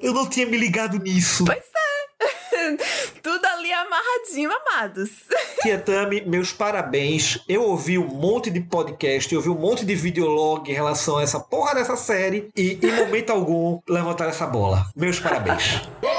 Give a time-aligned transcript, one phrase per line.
[0.00, 1.44] Eu não tinha me ligado nisso.
[1.44, 1.88] Pois é.
[3.22, 5.10] Tudo ali amarradinho, amados.
[5.62, 7.42] Tia Tami, meus parabéns.
[7.48, 11.22] Eu ouvi um monte de podcast, eu ouvi um monte de videolog em relação a
[11.22, 14.86] essa porra dessa série e, em momento algum, levantaram essa bola.
[14.94, 15.82] Meus parabéns.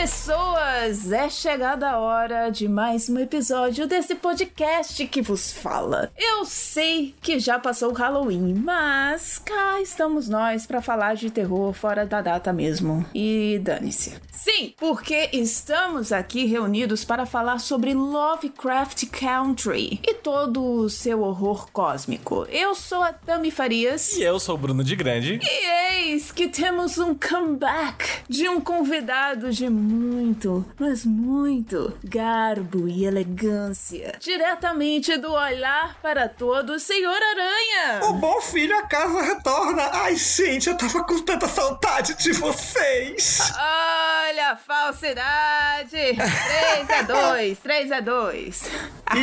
[0.00, 1.10] pessoas!
[1.10, 6.12] É chegada a hora de mais um episódio desse podcast que vos fala.
[6.16, 11.72] Eu sei que já passou o Halloween, mas cá estamos nós para falar de terror
[11.72, 13.04] fora da data mesmo.
[13.12, 14.14] E dane-se.
[14.30, 21.68] Sim, porque estamos aqui reunidos para falar sobre Lovecraft Country e todo o seu horror
[21.72, 22.46] cósmico.
[22.52, 24.16] Eu sou a Tami Farias.
[24.16, 25.40] E eu sou o Bruno de Grande.
[25.42, 33.06] E eis que temos um comeback de um convidado de muito, mas muito garbo e
[33.06, 34.14] elegância.
[34.20, 38.04] Diretamente do olhar para todo, Senhor Aranha.
[38.04, 39.90] O bom filho a casa retorna.
[39.92, 43.40] Ai, gente, eu tava com tanta saudade de vocês.
[43.58, 45.88] Olha a falsidade.
[45.88, 48.70] 3 a 2, 3 a 2.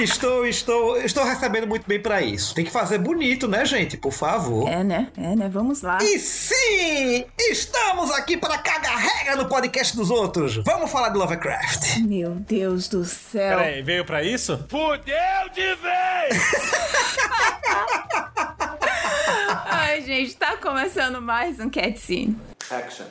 [0.02, 2.56] Estou, estou, estou recebendo muito bem para isso.
[2.56, 3.98] Tem que fazer bonito, né, gente?
[3.98, 4.68] Por favor.
[4.68, 5.10] É, né?
[5.16, 5.48] É, né?
[5.48, 6.00] Vamos lá.
[6.02, 10.55] E sim, estamos aqui para cagar regra no podcast dos outros.
[10.64, 12.00] Vamos falar de Lovecraft.
[12.02, 13.58] Meu Deus do céu.
[13.58, 14.58] Peraí, veio pra isso?
[14.70, 16.72] Fudeu de vez!
[19.66, 22.38] Ai, gente, tá começando mais um Cat Scene.
[22.70, 23.06] Action.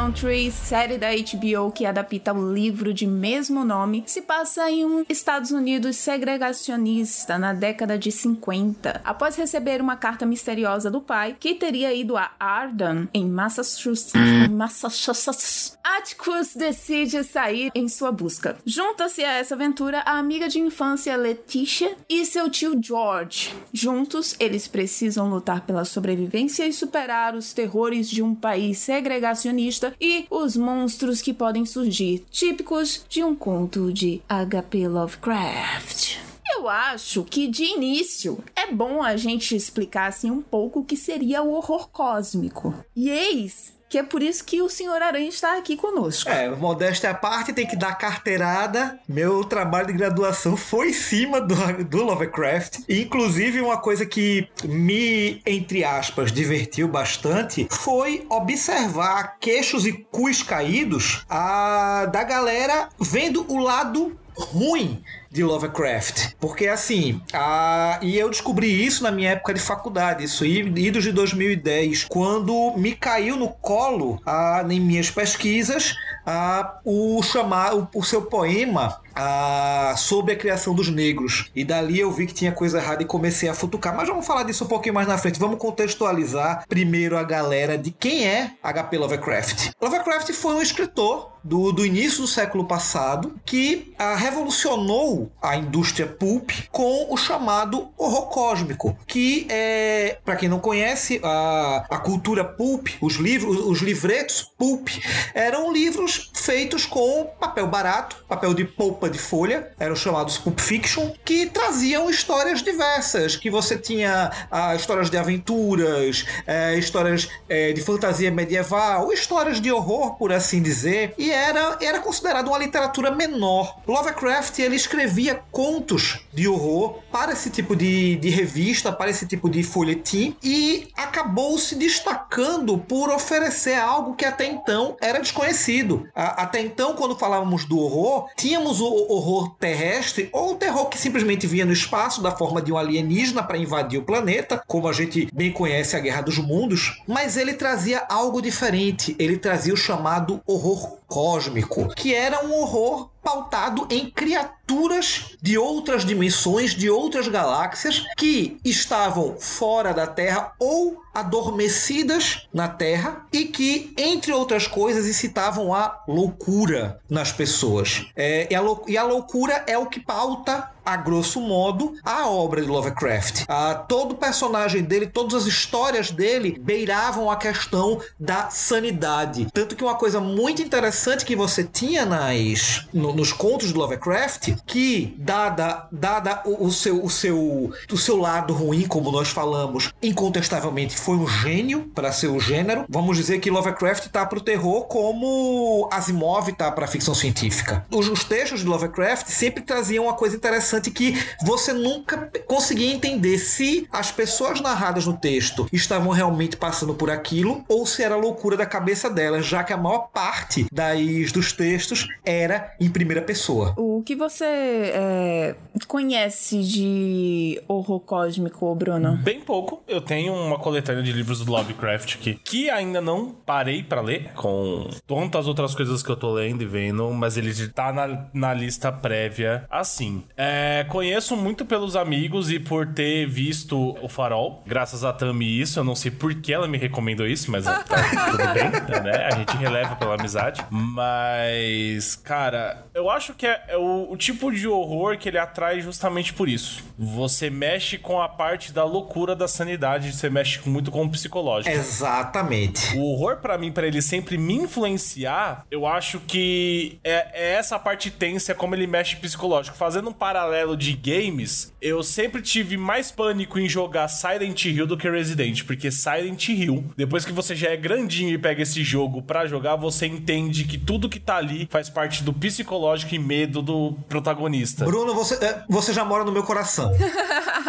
[0.00, 5.04] Country, série da HBO que adapta o livro de mesmo nome, se passa em um
[5.06, 9.02] Estados Unidos segregacionista na década de 50.
[9.04, 15.78] Após receber uma carta misteriosa do pai, que teria ido a Arden, em Massachusetts, Massachusetts,
[15.84, 18.56] Atticus decide sair em sua busca.
[18.64, 23.54] Junta-se a essa aventura a amiga de infância Letitia e seu tio George.
[23.72, 30.26] Juntos, eles precisam lutar pela sobrevivência e superar os terrores de um país segregacionista e
[30.30, 34.88] os monstros que podem surgir, típicos de um conto de H.P.
[34.88, 36.18] Lovecraft.
[36.52, 40.96] Eu acho que de início é bom a gente explicar assim um pouco o que
[40.96, 42.74] seria o horror cósmico.
[42.94, 46.30] E eis que é por isso que o senhor Aranha está aqui conosco.
[46.30, 49.00] É, modéstia à parte, tem que dar carteirada.
[49.08, 52.84] Meu trabalho de graduação foi em cima do, do Lovecraft.
[52.88, 61.24] Inclusive, uma coisa que me, entre aspas, divertiu bastante foi observar queixos e cus caídos
[61.28, 66.34] a, da galera vendo o lado ruim de Lovecraft.
[66.40, 67.98] Porque assim, a...
[68.02, 72.94] e eu descobri isso na minha época de faculdade, isso idos de 2010, quando me
[72.94, 75.94] caiu no colo a, em minhas pesquisas
[76.26, 81.50] a, o chamar o, o seu poema a, sobre a criação dos negros.
[81.54, 83.94] E dali eu vi que tinha coisa errada e comecei a futucar.
[83.94, 85.38] Mas vamos falar disso um pouquinho mais na frente.
[85.38, 88.98] Vamos contextualizar primeiro a galera de quem é H.P.
[88.98, 89.70] Lovecraft.
[89.80, 96.06] Lovecraft foi um escritor do, do início do século passado que a, revolucionou a indústria
[96.06, 102.44] pulp com o chamado horror cósmico, que é, para quem não conhece, a, a cultura
[102.44, 104.88] pulp, os livros, os livretos pulp,
[105.34, 111.12] eram livros feitos com papel barato, papel de polpa de folha, eram chamados Pulp Fiction,
[111.24, 117.80] que traziam histórias diversas, que você tinha ah, histórias de aventuras, eh, histórias eh, de
[117.80, 123.80] fantasia medieval, histórias de horror, por assim dizer, e era, era considerado uma literatura menor.
[123.86, 124.76] Lovecraft ele
[125.10, 130.36] escrevia contos de horror para esse tipo de, de revista, para esse tipo de folhetim,
[130.42, 136.08] e acabou se destacando por oferecer algo que até então era desconhecido.
[136.14, 141.46] até então, quando falávamos do horror, tínhamos o horror terrestre ou o terror que simplesmente
[141.46, 145.28] vinha no espaço da forma de um alienígena para invadir o planeta, como a gente
[145.32, 149.16] bem conhece a Guerra dos Mundos, mas ele trazia algo diferente.
[149.18, 156.04] Ele trazia o chamado horror cósmico, que era um horror pautado em criaturas de outras
[156.04, 163.92] dimensões, de outras galáxias que estavam fora da Terra ou adormecidas na Terra e que,
[163.96, 168.06] entre outras coisas, incitavam a loucura nas pessoas.
[168.16, 172.62] É, e, a e a loucura é o que pauta a grosso modo, a obra
[172.62, 173.44] de Lovecraft.
[173.48, 179.46] Ah, todo personagem dele, todas as histórias dele beiravam a questão da sanidade.
[179.52, 184.56] Tanto que uma coisa muito interessante que você tinha nas, no, nos contos de Lovecraft,
[184.66, 189.92] que dada, dada o, o, seu, o, seu, o seu lado ruim, como nós falamos,
[190.02, 192.84] incontestavelmente foi um gênio para ser o gênero.
[192.88, 197.84] Vamos dizer que Lovecraft tá pro terror como Asimov tá pra ficção científica.
[197.90, 203.38] Os, os textos de Lovecraft sempre traziam uma coisa interessante que você nunca conseguia entender
[203.38, 208.56] se as pessoas narradas no texto estavam realmente passando por aquilo ou se era loucura
[208.56, 213.74] da cabeça delas, já que a maior parte das, dos textos era em primeira pessoa.
[213.76, 215.54] O que você é,
[215.86, 219.16] conhece de horror cósmico, Bruno?
[219.18, 219.82] Bem pouco.
[219.88, 224.32] Eu tenho uma coletânea de livros do Lovecraft aqui, que ainda não parei para ler,
[224.34, 228.54] com tantas outras coisas que eu tô lendo e vendo, mas ele tá na, na
[228.54, 230.24] lista prévia assim.
[230.36, 235.78] É, conheço muito pelos amigos e por ter visto o Farol, graças a Tami isso.
[235.78, 237.84] Eu não sei por que ela me recomendou isso, mas tá
[238.30, 238.70] tudo bem,
[239.02, 239.26] né?
[239.26, 240.64] A gente releva pela amizade.
[240.70, 245.80] Mas, cara, eu acho que é, é o, o tipo de horror que ele atrai
[245.80, 246.82] justamente por isso.
[246.98, 251.74] Você mexe com a parte da loucura da sanidade, você mexe muito com o psicológico.
[251.74, 252.96] Exatamente.
[252.96, 257.78] O horror, para mim, para ele sempre me influenciar, eu acho que é, é essa
[257.78, 259.76] parte tensa, como ele mexe psicológico.
[259.76, 264.96] Fazendo um paralelo de games, eu sempre tive mais pânico em jogar Silent Hill do
[264.96, 269.22] que Resident, porque Silent Hill, depois que você já é grandinho e pega esse jogo
[269.22, 273.60] pra jogar, você entende que tudo que tá ali faz parte do psicológico e medo
[273.60, 274.84] do protagonista.
[274.84, 276.90] Bruno, você, é, você já mora no meu coração.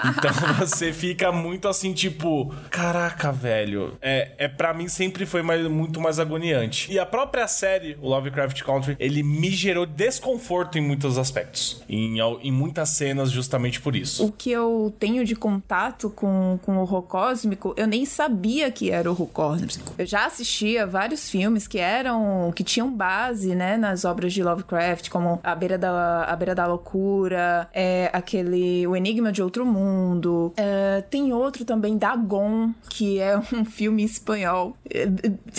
[0.03, 2.53] Então você fica muito assim, tipo,
[3.01, 3.98] caraca, velho.
[4.01, 6.92] É, é para mim sempre foi mais, muito mais agoniante.
[6.92, 11.81] E a própria série, o Lovecraft Country, ele me gerou desconforto em muitos aspectos.
[11.89, 14.25] Em, em muitas cenas, justamente por isso.
[14.25, 18.92] O que eu tenho de contato com, com o horror cósmico, eu nem sabia que
[18.92, 19.94] era horror cósmico.
[19.97, 25.09] Eu já assistia vários filmes que eram, que tinham base, né, nas obras de Lovecraft,
[25.09, 30.54] como A Beira da, a Beira da Loucura, é, aquele O Enigma de Outro Mundo.
[30.57, 34.75] É, tem outro também, Dagon, que é um filme espanhol.
[34.89, 35.07] É,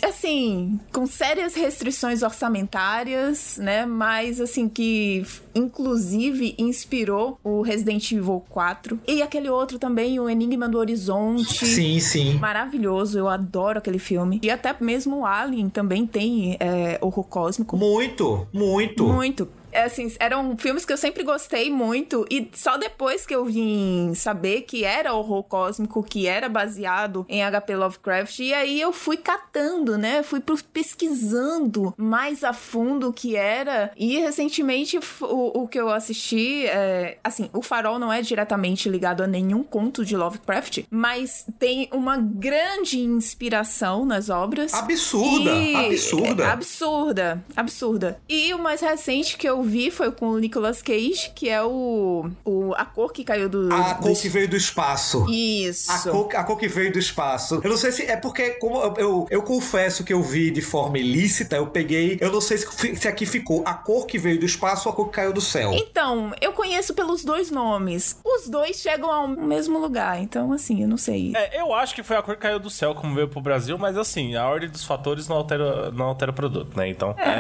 [0.07, 5.25] assim, com sérias restrições orçamentárias, né, mas assim, que
[5.55, 9.01] inclusive inspirou o Resident Evil 4.
[9.09, 11.67] E aquele outro também, O Enigma do Horizonte.
[11.67, 12.35] Sim, sim.
[12.35, 14.39] Maravilhoso, eu adoro aquele filme.
[14.43, 17.77] E até mesmo o Alien também tem é, horror cósmico.
[17.77, 19.05] Muito, muito.
[19.05, 24.13] Muito assim, eram filmes que eu sempre gostei muito e só depois que eu vim
[24.15, 29.17] saber que era horror cósmico, que era baseado em HP Lovecraft, e aí eu fui
[29.17, 30.23] catando, né?
[30.23, 30.43] Fui
[30.73, 33.93] pesquisando mais a fundo o que era.
[33.97, 39.23] E recentemente o, o que eu assisti, é, assim, o Farol não é diretamente ligado
[39.23, 44.75] a nenhum conto de Lovecraft, mas tem uma grande inspiração nas obras.
[44.75, 45.75] Absurda, e...
[45.75, 46.53] absurda.
[46.53, 48.21] Absurda, absurda.
[48.29, 52.31] E o mais recente que eu vi foi com o Nicolas Cage, que é o,
[52.45, 53.73] o a cor que caiu do.
[53.73, 55.27] A cor que veio do espaço.
[55.29, 55.91] Isso.
[55.91, 57.61] A cor, a cor que veio do espaço.
[57.63, 60.61] Eu não sei se é porque, como eu, eu, eu, confesso que eu vi de
[60.61, 62.19] forma ilícita, eu peguei.
[62.21, 64.97] Eu não sei se, se aqui ficou a cor que veio do espaço ou a
[64.97, 65.73] cor que caiu do céu.
[65.73, 68.19] Então, eu conheço pelos dois nomes.
[68.25, 70.21] Os dois chegam ao mesmo lugar.
[70.21, 71.33] Então, assim, eu não sei.
[71.35, 73.77] É, eu acho que foi a cor que caiu do céu, como veio pro Brasil,
[73.79, 76.89] mas assim, a ordem dos fatores não altera, não altera o produto, né?
[76.89, 77.15] Então.
[77.19, 77.33] É.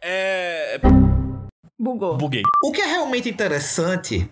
[0.00, 0.74] É.
[0.74, 0.87] é...
[1.78, 2.16] Bugou.
[2.16, 2.42] Buguei.
[2.60, 4.28] O que é realmente interessante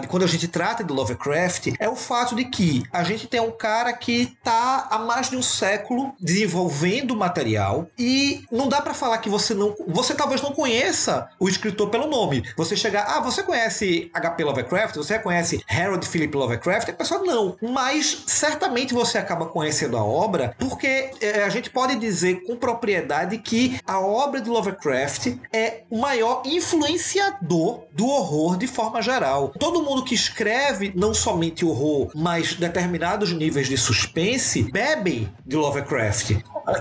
[0.00, 3.38] de quando a gente trata de Lovecraft é o fato de que a gente tem
[3.38, 8.94] um cara que tá há mais de um século desenvolvendo material e não dá para
[8.94, 9.74] falar que você não.
[9.88, 12.42] Você talvez não conheça o escritor pelo nome.
[12.56, 14.44] Você chegar, ah, você conhece H.P.
[14.44, 14.96] Lovecraft?
[14.96, 16.88] Você conhece Harold Philip Lovecraft?
[16.88, 17.58] A pessoa não.
[17.60, 23.36] Mas certamente você acaba conhecendo a obra porque é, a gente pode dizer com propriedade
[23.36, 29.52] que a obra de Lovecraft é o maior influência influenciador do horror de forma geral.
[29.58, 36.36] Todo mundo que escreve não somente horror, mas determinados níveis de suspense, bebem de Lovecraft.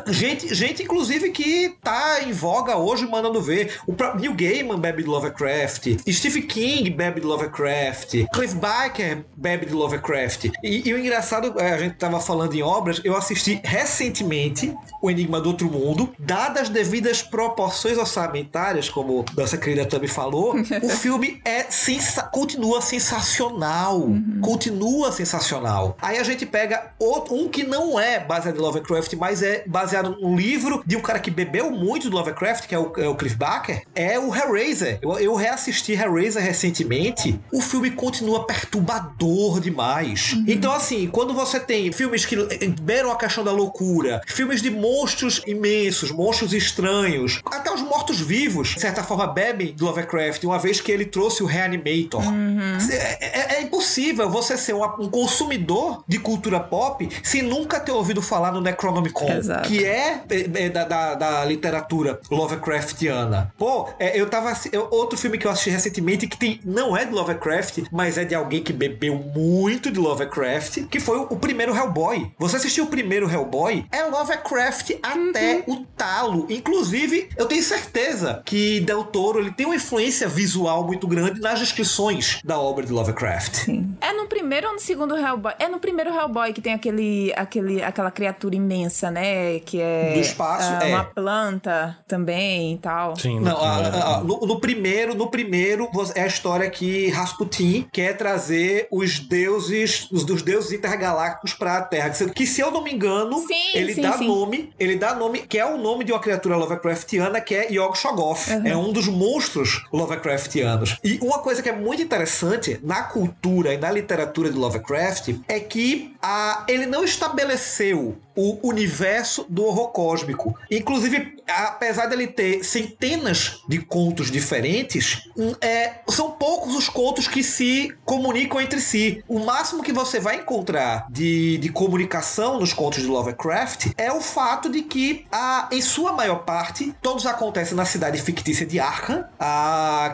[0.07, 3.79] Gente, gente, inclusive, que tá em voga hoje mandando ver.
[3.87, 5.97] O Neil Gaiman bebe de Lovecraft.
[6.09, 8.25] Steve King bebe de Lovecraft.
[8.33, 10.45] Cliff Barker bebe de Lovecraft.
[10.63, 15.11] E, e, o engraçado, é, a gente tava falando em obras, eu assisti recentemente O
[15.11, 20.89] Enigma do Outro Mundo, dadas as devidas proporções orçamentárias, como nossa querida Tami falou, o
[20.89, 23.99] filme é sensa continua sensacional.
[23.99, 24.39] Uhum.
[24.41, 25.97] Continua sensacional.
[26.01, 30.17] Aí a gente pega outro, um que não é baseado em Lovecraft, mas é baseado
[30.19, 33.15] no livro de um cara que bebeu muito do Lovecraft, que é o, é o
[33.15, 34.99] Cliff Barker, é o Hellraiser.
[35.01, 37.39] Eu, eu reassisti Hellraiser recentemente.
[37.51, 40.33] O filme continua perturbador demais.
[40.33, 40.45] Uhum.
[40.47, 42.35] Então, assim, quando você tem filmes que
[42.81, 48.81] beiram a questão da loucura, filmes de monstros imensos, monstros estranhos, até os mortos-vivos, de
[48.81, 52.21] certa forma, bebem do Lovecraft, uma vez que ele trouxe o Reanimator.
[52.21, 52.77] Uhum.
[52.91, 57.91] É, é, é, impossível você ser uma, um consumidor de cultura pop sem nunca ter
[57.91, 59.67] ouvido falar no Necronomicon, Exato.
[59.67, 63.53] que é, é, é da, da, da, literatura Lovecraftiana.
[63.57, 64.53] Pô, é, eu tava.
[64.91, 68.33] outro filme que eu assisti recentemente que tem, não é de Lovecraft, mas é de
[68.35, 72.31] alguém que bebeu muito de Lovecraft, que foi o, o primeiro Hellboy.
[72.39, 73.85] Você assistiu o primeiro Hellboy?
[73.91, 75.75] É Lovecraft até uhum.
[75.75, 76.47] o talo.
[76.49, 81.59] Inclusive, eu tenho certeza que Del Toro ele tem uma influência visual muito grande nas
[81.59, 83.55] descrições da obra de Lovecraft.
[83.55, 83.95] Sim.
[84.01, 85.53] É no primeiro ou no segundo Hellboy?
[85.59, 89.59] É no primeiro Hellboy que tem aquele, aquele, aquela criatura imensa, né?
[89.59, 90.13] Que é.
[90.13, 90.87] Do espaço, uh, é.
[90.87, 93.15] Uma planta também e tal.
[93.15, 93.39] Sim.
[93.39, 93.97] No, Não, primeiro.
[93.97, 99.19] A, a, no, no, primeiro, no primeiro é a história que Rasputin quer trazer os
[99.19, 102.09] deuses, os dos deuses intergalácticos para a Terra.
[102.09, 104.27] Que se eu não me engano, sim, ele sim, dá sim.
[104.27, 107.97] nome, ele dá nome, que é o nome de uma criatura Lovecraftiana que é Yog
[107.97, 108.47] Shoggoth.
[108.49, 108.67] Uhum.
[108.67, 110.97] É um dos monstros Lovecraftianos.
[111.03, 115.59] E uma coisa que é muito interessante na cultura e na literatura de Lovecraft é
[115.59, 120.57] que a, ele não estabeleceu o universo do horror cósmico.
[120.69, 127.41] Inclusive, apesar dele ter centenas de contos diferentes, hum, é, são poucos os contos que
[127.41, 129.23] se comunicam entre si.
[129.27, 134.19] O máximo que você vai encontrar de, de comunicação nos contos de Lovecraft é o
[134.19, 139.23] fato de que, a, em sua maior parte, todos acontecem na cidade fictícia de Arkham,
[139.39, 139.54] a,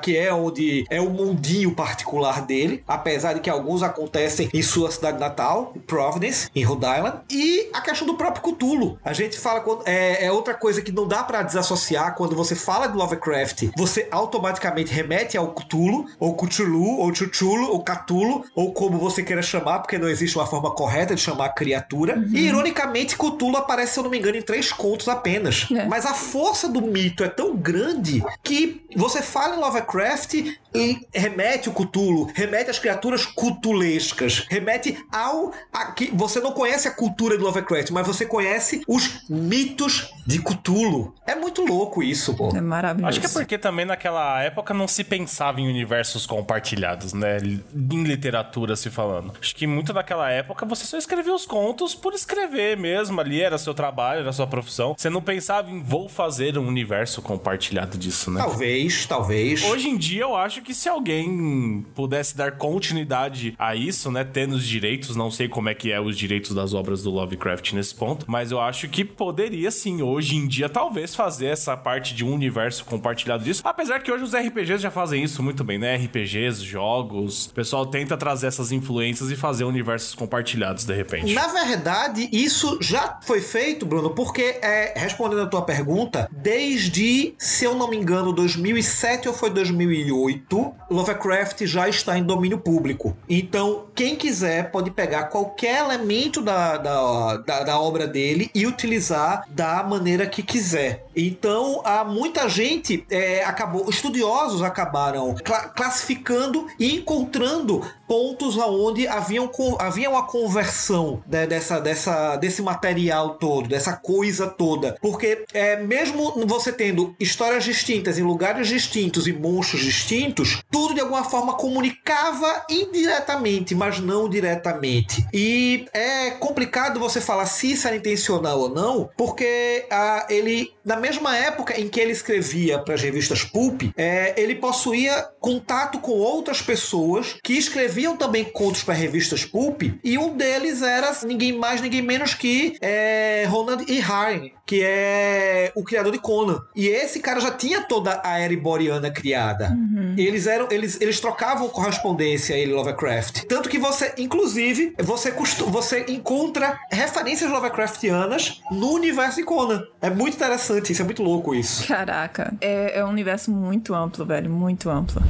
[0.02, 4.92] que é onde é o mundinho particular dele, apesar de que alguns acontecem em sua
[4.92, 9.00] cidade natal, Providence, em Rhode Island, e a questão do próprio Cthulhu.
[9.04, 12.88] A gente fala é, é outra coisa que não dá para desassociar quando você fala
[12.88, 18.98] de Lovecraft, você automaticamente remete ao Cthulhu, ou Cthulhu, ou Chuchulu, ou Cthulhu, ou como
[18.98, 22.16] você queira chamar, porque não existe uma forma correta de chamar a criatura.
[22.16, 22.32] Uhum.
[22.34, 25.68] E ironicamente, Cthulhu aparece, se eu não me engano, em três contos apenas.
[25.72, 25.86] É.
[25.86, 31.70] Mas a força do mito é tão grande que você fala em Lovecraft e remete
[31.70, 35.52] o Cthulhu, remete às criaturas cutulescas, remete ao.
[35.72, 40.40] A, que você não conhece a cultura de Lovecraft, mas você conhece os mitos de
[40.40, 41.14] Cthulhu.
[41.26, 42.50] É muito louco isso, pô.
[42.56, 43.10] É maravilhoso.
[43.10, 47.38] Acho que é porque também naquela época não se pensava em universos compartilhados, né?
[47.40, 49.34] Em literatura se falando.
[49.40, 53.58] Acho que muito naquela época você só escrevia os contos por escrever mesmo ali, era
[53.58, 54.96] seu trabalho, era sua profissão.
[54.98, 58.40] Você não pensava em vou fazer um universo compartilhado disso, né?
[58.42, 59.64] Talvez, talvez.
[59.64, 64.56] Hoje em dia eu acho que se alguém pudesse dar continuidade a isso, né, tendo
[64.56, 67.94] os direitos, não sei como é que é os direitos das obras do Lovecraft nesse
[67.96, 72.24] ponto, mas eu acho que poderia sim, hoje em dia, talvez fazer essa parte de
[72.24, 73.62] um universo compartilhado disso.
[73.64, 75.96] Apesar que hoje os RPGs já fazem isso muito bem, né?
[75.96, 81.34] RPGs, jogos, o pessoal tenta trazer essas influências e fazer universos compartilhados de repente.
[81.34, 87.66] Na verdade, isso já foi feito, Bruno, porque, é, respondendo a tua pergunta, desde, se
[87.66, 90.51] eu não me engano, 2007 ou foi 2008,
[90.90, 93.16] Lovecraft já está em domínio público.
[93.30, 99.46] Então, quem quiser pode pegar qualquer elemento da, da, da, da obra dele e utilizar
[99.50, 101.06] da maneira que quiser.
[101.16, 109.50] Então, há muita gente é, acabou, estudiosos acabaram cla classificando e encontrando pontos aonde haviam,
[109.80, 114.98] havia uma conversão né, dessa, dessa, desse material todo, dessa coisa toda.
[115.02, 121.00] Porque é, mesmo você tendo histórias distintas em lugares distintos e monstros distintos, tudo de
[121.00, 125.26] alguma forma comunicava indiretamente, mas não diretamente.
[125.34, 130.96] E é complicado você falar se isso era intencional ou não, porque ah, ele, na
[130.96, 136.12] mesma época em que ele escrevia para as revistas Pulp, é, ele possuía contato com
[136.12, 141.82] outras pessoas que escreviam também contos para revistas Pulp, e um deles era ninguém mais,
[141.82, 144.00] ninguém menos que é, Ronald E.
[144.02, 146.64] Harn, que é o criador de Conan.
[146.74, 149.68] E esse cara já tinha toda a era iboriana criada.
[149.72, 150.16] Uhum.
[150.18, 153.44] Eles eram, eles, eles trocavam correspondência ele Lovecraft.
[153.50, 155.32] Tanto que você, inclusive, você,
[155.68, 159.84] você encontra referências Lovecraftianas no universo de Conan.
[160.02, 161.86] É muito interessante, isso é muito louco isso.
[161.86, 165.22] Caraca, é, é um universo muito amplo, velho, muito amplo.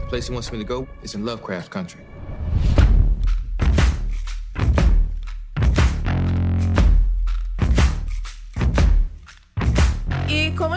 [0.00, 2.00] The place he wants me to go is in Lovecraft country.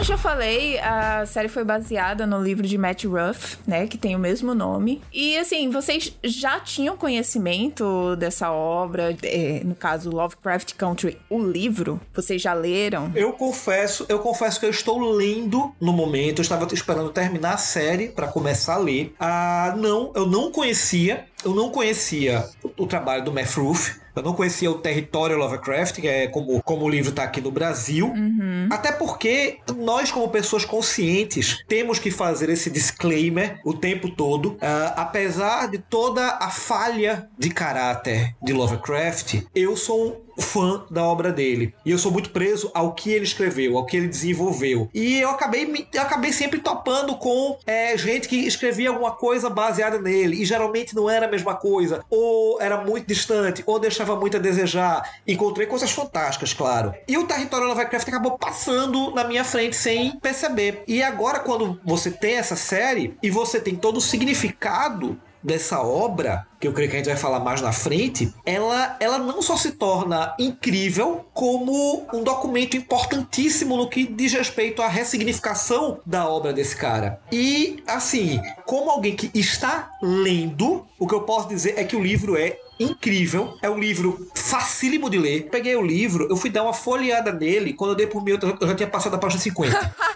[0.02, 3.86] Eu já falei, a série foi baseada no livro de Matt Ruff, né?
[3.86, 5.00] Que tem o mesmo nome.
[5.12, 12.00] E assim, vocês já tinham conhecimento dessa obra, é, no caso Lovecraft Country, o livro?
[12.12, 13.12] Vocês já leram?
[13.14, 16.40] Eu confesso, eu confesso que eu estou lendo no momento.
[16.40, 19.14] Eu estava esperando terminar a série para começar a ler.
[19.20, 24.00] Ah, não, eu não conhecia eu não conhecia o, o trabalho do Matt Ruff.
[24.14, 27.50] Eu não conhecia o território Lovecraft, que é como, como o livro está aqui no
[27.50, 28.08] Brasil.
[28.08, 28.68] Uhum.
[28.70, 34.50] Até porque nós, como pessoas conscientes, temos que fazer esse disclaimer o tempo todo.
[34.50, 41.02] Uh, apesar de toda a falha de caráter de Lovecraft, eu sou um fã da
[41.04, 41.74] obra dele.
[41.84, 44.88] E eu sou muito preso ao que ele escreveu, ao que ele desenvolveu.
[44.94, 49.98] E eu acabei, eu acabei sempre topando com é, gente que escrevia alguma coisa baseada
[49.98, 50.40] nele.
[50.40, 52.04] E geralmente não era a mesma coisa.
[52.10, 55.18] Ou era muito distante, ou deixava muito a desejar.
[55.26, 56.94] Encontrei coisas fantásticas, claro.
[57.06, 60.82] E o Território Lovecraft acabou passando na minha frente sem perceber.
[60.86, 66.46] E agora, quando você tem essa série e você tem todo o significado dessa obra,
[66.60, 69.56] que eu creio que a gente vai falar mais na frente, ela, ela não só
[69.56, 76.52] se torna incrível, como um documento importantíssimo no que diz respeito à ressignificação da obra
[76.52, 77.20] desse cara.
[77.32, 82.02] E, assim, como alguém que está lendo, o que eu posso dizer é que o
[82.02, 83.56] livro é incrível.
[83.62, 85.48] É um livro facílimo de ler.
[85.50, 87.72] Peguei o livro, eu fui dar uma folheada nele.
[87.72, 89.94] Quando eu dei por mim, eu já tinha passado a página 50.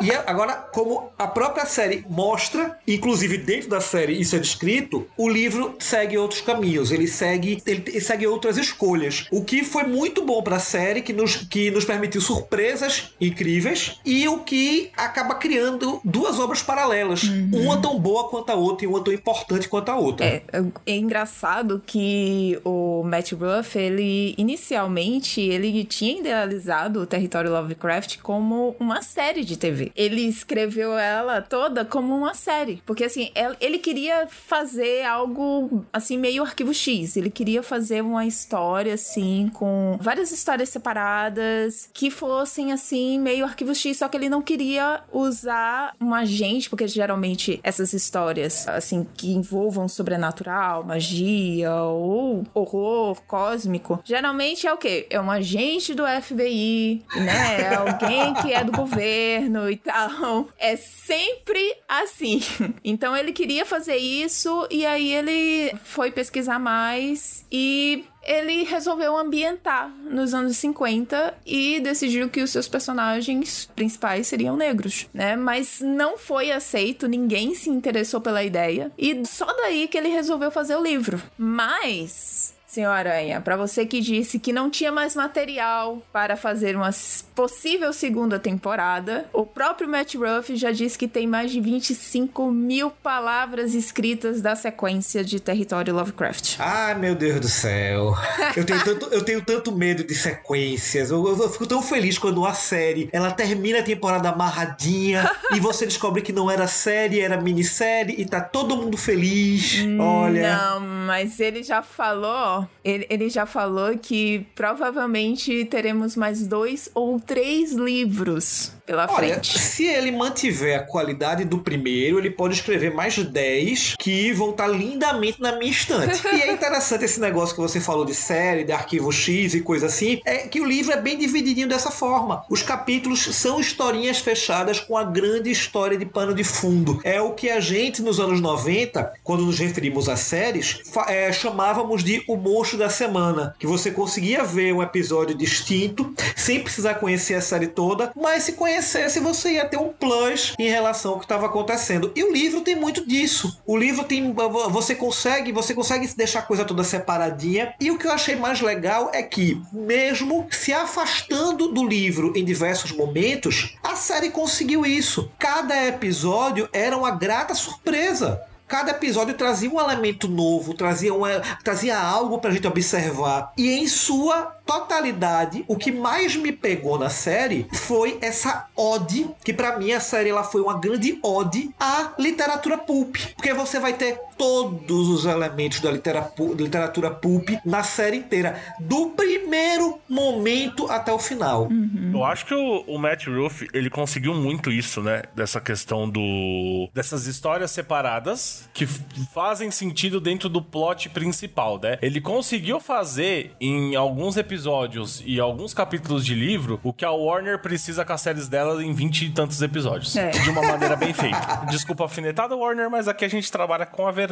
[0.00, 5.06] e é, agora, como a própria série mostra, inclusive dentro da série isso é descrito,
[5.16, 6.90] o livro segue outros caminhos.
[6.92, 9.26] Ele segue, ele segue outras escolhas.
[9.30, 14.00] O que foi muito bom para a série, que nos, que nos permitiu surpresas incríveis,
[14.04, 17.24] e o que acaba criando duas obras paralelas.
[17.24, 17.50] Uhum.
[17.52, 20.26] Uma tão boa quanto a outra e uma tão importante quanto a outra.
[20.26, 20.42] É,
[20.86, 28.18] é engraçado que que o Matt Ruff, ele inicialmente ele tinha idealizado o Território Lovecraft
[28.18, 29.81] como uma série de TV.
[29.96, 36.42] Ele escreveu ela toda como uma série, porque assim, ele queria fazer algo assim meio
[36.42, 43.18] arquivo X, ele queria fazer uma história assim com várias histórias separadas que fossem assim
[43.18, 48.68] meio arquivo X, só que ele não queria usar um agente, porque geralmente essas histórias
[48.68, 55.06] assim que envolvam sobrenatural, magia ou horror cósmico, geralmente é o quê?
[55.10, 57.60] É um agente do FBI, né?
[57.60, 60.48] É alguém que é do governo e tal.
[60.58, 62.40] É sempre assim.
[62.84, 69.88] Então ele queria fazer isso e aí ele foi pesquisar mais e ele resolveu ambientar
[70.04, 75.36] nos anos 50 e decidiu que os seus personagens principais seriam negros, né?
[75.36, 80.50] Mas não foi aceito, ninguém se interessou pela ideia e só daí que ele resolveu
[80.50, 81.20] fazer o livro.
[81.36, 86.88] Mas Senhor Aranha, para você que disse que não tinha mais material para fazer uma
[87.34, 92.90] possível segunda temporada, o próprio Matt Ruff já disse que tem mais de 25 mil
[92.90, 96.56] palavras escritas da sequência de Território Lovecraft.
[96.58, 98.14] Ai, meu Deus do céu.
[98.56, 101.10] Eu tenho tanto, eu tenho tanto medo de sequências.
[101.10, 105.60] Eu, eu, eu fico tão feliz quando uma série ela termina a temporada amarradinha e
[105.60, 109.84] você descobre que não era série, era minissérie e tá todo mundo feliz.
[110.00, 110.56] Olha.
[110.56, 117.20] Não, mas ele já falou ele, ele já falou que provavelmente teremos mais dois ou
[117.20, 119.58] três livros pela Olha, frente.
[119.58, 124.66] Se ele mantiver a qualidade do primeiro, ele pode escrever mais 10 que vão estar
[124.66, 126.20] lindamente na minha estante.
[126.32, 129.86] e é interessante esse negócio que você falou de série, de arquivo X e coisa
[129.86, 132.44] assim, é que o livro é bem divididinho dessa forma.
[132.50, 137.00] Os capítulos são historinhas fechadas com a grande história de pano de fundo.
[137.04, 142.02] É o que a gente nos anos 90, quando nos referimos a séries, é, chamávamos
[142.02, 147.34] de o monstro da semana, que você conseguia ver um episódio distinto sem precisar conhecer
[147.34, 151.18] a série toda, mas se conhecer conhecesse, você ia ter um plus em relação ao
[151.18, 152.10] que estava acontecendo.
[152.16, 153.60] E o livro tem muito disso.
[153.64, 154.34] O livro tem.
[154.70, 157.74] Você consegue, você consegue deixar a coisa toda separadinha.
[157.80, 162.44] E o que eu achei mais legal é que, mesmo se afastando do livro em
[162.44, 165.30] diversos momentos, a série conseguiu isso.
[165.38, 171.28] Cada episódio era uma grata surpresa cada episódio trazia um elemento novo, trazia, uma,
[171.62, 173.52] trazia algo pra gente observar.
[173.54, 179.52] E em sua totalidade, o que mais me pegou na série foi essa ode, que
[179.52, 183.92] para mim a série ela foi uma grande ode à literatura pulp, porque você vai
[183.92, 191.18] ter todos os elementos da literatura pulp na série inteira, do primeiro momento até o
[191.20, 191.68] final.
[191.68, 192.10] Uhum.
[192.12, 195.22] Eu acho que o, o Matt Ruff, ele conseguiu muito isso, né?
[195.32, 198.84] Dessa questão do dessas histórias separadas que
[199.32, 201.96] fazem sentido dentro do plot principal, né?
[202.02, 207.60] Ele conseguiu fazer em alguns episódios e alguns capítulos de livro o que a Warner
[207.60, 210.16] precisa com as séries dela em 20 e tantos episódios.
[210.16, 210.30] É.
[210.30, 211.64] De uma maneira bem feita.
[211.70, 214.31] Desculpa afinetada, Warner, mas aqui a gente trabalha com a verdade,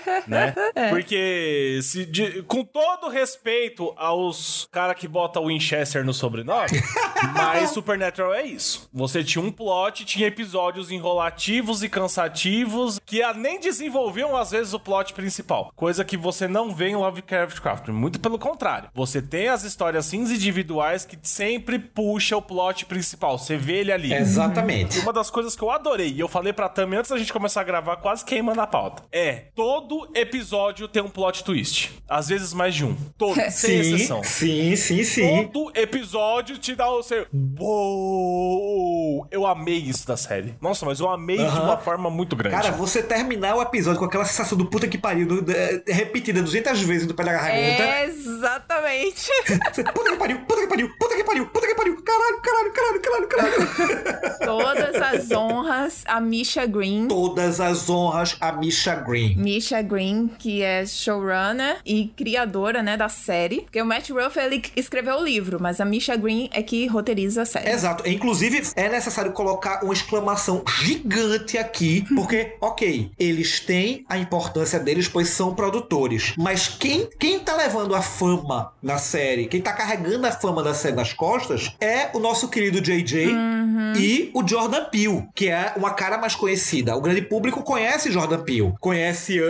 [0.26, 0.54] né?
[0.74, 0.88] É.
[0.88, 6.82] Porque se de, com todo respeito aos cara que bota Winchester no sobrenome,
[7.34, 8.88] mas Supernatural é isso.
[8.92, 14.80] Você tinha um plot, tinha episódios enrolativos e cansativos que nem desenvolviam às vezes o
[14.80, 17.88] plot principal, coisa que você não vê em Lovecraft Craft.
[17.88, 18.90] Muito pelo contrário.
[18.94, 23.38] Você tem as histórias assim individuais que sempre puxa o plot principal.
[23.38, 24.12] Você vê ele ali.
[24.12, 24.98] Exatamente.
[24.98, 27.32] E uma das coisas que eu adorei, e eu falei pra Tami antes da gente
[27.32, 29.23] começar a gravar, quase queimando a pauta, é
[29.54, 31.92] todo episódio tem um plot twist.
[32.08, 32.94] Às vezes mais de um.
[33.16, 34.22] Todo, sem sim, exceção.
[34.22, 35.48] Sim, sim, sim.
[35.52, 37.26] Todo episódio te dá o seu.
[37.58, 39.26] Uou!
[39.30, 40.54] Eu amei isso da série.
[40.60, 42.56] Nossa, mas eu amei de uma forma muito grande.
[42.56, 45.44] Cara, você terminar o episódio com aquela sensação do puta que pariu, do,
[45.86, 47.54] repetida 200 vezes do pé da garganta.
[47.54, 49.30] É, exatamente.
[49.94, 52.02] puta que pariu, puta que pariu, puta que pariu, puta que pariu.
[52.02, 54.38] Caralho, caralho, caralho, caralho, caralho.
[54.44, 57.08] Todas as honras a Misha Green.
[57.08, 59.13] Todas as honras a Misha Green.
[59.36, 63.62] Misha Green, que é showrunner e criadora, né, da série.
[63.62, 67.42] Porque o Matt Ruff, ele escreveu o livro, mas a Misha Green é que roteiriza
[67.42, 67.70] a série.
[67.70, 68.08] Exato.
[68.08, 75.08] Inclusive, é necessário colocar uma exclamação gigante aqui, porque, ok, eles têm a importância deles,
[75.08, 76.34] pois são produtores.
[76.36, 80.74] Mas quem, quem tá levando a fama na série, quem tá carregando a fama da
[80.74, 83.92] série nas costas, é o nosso querido JJ uhum.
[83.96, 86.96] e o Jordan Peele, que é uma cara mais conhecida.
[86.96, 89.03] O grande público conhece Jordan Peele, conhece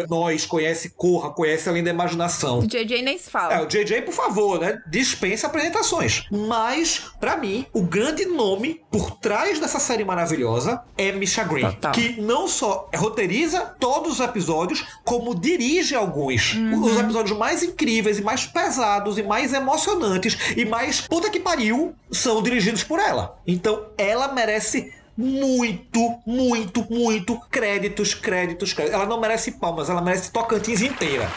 [0.08, 2.60] nós, conhece Corra, conhece Além da Imaginação.
[2.60, 3.54] O JJ nem se fala.
[3.54, 4.80] É, o JJ, por favor, né?
[4.86, 6.24] Dispensa apresentações.
[6.30, 11.92] Mas, para mim, o grande nome por trás dessa série maravilhosa é Misha Green, Total.
[11.92, 16.54] que não só roteiriza todos os episódios, como dirige alguns.
[16.54, 16.84] Uhum.
[16.84, 21.94] Os episódios mais incríveis e mais pesados e mais emocionantes e mais puta que pariu
[22.10, 23.38] são dirigidos por ela.
[23.46, 28.94] Então, ela merece muito, muito, muito créditos, créditos, créditos.
[28.94, 31.30] Ela não merece palmas, ela merece Tocantins inteira.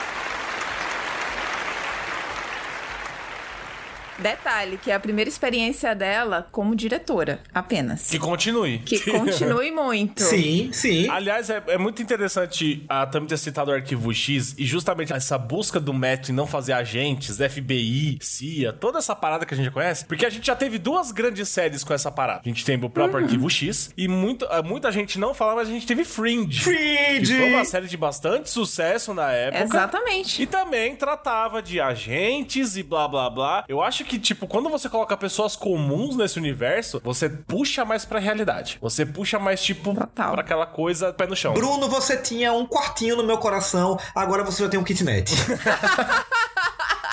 [4.20, 8.10] Detalhe, que é a primeira experiência dela como diretora, apenas.
[8.10, 8.80] Que continue.
[8.80, 10.24] Que continue muito.
[10.24, 11.08] Sim, sim.
[11.10, 15.38] Aliás, é, é muito interessante a Tami ter citado o Arquivo X e justamente essa
[15.38, 19.72] busca do método em não fazer agentes, FBI, CIA, toda essa parada que a gente
[19.72, 22.42] conhece, porque a gente já teve duas grandes séries com essa parada.
[22.46, 23.26] A gente tem o próprio uhum.
[23.26, 26.62] Arquivo X e muito, é, muita gente não fala, mas a gente teve Fringe.
[26.62, 27.20] Fringe!
[27.20, 29.64] Que foi uma série de bastante sucesso na época.
[29.64, 30.42] Exatamente.
[30.42, 33.66] E também tratava de agentes e blá blá blá.
[33.68, 38.20] Eu acho que, tipo, quando você coloca pessoas comuns nesse universo, você puxa mais pra
[38.20, 38.78] realidade.
[38.82, 40.32] Você puxa mais, tipo, Total.
[40.32, 41.54] pra aquela coisa pé no chão.
[41.54, 45.32] Bruno, você tinha um quartinho no meu coração, agora você já tem um kitnet.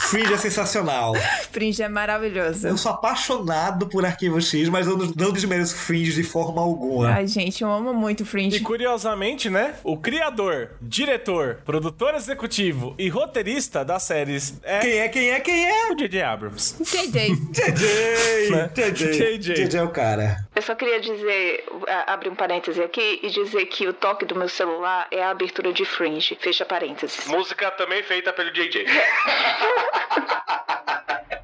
[0.04, 1.14] Fringe é sensacional.
[1.50, 2.66] Fringe é maravilhoso.
[2.66, 7.10] Eu sou apaixonado por Arquivo X, mas eu não desmereço Fringe de forma alguma.
[7.10, 8.56] Ai, gente, eu amo muito Fringe.
[8.56, 9.74] E curiosamente, né?
[9.82, 14.78] O criador, diretor, produtor executivo e roteirista das séries é.
[14.80, 15.90] Quem é, quem é, quem é?
[15.90, 16.22] O J.J.
[16.22, 16.76] Abrams.
[16.80, 17.36] JJ.
[17.50, 18.92] JJ.
[18.92, 19.54] JJ.
[19.54, 20.46] JJ é o cara.
[20.54, 21.64] Eu só queria dizer,
[22.06, 25.72] abrir um parêntese aqui e dizer que o toque do meu celular é a abertura
[25.72, 26.36] de Fringe.
[26.40, 27.26] Fecha parênteses.
[27.26, 28.84] Música também feita pelo JJ.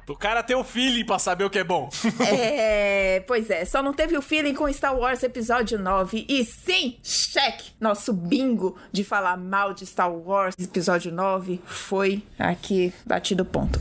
[0.07, 1.89] O cara tem o feeling pra saber o que é bom.
[2.19, 6.25] é, pois é, só não teve o feeling com Star Wars Episódio 9.
[6.27, 7.71] E sim, cheque!
[7.79, 13.79] Nosso bingo de falar mal de Star Wars Episódio 9 foi aqui batido ponto.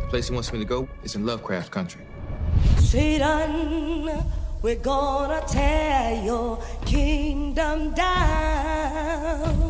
[0.00, 2.00] The place he wants me to go is in Lovecraft Country.
[2.80, 4.16] Satan,
[4.62, 9.68] we're gonna tear your kingdom down.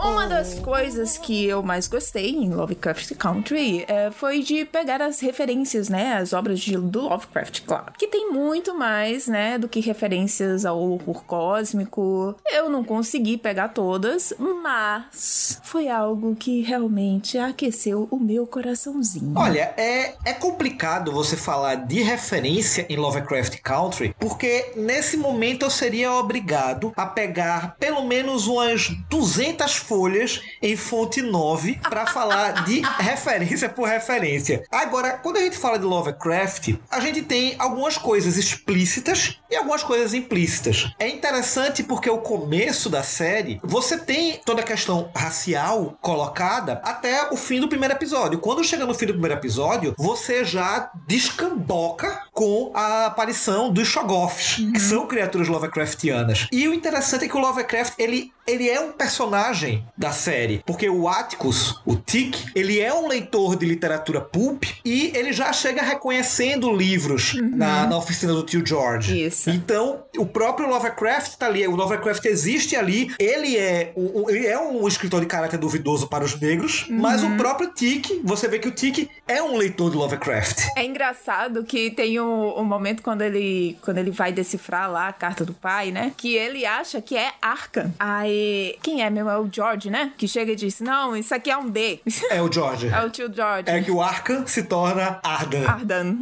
[0.00, 5.20] Uma das coisas que eu mais gostei em Lovecraft Country é, foi de pegar as
[5.20, 9.80] referências, né, as obras de, do Lovecraft, claro, que tem muito mais, né, do que
[9.80, 12.34] referências ao horror cósmico.
[12.46, 19.34] Eu não consegui pegar todas, mas foi algo que realmente aqueceu o meu coraçãozinho.
[19.36, 25.70] Olha, é, é complicado você falar de referência em Lovecraft Country, porque nesse momento eu
[25.70, 32.64] seria obrigado a pegar pelo menos umas 200 500 folhas em fonte 9 para falar
[32.64, 34.64] de referência por referência.
[34.70, 39.82] Agora, quando a gente fala de Lovecraft, a gente tem algumas coisas explícitas e algumas
[39.82, 40.92] coisas implícitas.
[40.98, 47.30] É interessante porque o começo da série, você tem toda a questão racial colocada até
[47.30, 48.38] o fim do primeiro episódio.
[48.38, 54.58] Quando chega no fim do primeiro episódio, você já descamboca com a aparição dos Shoggoths,
[54.58, 54.72] uhum.
[54.72, 56.46] que são criaturas Lovecraftianas.
[56.52, 60.88] E o interessante é que o Lovecraft, ele ele é um personagem da série, porque
[60.88, 65.82] o Atticus, o Tick, ele é um leitor de literatura pulp e ele já chega
[65.82, 67.50] reconhecendo livros uhum.
[67.54, 69.26] na, na oficina do tio George.
[69.26, 69.50] Isso.
[69.50, 74.58] Então, o próprio Lovecraft tá ali, o Lovecraft existe ali, ele é, um, ele é
[74.58, 76.98] um escritor de caráter duvidoso para os negros, uhum.
[76.98, 80.68] mas o próprio Tick, você vê que o Tick é um leitor de Lovecraft.
[80.74, 85.12] É engraçado que tem um, um momento quando ele, quando ele vai decifrar lá a
[85.12, 86.12] carta do pai, né?
[86.16, 87.92] Que ele acha que é Arkham.
[87.98, 88.37] Aí
[88.82, 89.30] quem é mesmo?
[89.30, 90.12] É o George, né?
[90.16, 92.00] Que chega e diz: Não, isso aqui é um D.
[92.30, 92.88] É o George.
[92.92, 93.70] é o tio George.
[93.70, 95.66] É que o Arkham se torna Ardan.
[95.66, 96.18] Ardan.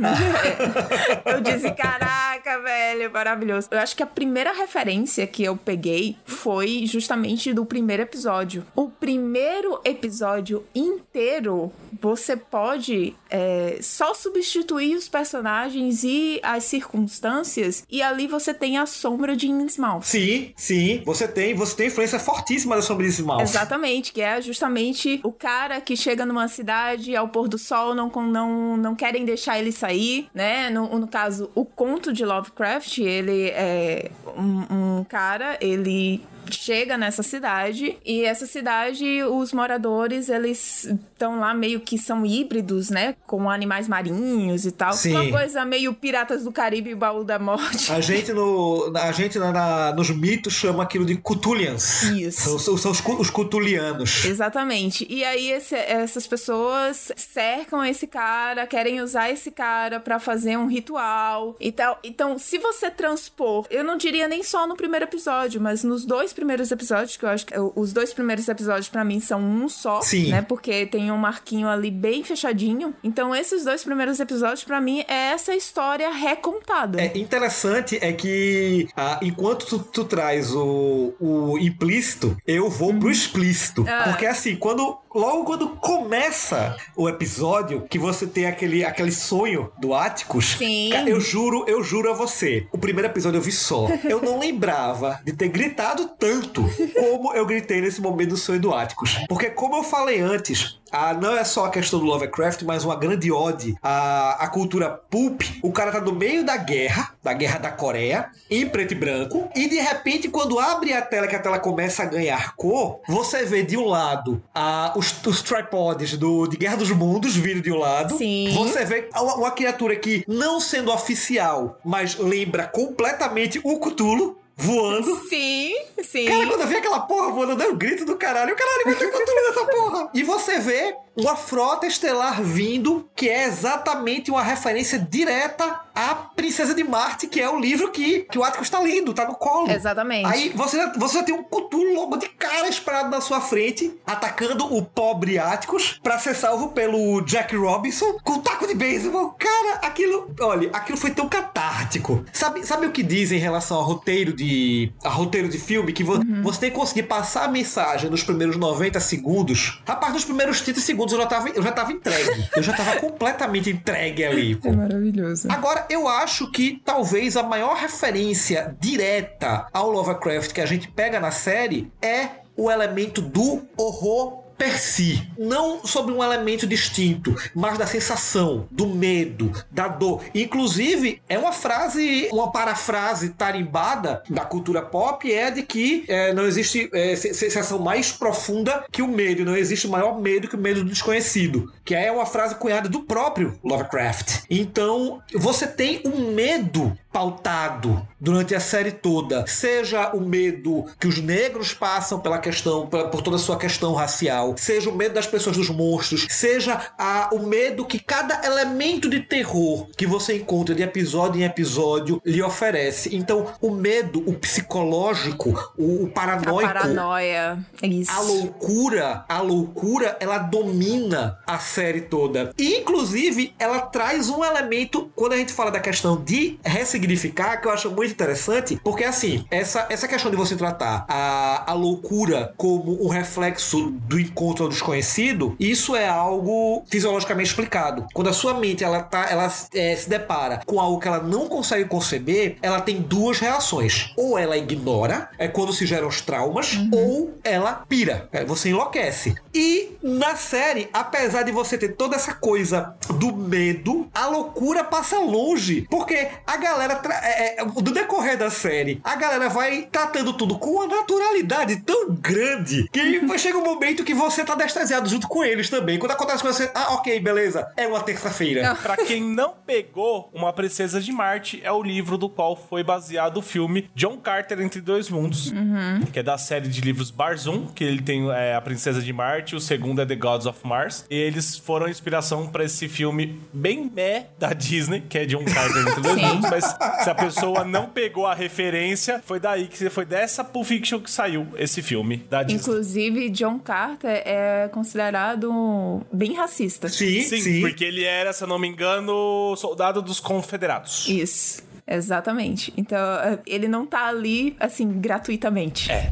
[1.24, 3.68] eu disse: Caraca, velho, maravilhoso.
[3.70, 8.64] Eu acho que a primeira referência que eu peguei foi justamente do primeiro episódio.
[8.74, 18.02] O primeiro episódio inteiro você pode é, só substituir os personagens e as circunstâncias e
[18.02, 20.02] ali você tem a sombra de Innsmouth.
[20.02, 21.02] Sim, sim.
[21.04, 23.42] Você tem, você tem influência fortíssima da de Innsmouth.
[23.42, 28.08] Exatamente, que é justamente o cara que chega numa cidade ao pôr do sol, não,
[28.08, 30.70] não, não querem deixar ele sair, né?
[30.70, 37.22] No, no caso, o conto de Lovecraft, ele é um, um cara, ele chega nessa
[37.22, 43.14] cidade e essa cidade, os moradores, eles estão lá meio que são híbridos, né?
[43.26, 44.92] Com animais marinhos e tal.
[44.92, 45.12] Sim.
[45.12, 47.90] Uma coisa meio Piratas do Caribe e Baú da Morte.
[47.92, 51.82] A gente, no, a gente na, na, nos mitos chama aquilo de Cutulians.
[52.16, 52.58] Isso.
[52.58, 54.24] São, são os, os Cutulianos.
[54.24, 55.06] Exatamente.
[55.08, 60.66] E aí esse, essas pessoas cercam esse cara, querem usar esse cara para fazer um
[60.66, 61.98] ritual e tal.
[62.02, 66.32] Então, se você transpor, eu não diria nem só no primeiro episódio, mas nos dois
[66.32, 70.00] primeiros episódios, que eu acho que os dois primeiros episódios para mim são um só,
[70.02, 70.30] Sim.
[70.30, 70.42] né?
[70.42, 72.94] Porque tem um marquinho ali bem fechadinho.
[73.02, 77.00] Então, esses dois primeiros episódios, para mim, é essa história recontada.
[77.00, 83.06] É interessante é que ah, enquanto tu, tu, traz o, o implícito, eu vou pro
[83.06, 83.10] uhum.
[83.10, 83.84] explícito.
[83.88, 84.04] Ah.
[84.04, 89.94] Porque assim, quando logo quando começa o episódio, que você tem aquele, aquele sonho do
[89.94, 90.90] Atticus, Sim.
[91.06, 93.88] eu juro, eu juro a você, o primeiro episódio eu vi só.
[94.04, 98.74] Eu não lembrava de ter gritado tanto como eu gritei nesse momento do sonho do
[98.74, 99.18] Atticus.
[99.28, 102.96] Porque como eu falei antes, ah, não é só a questão do Lovecraft, mas uma
[102.96, 105.42] grande ode à, à cultura pulp.
[105.62, 109.48] O cara tá no meio da guerra, da guerra da Coreia, em preto e branco,
[109.54, 113.44] e de repente, quando abre a tela, que a tela começa a ganhar cor, você
[113.44, 117.70] vê de um lado ah, os, os tripods do, de Guerra dos Mundos vindo de
[117.70, 118.16] um lado.
[118.16, 118.50] Sim.
[118.54, 125.14] Você vê uma, uma criatura que, não sendo oficial, mas lembra completamente o Cthulhu voando.
[125.28, 126.26] Sim, sim.
[126.26, 128.56] Cara, quando eu vi aquela porra voando, deu um grito do caralho.
[128.56, 130.10] Caralho, vai ter cultura dessa porra.
[130.14, 136.74] E você vê uma frota estelar vindo, que é exatamente uma referência direta à Princesa
[136.74, 139.70] de Marte, que é o livro que, que o Atticus está lendo, tá no colo.
[139.70, 140.26] Exatamente.
[140.26, 144.84] Aí você, você tem um Cthulhu logo de cara esperado na sua frente, atacando o
[144.84, 149.30] pobre Atticus para ser salvo pelo Jack Robinson com um taco de beisebol.
[149.38, 152.22] Cara, aquilo, olha, aquilo foi tão catártico.
[152.30, 156.04] Sabe, sabe o que dizem em relação ao roteiro de a roteiro de filme que
[156.04, 156.42] vo, uhum.
[156.42, 159.80] você tem que conseguir passar a mensagem nos primeiros 90 segundos.
[159.86, 162.48] Rapaz, nos primeiros 30 segundos segundos eu já tava, eu já tava entregue.
[162.54, 164.58] Eu já tava completamente entregue ali.
[164.62, 165.48] É maravilhoso.
[165.50, 171.20] Agora, eu acho que talvez a maior referência direta ao Lovecraft que a gente pega
[171.20, 177.78] na série é o elemento do horror per si, não sobre um elemento distinto, mas
[177.78, 180.22] da sensação, do medo, da dor.
[180.34, 186.44] Inclusive, é uma frase, uma parafrase tarimbada da cultura pop é de que é, não
[186.46, 190.82] existe é, sensação mais profunda que o medo, não existe maior medo que o medo
[190.82, 194.44] do desconhecido, que é uma frase cunhada do próprio Lovecraft.
[194.50, 201.18] Então, você tem um medo pautado durante a série toda, seja o medo que os
[201.18, 205.56] negros passam pela questão, por toda a sua questão racial, seja o medo das pessoas
[205.56, 210.82] dos monstros, seja a, o medo que cada elemento de terror que você encontra de
[210.82, 213.14] episódio em episódio lhe oferece.
[213.16, 218.10] Então, o medo, o psicológico, o, o paranoico, a paranoia, é isso.
[218.10, 222.52] a loucura, a loucura, ela domina a série toda.
[222.58, 227.60] E, inclusive, ela traz um elemento quando a gente fala da questão de ressignificar significar
[227.60, 231.74] que eu acho muito interessante, porque assim, essa, essa questão de você tratar a, a
[231.74, 238.06] loucura como um reflexo do, encontro ao desconhecido, isso é algo fisiologicamente explicado.
[238.12, 241.48] Quando a sua mente ela tá, ela é, se depara com algo que ela não
[241.48, 244.12] consegue conceber, ela tem duas reações.
[244.16, 246.90] Ou ela ignora, é quando se geram os traumas, uhum.
[246.92, 249.34] ou ela pira, é, você enlouquece.
[249.54, 255.18] E na série, apesar de você ter toda essa coisa do medo, a loucura passa
[255.18, 260.58] longe, porque a galera é, é, do decorrer da série, a galera vai tratando tudo
[260.58, 265.44] com uma naturalidade tão grande que chega um momento que você tá destasiado junto com
[265.44, 265.98] eles também.
[265.98, 268.74] Quando acontece com você, ah, ok, beleza, é uma terça-feira.
[268.82, 273.38] pra quem não pegou, Uma Princesa de Marte é o livro do qual foi baseado
[273.38, 276.00] o filme John Carter Entre Dois Mundos, uhum.
[276.12, 279.56] que é da série de livros Barzum, que ele tem é, A Princesa de Marte,
[279.56, 281.04] o segundo é The Gods of Mars.
[281.10, 285.82] E eles foram inspiração para esse filme bem meh da Disney, que é John Carter
[285.82, 286.64] Entre Dois Mundos, mas
[287.02, 291.10] se a pessoa não pegou a referência, foi daí que foi dessa Pulp Fiction que
[291.10, 292.60] saiu esse filme da Disney.
[292.60, 296.88] Inclusive, John Carter é considerado bem racista.
[296.88, 297.60] Sim, sim, sim.
[297.60, 301.08] porque ele era, se eu não me engano, soldado dos confederados.
[301.08, 301.64] Isso.
[301.86, 302.72] Exatamente.
[302.76, 302.98] Então,
[303.46, 305.90] ele não tá ali, assim, gratuitamente.
[305.90, 306.10] É.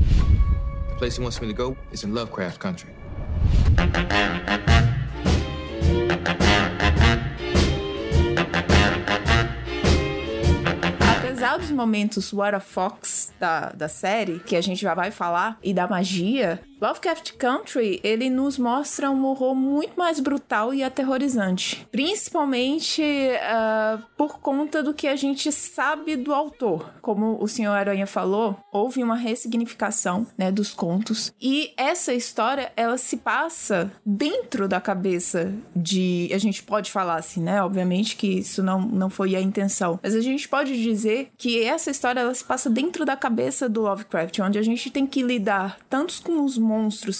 [0.90, 2.88] The place he wants me to go is in Lovecraft Country.
[11.44, 15.58] apesar dos momentos What a Fox da, da série, que a gente já vai falar,
[15.62, 21.88] e da magia, Lovecraft Country, ele nos mostra um horror muito mais brutal e aterrorizante.
[21.90, 26.92] Principalmente uh, por conta do que a gente sabe do autor.
[27.00, 31.32] Como o Senhor Aranha falou, houve uma ressignificação né, dos contos.
[31.40, 36.28] E essa história, ela se passa dentro da cabeça de...
[36.34, 37.62] A gente pode falar assim, né?
[37.62, 39.98] Obviamente que isso não, não foi a intenção.
[40.02, 43.80] Mas a gente pode dizer que essa história, ela se passa dentro da cabeça do
[43.80, 46.73] Lovecraft, onde a gente tem que lidar tanto com os monstros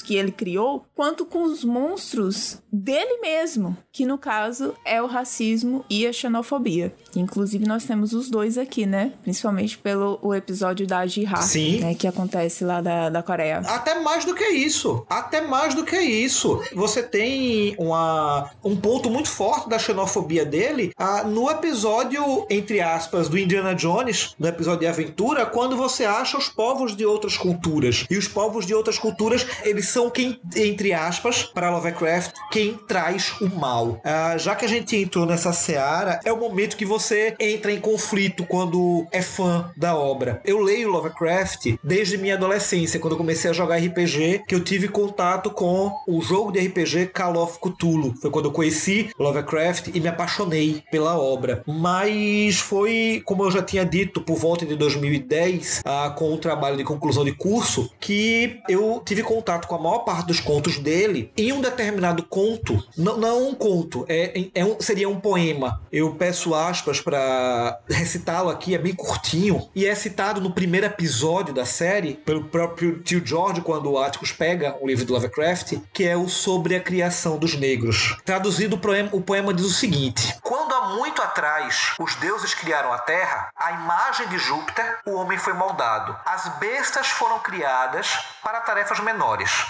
[0.05, 5.85] que ele criou, quanto com os monstros dele mesmo, que no caso é o racismo
[5.89, 6.95] e a xenofobia.
[7.15, 9.13] Inclusive nós temos os dois aqui, né?
[9.23, 11.41] Principalmente pelo o episódio da Jihá,
[11.81, 11.95] né?
[11.95, 13.59] Que acontece lá da, da Coreia.
[13.59, 15.05] Até mais do que isso.
[15.09, 16.61] Até mais do que isso.
[16.75, 23.29] Você tem uma, um ponto muito forte da xenofobia dele ah, no episódio, entre aspas,
[23.29, 28.05] do Indiana Jones, no episódio de aventura, quando você acha os povos de outras culturas.
[28.11, 33.35] E os povos de outras culturas eles são quem, entre aspas, para Lovecraft, quem traz
[33.41, 34.01] o mal.
[34.05, 37.81] Ah, já que a gente entrou nessa seara, é o momento que você entra em
[37.81, 40.41] conflito quando é fã da obra.
[40.45, 44.89] Eu leio Lovecraft desde minha adolescência, quando eu comecei a jogar RPG, que eu tive
[44.89, 48.15] contato com o jogo de RPG Call of Cthulhu.
[48.21, 51.63] Foi quando eu conheci Lovecraft e me apaixonei pela obra.
[51.67, 56.77] Mas foi, como eu já tinha dito, por volta de 2010, ah, com o trabalho
[56.77, 61.33] de conclusão de curso, que eu tive contato com a maior parte dos contos dele.
[61.37, 65.81] Em um determinado conto, não, não um conto, é, é um, seria um poema.
[65.91, 69.69] Eu peço aspas para recitá-lo aqui, é bem curtinho.
[69.75, 74.33] E é citado no primeiro episódio da série, pelo próprio tio George, quando o Atticus
[74.33, 78.17] pega o livro do Lovecraft, que é o Sobre a Criação dos Negros.
[78.25, 82.93] Traduzido, o poema, o poema diz o seguinte: Quando há muito atrás os deuses criaram
[82.93, 86.17] a terra, a imagem de Júpiter, o homem foi moldado.
[86.25, 89.14] As bestas foram criadas para tarefas menores.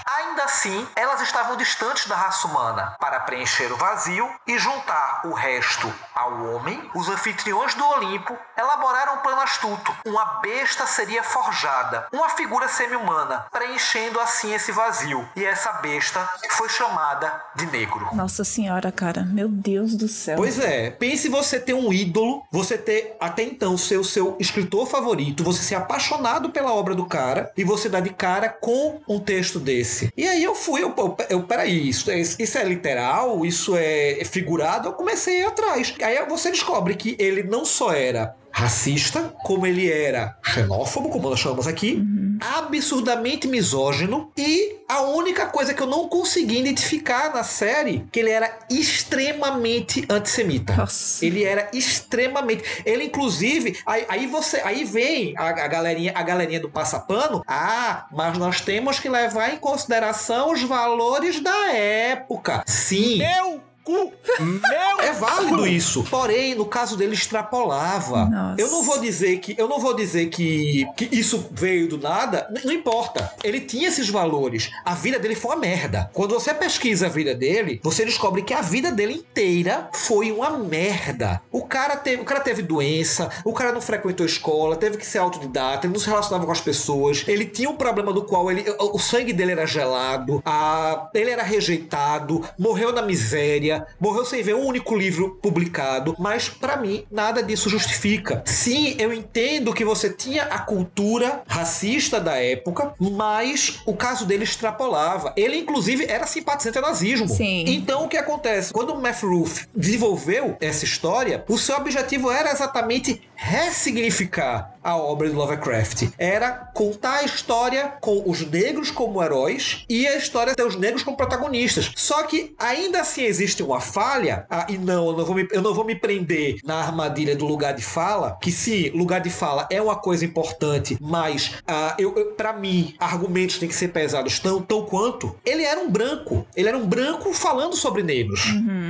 [0.06, 2.96] Ainda assim, elas estavam distantes da raça humana.
[2.98, 9.16] Para preencher o vazio e juntar o resto ao homem, os anfitriões do Olimpo elaboraram
[9.16, 9.94] um plano astuto.
[10.06, 15.28] Uma besta seria forjada, uma figura semi-humana, preenchendo assim esse vazio.
[15.36, 18.08] E essa besta foi chamada de negro.
[18.14, 20.36] Nossa senhora, cara, meu Deus do céu.
[20.36, 24.86] Pois é, pense você ter um ídolo, você ter até então ser o seu escritor
[24.86, 29.20] favorito, você ser apaixonado pela obra do cara e você dar de cara com um
[29.20, 30.12] texto desse.
[30.16, 33.44] E aí eu fui, eu, eu, eu peraí, isso é, isso é literal?
[33.44, 34.88] Isso é figurado?
[34.88, 35.94] Eu comecei a ir atrás.
[36.02, 41.40] Aí você descobre que ele não só era racista, como ele era xenófobo, como nós
[41.40, 42.38] chamamos aqui, uhum.
[42.40, 48.30] absurdamente misógino e a única coisa que eu não consegui identificar na série que ele
[48.30, 50.76] era extremamente antissemita.
[50.76, 51.26] Nossa.
[51.26, 56.60] Ele era extremamente, ele inclusive, aí, aí você, aí vem a, a galerinha, a galerinha
[56.60, 62.62] do passapano, ah, mas nós temos que levar em consideração os valores da época.
[62.66, 63.18] Sim.
[63.18, 64.12] Meu cu!
[64.40, 66.02] Meu É válido isso.
[66.10, 68.24] Porém, no caso dele extrapolava.
[68.26, 68.60] Nossa.
[68.60, 72.46] Eu não vou dizer que eu não vou dizer que, que isso veio do nada,
[72.50, 73.32] N- não importa.
[73.44, 74.70] Ele tinha esses valores.
[74.84, 76.10] A vida dele foi uma merda.
[76.12, 80.50] Quando você pesquisa a vida dele, você descobre que a vida dele inteira foi uma
[80.50, 81.40] merda.
[81.52, 85.18] O cara teve, o cara teve doença, o cara não frequentou escola, teve que ser
[85.18, 88.64] autodidata, ele não se relacionava com as pessoas, ele tinha um problema do qual ele,
[88.80, 94.42] o o sangue dele era gelado, a, ele era rejeitado, morreu na miséria, morreu sem
[94.42, 98.42] ver um único livro publicado, mas pra mim nada disso justifica.
[98.46, 104.44] Sim, eu entendo que você tinha a cultura racista da época, mas o caso dele
[104.44, 105.32] extrapolava.
[105.36, 107.28] Ele inclusive era simpatizante ao nazismo.
[107.28, 107.64] Sim.
[107.66, 108.72] Então o que acontece?
[108.72, 115.28] Quando o Matt Ruth desenvolveu essa história, o seu objetivo era exatamente ressignificar a obra
[115.28, 116.10] de Lovecraft.
[116.18, 121.02] Era contar a história com os negros como heróis e a história ter os negros
[121.02, 121.90] como protagonistas.
[121.96, 125.62] Só que ainda assim existe uma falha, ah, e não, eu não, vou me, eu
[125.62, 129.66] não vou me prender na armadilha do lugar de fala, que sim, lugar de fala
[129.70, 134.38] é uma coisa importante, mas ah, eu, eu, para mim, argumentos têm que ser pesados
[134.38, 135.34] tão, tão quanto.
[135.44, 136.46] Ele era um branco.
[136.54, 138.42] Ele era um branco falando sobre negros.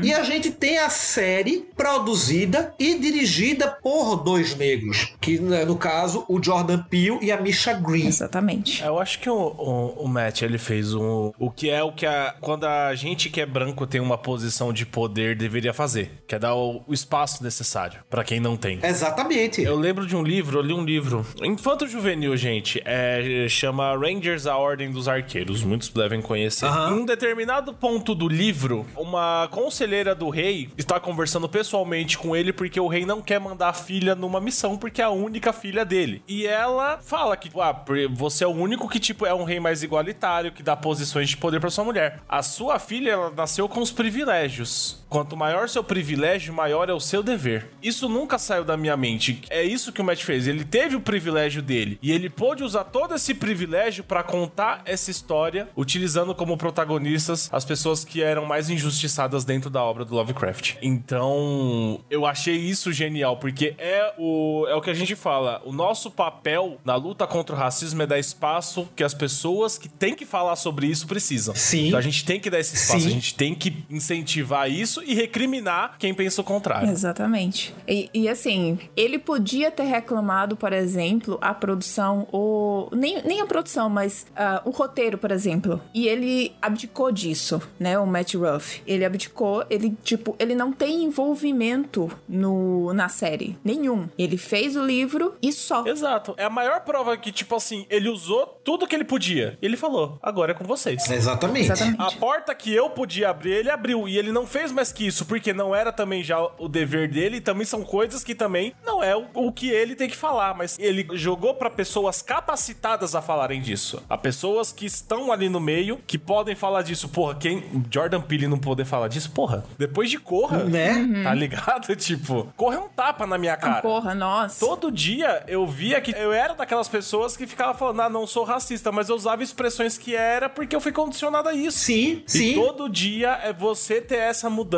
[0.02, 5.76] E a gente tem a série produzida e dirigida por dois negros, que né, no
[5.84, 8.06] caso o Jordan Peele e a Misha Green.
[8.06, 8.82] Exatamente.
[8.82, 12.06] Eu acho que o, o, o Matt, ele fez um, o que é o que
[12.06, 16.34] a, quando a gente que é branco tem uma posição de poder deveria fazer, que
[16.34, 18.80] é dar o, o espaço necessário pra quem não tem.
[18.82, 19.60] Exatamente.
[19.60, 24.46] Eu lembro de um livro, eu li um livro, infanto juvenil, gente, é, chama Rangers,
[24.46, 26.64] a Ordem dos Arqueiros, muitos devem conhecer.
[26.64, 26.92] Aham.
[26.92, 32.54] Em um determinado ponto do livro, uma conselheira do rei está conversando pessoalmente com ele
[32.54, 35.73] porque o rei não quer mandar a filha numa missão porque é a única filha
[35.82, 36.22] dele.
[36.28, 39.82] E ela fala que, ah, você é o único que, tipo, é um rei mais
[39.82, 42.20] igualitário, que dá posições de poder pra sua mulher.
[42.28, 45.02] A sua filha, ela nasceu com os privilégios.
[45.14, 47.68] Quanto maior seu privilégio, maior é o seu dever.
[47.80, 49.42] Isso nunca saiu da minha mente.
[49.48, 50.48] É isso que o Matt fez.
[50.48, 55.12] Ele teve o privilégio dele e ele pôde usar todo esse privilégio pra contar essa
[55.12, 60.78] história, utilizando como protagonistas as pessoas que eram mais injustiçadas dentro da obra do Lovecraft.
[60.82, 65.62] Então, eu achei isso genial, porque é o, é o que a gente fala.
[65.64, 69.88] O nosso papel na luta contra o racismo é dar espaço que as pessoas que
[69.88, 71.54] têm que falar sobre isso precisam.
[71.54, 71.86] Sim.
[71.86, 73.06] Então a gente tem que dar esse espaço, Sim.
[73.06, 76.90] a gente tem que incentivar isso e recriminar quem pensa o contrário.
[76.90, 77.74] Exatamente.
[77.86, 82.88] E, e, assim, ele podia ter reclamado, por exemplo, a produção, ou.
[82.92, 85.80] Nem, nem a produção, mas ah, o roteiro, por exemplo.
[85.92, 87.98] E ele abdicou disso, né?
[87.98, 88.82] O Matt Ruff.
[88.86, 93.56] Ele abdicou, ele, tipo, ele não tem envolvimento no, na série.
[93.64, 94.08] Nenhum.
[94.18, 95.86] Ele fez o livro e só.
[95.86, 96.34] Exato.
[96.36, 99.58] É a maior prova que, tipo assim, ele usou tudo que ele podia.
[99.60, 101.08] E ele falou: agora é com vocês.
[101.10, 101.66] Exatamente.
[101.66, 102.00] Exatamente.
[102.00, 104.08] A porta que eu podia abrir, ele abriu.
[104.08, 107.40] E ele não fez mais que isso, porque não era também já o dever dele.
[107.40, 110.54] Também são coisas que também não é o, o que ele tem que falar.
[110.54, 114.02] Mas ele jogou pra pessoas capacitadas a falarem disso.
[114.08, 117.08] A pessoas que estão ali no meio, que podem falar disso.
[117.08, 117.64] Porra, quem.
[117.90, 119.64] Jordan Peele não poder falar disso, porra.
[119.78, 121.22] Depois de Corra, Né?
[121.24, 121.94] tá ligado?
[121.96, 123.82] Tipo, Corra é um tapa na minha cara.
[123.82, 124.64] Porra, nossa.
[124.64, 128.44] Todo dia eu via que eu era daquelas pessoas que ficavam falando, ah, não sou
[128.44, 131.78] racista, mas eu usava expressões que era porque eu fui condicionado a isso.
[131.78, 132.54] Sim, E sim.
[132.54, 134.73] todo dia é você ter essa mudança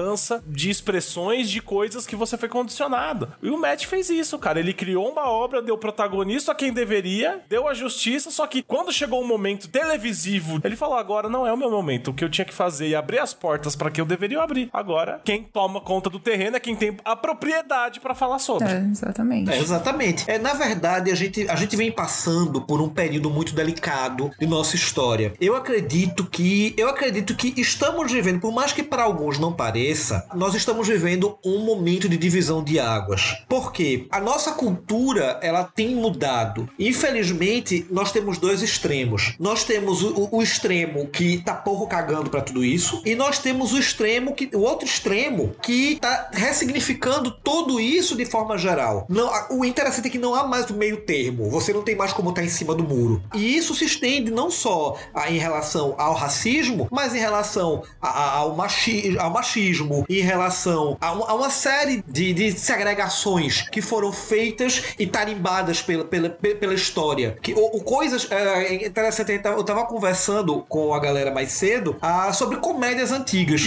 [0.47, 3.29] de expressões de coisas que você foi condicionado.
[3.43, 4.61] E o Matt fez isso, cara.
[4.61, 8.93] Ele criou uma obra, deu protagonista a quem deveria, deu a justiça, só que quando
[8.93, 12.11] chegou um momento televisivo, ele falou: agora não é o meu momento.
[12.11, 14.69] O que eu tinha que fazer é abrir as portas para que eu deveria abrir.
[14.73, 18.69] Agora, quem toma conta do terreno é quem tem a propriedade para falar sobre.
[18.69, 19.51] É, exatamente.
[19.51, 20.31] É, exatamente.
[20.31, 24.47] É, na verdade, a gente, a gente vem passando por um período muito delicado de
[24.47, 25.33] nossa história.
[25.41, 29.86] Eu acredito que eu acredito que estamos vivendo, por mais que para alguns não pareça,
[30.35, 33.37] nós estamos vivendo um momento de divisão de águas.
[33.49, 34.07] Por quê?
[34.11, 36.69] A nossa cultura, ela tem mudado.
[36.79, 39.35] Infelizmente, nós temos dois extremos.
[39.39, 43.73] Nós temos o, o- extremo que tá pouco cagando para tudo isso e nós temos
[43.73, 49.07] o extremo que o outro extremo que tá ressignificando tudo isso de forma geral.
[49.09, 51.51] Não, o interessante é que não há mais o meio termo.
[51.51, 53.23] Você não tem mais como estar em cima do muro.
[53.35, 58.09] E isso se estende não só a- em relação ao racismo, mas em relação a-
[58.09, 59.67] a- ao, machi, ao machismo,
[60.09, 66.05] em relação a, a uma série de, de segregações que foram feitas e tarimbadas pela,
[66.05, 67.37] pela, pe- pela história.
[67.43, 67.55] Que,
[67.85, 72.33] coisas é, é interessante, eu tava- eu tava conversando com a galera mais cedo ah,
[72.33, 73.63] sobre comédias antigas.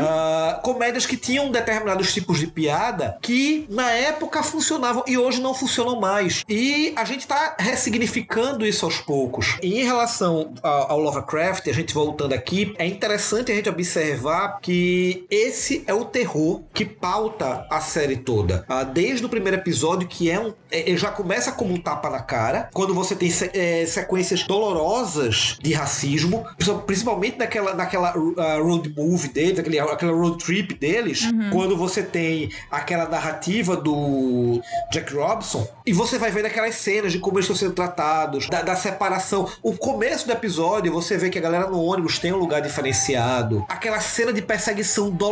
[0.00, 5.54] Ah, comédias que tinham determinados tipos de piada que na época funcionavam e hoje não
[5.54, 6.44] funcionam mais.
[6.48, 9.56] E a gente tá ressignificando isso aos poucos.
[9.62, 14.58] E em relação ao, ao Lovecraft, a gente voltando aqui, é interessante a gente observar
[14.60, 18.64] que esse é o terror que pauta a série toda.
[18.68, 20.52] Ah, desde o primeiro episódio, que é um.
[20.70, 25.72] É, já começa como um tapa na cara, quando você tem é, sequências dolorosas de
[25.72, 26.44] racismo,
[26.86, 31.50] principalmente naquela, naquela uh, road movie deles, aquele, aquela road trip deles, uhum.
[31.50, 37.18] quando você tem aquela narrativa do Jack Robson, e você vai vendo aquelas cenas de
[37.18, 39.48] como eles estão sendo tratados, da, da separação.
[39.62, 43.64] O começo do episódio, você vê que a galera no ônibus tem um lugar diferenciado.
[43.68, 45.31] Aquela cena de perseguição dolorosa,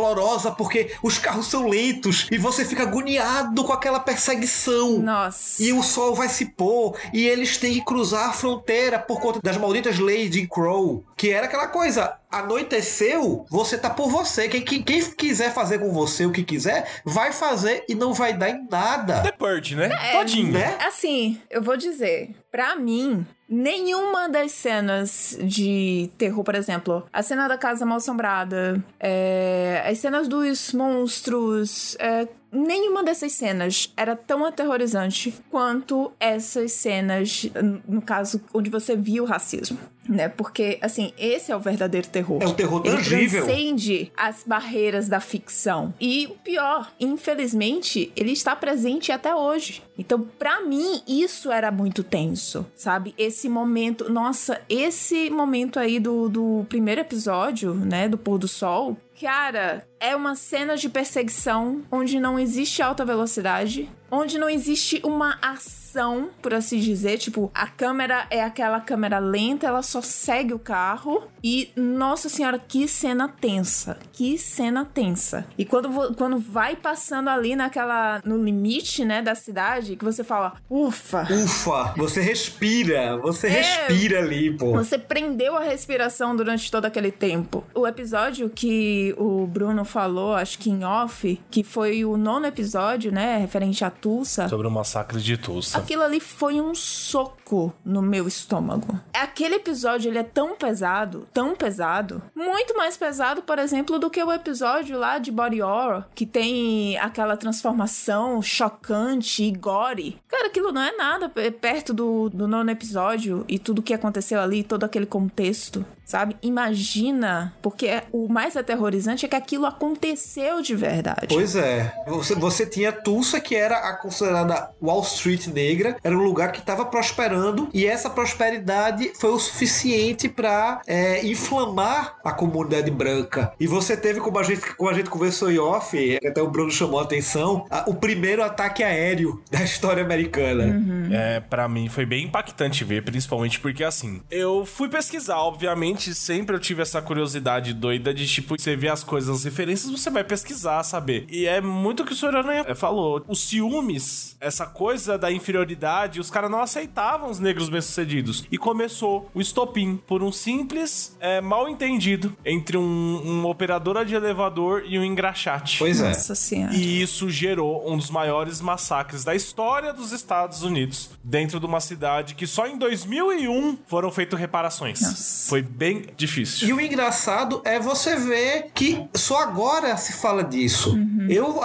[0.51, 4.99] porque os carros são lentos e você fica agoniado com aquela perseguição.
[4.99, 5.61] Nossa.
[5.61, 9.39] E o sol vai se pôr e eles têm que cruzar a fronteira por conta
[9.41, 14.49] das malditas leis de Crow, que era aquela coisa, anoiteceu, você tá por você.
[14.49, 18.33] Quem, quem, quem, quiser fazer com você o que quiser, vai fazer e não vai
[18.33, 19.21] dar em nada.
[19.21, 19.91] The Purge, né?
[20.01, 20.53] É, Todinho.
[20.53, 20.75] Né?
[20.79, 27.47] Assim, eu vou dizer, pra mim, nenhuma das cenas de terror, por exemplo, a cena
[27.47, 34.45] da casa mal assombrada, é, as cenas dos monstros, é, nenhuma dessas cenas era tão
[34.45, 37.49] aterrorizante quanto essas cenas,
[37.87, 39.77] no caso, onde você viu o racismo.
[40.09, 40.27] Né?
[40.27, 42.41] Porque, assim, esse é o verdadeiro terror.
[42.41, 43.19] É o terror tangível.
[43.19, 45.93] Ele transcende as barreiras da ficção.
[46.01, 49.83] E o pior, infelizmente, ele está presente até hoje.
[49.97, 53.13] Então, para mim, isso era muito tenso, sabe?
[53.17, 58.97] Esse momento, nossa, esse momento aí do, do primeiro episódio, né, do pôr do sol,
[59.21, 65.39] Cara, é uma cena de perseguição onde não existe alta velocidade, onde não existe uma
[65.41, 67.17] ação, por assim dizer.
[67.17, 71.23] Tipo, a câmera é aquela câmera lenta, ela só segue o carro.
[71.43, 73.97] E, nossa senhora, que cena tensa.
[74.11, 75.47] Que cena tensa.
[75.57, 78.21] E quando, quando vai passando ali naquela.
[78.25, 81.27] no limite, né, da cidade, que você fala, ufa.
[81.31, 81.93] Ufa!
[81.97, 83.17] Você respira.
[83.17, 84.73] Você é, respira ali, pô.
[84.73, 87.63] Você prendeu a respiração durante todo aquele tempo.
[87.73, 93.11] O episódio que o Bruno falou, acho que em off, que foi o nono episódio,
[93.11, 94.49] né, referente a Tulsa.
[94.49, 95.77] Sobre o massacre de Tulsa.
[95.77, 97.40] Aquilo ali foi um soco
[97.83, 98.99] no meu estômago.
[99.13, 104.23] Aquele episódio, ele é tão pesado, tão pesado, muito mais pesado, por exemplo, do que
[104.23, 110.19] o episódio lá de Body Horror, que tem aquela transformação chocante e gore.
[110.27, 114.63] Cara, aquilo não é nada perto do, do nono episódio e tudo que aconteceu ali,
[114.63, 116.35] todo aquele contexto sabe?
[116.41, 121.27] Imagina, porque o mais aterrorizante é que aquilo aconteceu de verdade.
[121.29, 121.93] Pois é.
[122.05, 126.59] Você, você tinha Tulsa, que era a considerada Wall Street negra, era um lugar que
[126.59, 127.40] estava prosperando
[127.73, 133.53] e essa prosperidade foi o suficiente para é, inflamar a comunidade branca.
[133.59, 136.71] E você teve, como a gente, como a gente conversou em off, até o Bruno
[136.71, 140.65] chamou a atenção, a, o primeiro ataque aéreo da história americana.
[140.65, 141.09] Uhum.
[141.11, 146.55] É, para mim foi bem impactante ver, principalmente porque assim, eu fui pesquisar, obviamente sempre
[146.55, 150.23] eu tive essa curiosidade doida de, tipo, você vê as coisas, as referências, você vai
[150.23, 151.25] pesquisar, saber.
[151.29, 152.33] E é muito o que o senhor
[152.75, 153.23] falou.
[153.27, 158.45] Os ciúmes, essa coisa da inferioridade, os caras não aceitavam os negros bem-sucedidos.
[158.51, 164.15] E começou o estopim por um simples é, mal entendido entre um, um operadora de
[164.15, 165.77] elevador e um engraxate.
[165.77, 166.09] Pois é.
[166.09, 166.73] Nossa senhora.
[166.73, 171.79] E isso gerou um dos maiores massacres da história dos Estados Unidos, dentro de uma
[171.79, 175.01] cidade que só em 2001 foram feitas reparações.
[175.01, 175.49] Nossa.
[175.49, 176.67] Foi bem bem difícil.
[176.67, 180.91] E o engraçado é você ver que só agora se fala disso.
[180.91, 181.27] Uhum.
[181.29, 181.61] Eu,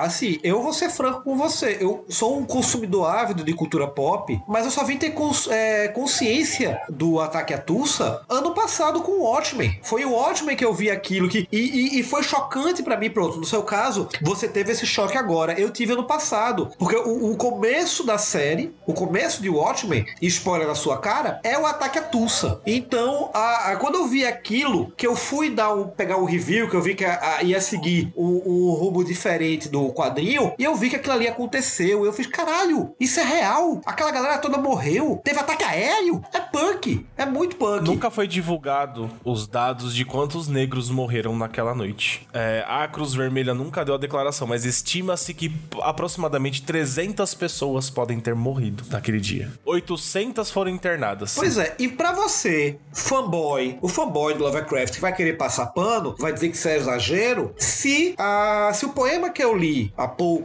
[0.00, 1.78] assim, eu vou ser franco com você.
[1.80, 5.88] Eu sou um consumidor ávido de cultura pop, mas eu só vim ter cons é,
[5.88, 9.80] consciência do ataque à Tulsa ano passado com o Watchmen.
[9.82, 11.48] Foi o Watchmen que eu vi aquilo que.
[11.50, 13.38] E, e, e foi chocante para mim, pronto.
[13.38, 15.58] No seu caso, você teve esse choque agora.
[15.58, 16.70] Eu tive ano passado.
[16.78, 21.58] Porque o, o começo da série, o começo de Watchmen, spoiler na sua cara, é
[21.58, 22.60] o ataque à Tulsa.
[22.64, 26.68] Então, a, quando eu vi aquilo, que eu fui dar um, pegar o um review,
[26.68, 30.62] que eu vi que a, a, ia seguir um, um rumo diferente do quadrinho, e
[30.62, 32.04] eu vi que aquilo ali aconteceu.
[32.04, 33.80] Eu fiz, caralho, isso é real?
[33.84, 34.91] Aquela galera toda morreu?
[35.24, 36.22] Teve ataque aéreo?
[36.32, 37.06] É punk.
[37.16, 37.84] É muito punk.
[37.84, 42.26] Nunca foi divulgado os dados de quantos negros morreram naquela noite.
[42.32, 48.20] É, a Cruz Vermelha nunca deu a declaração, mas estima-se que aproximadamente 300 pessoas podem
[48.20, 49.50] ter morrido naquele dia.
[49.64, 51.34] 800 foram internadas.
[51.34, 56.14] Pois é, e para você, fanboy, o fanboy do Lovecraft que vai querer passar pano,
[56.18, 59.92] vai dizer que isso é exagero, se, a, se o poema que eu li,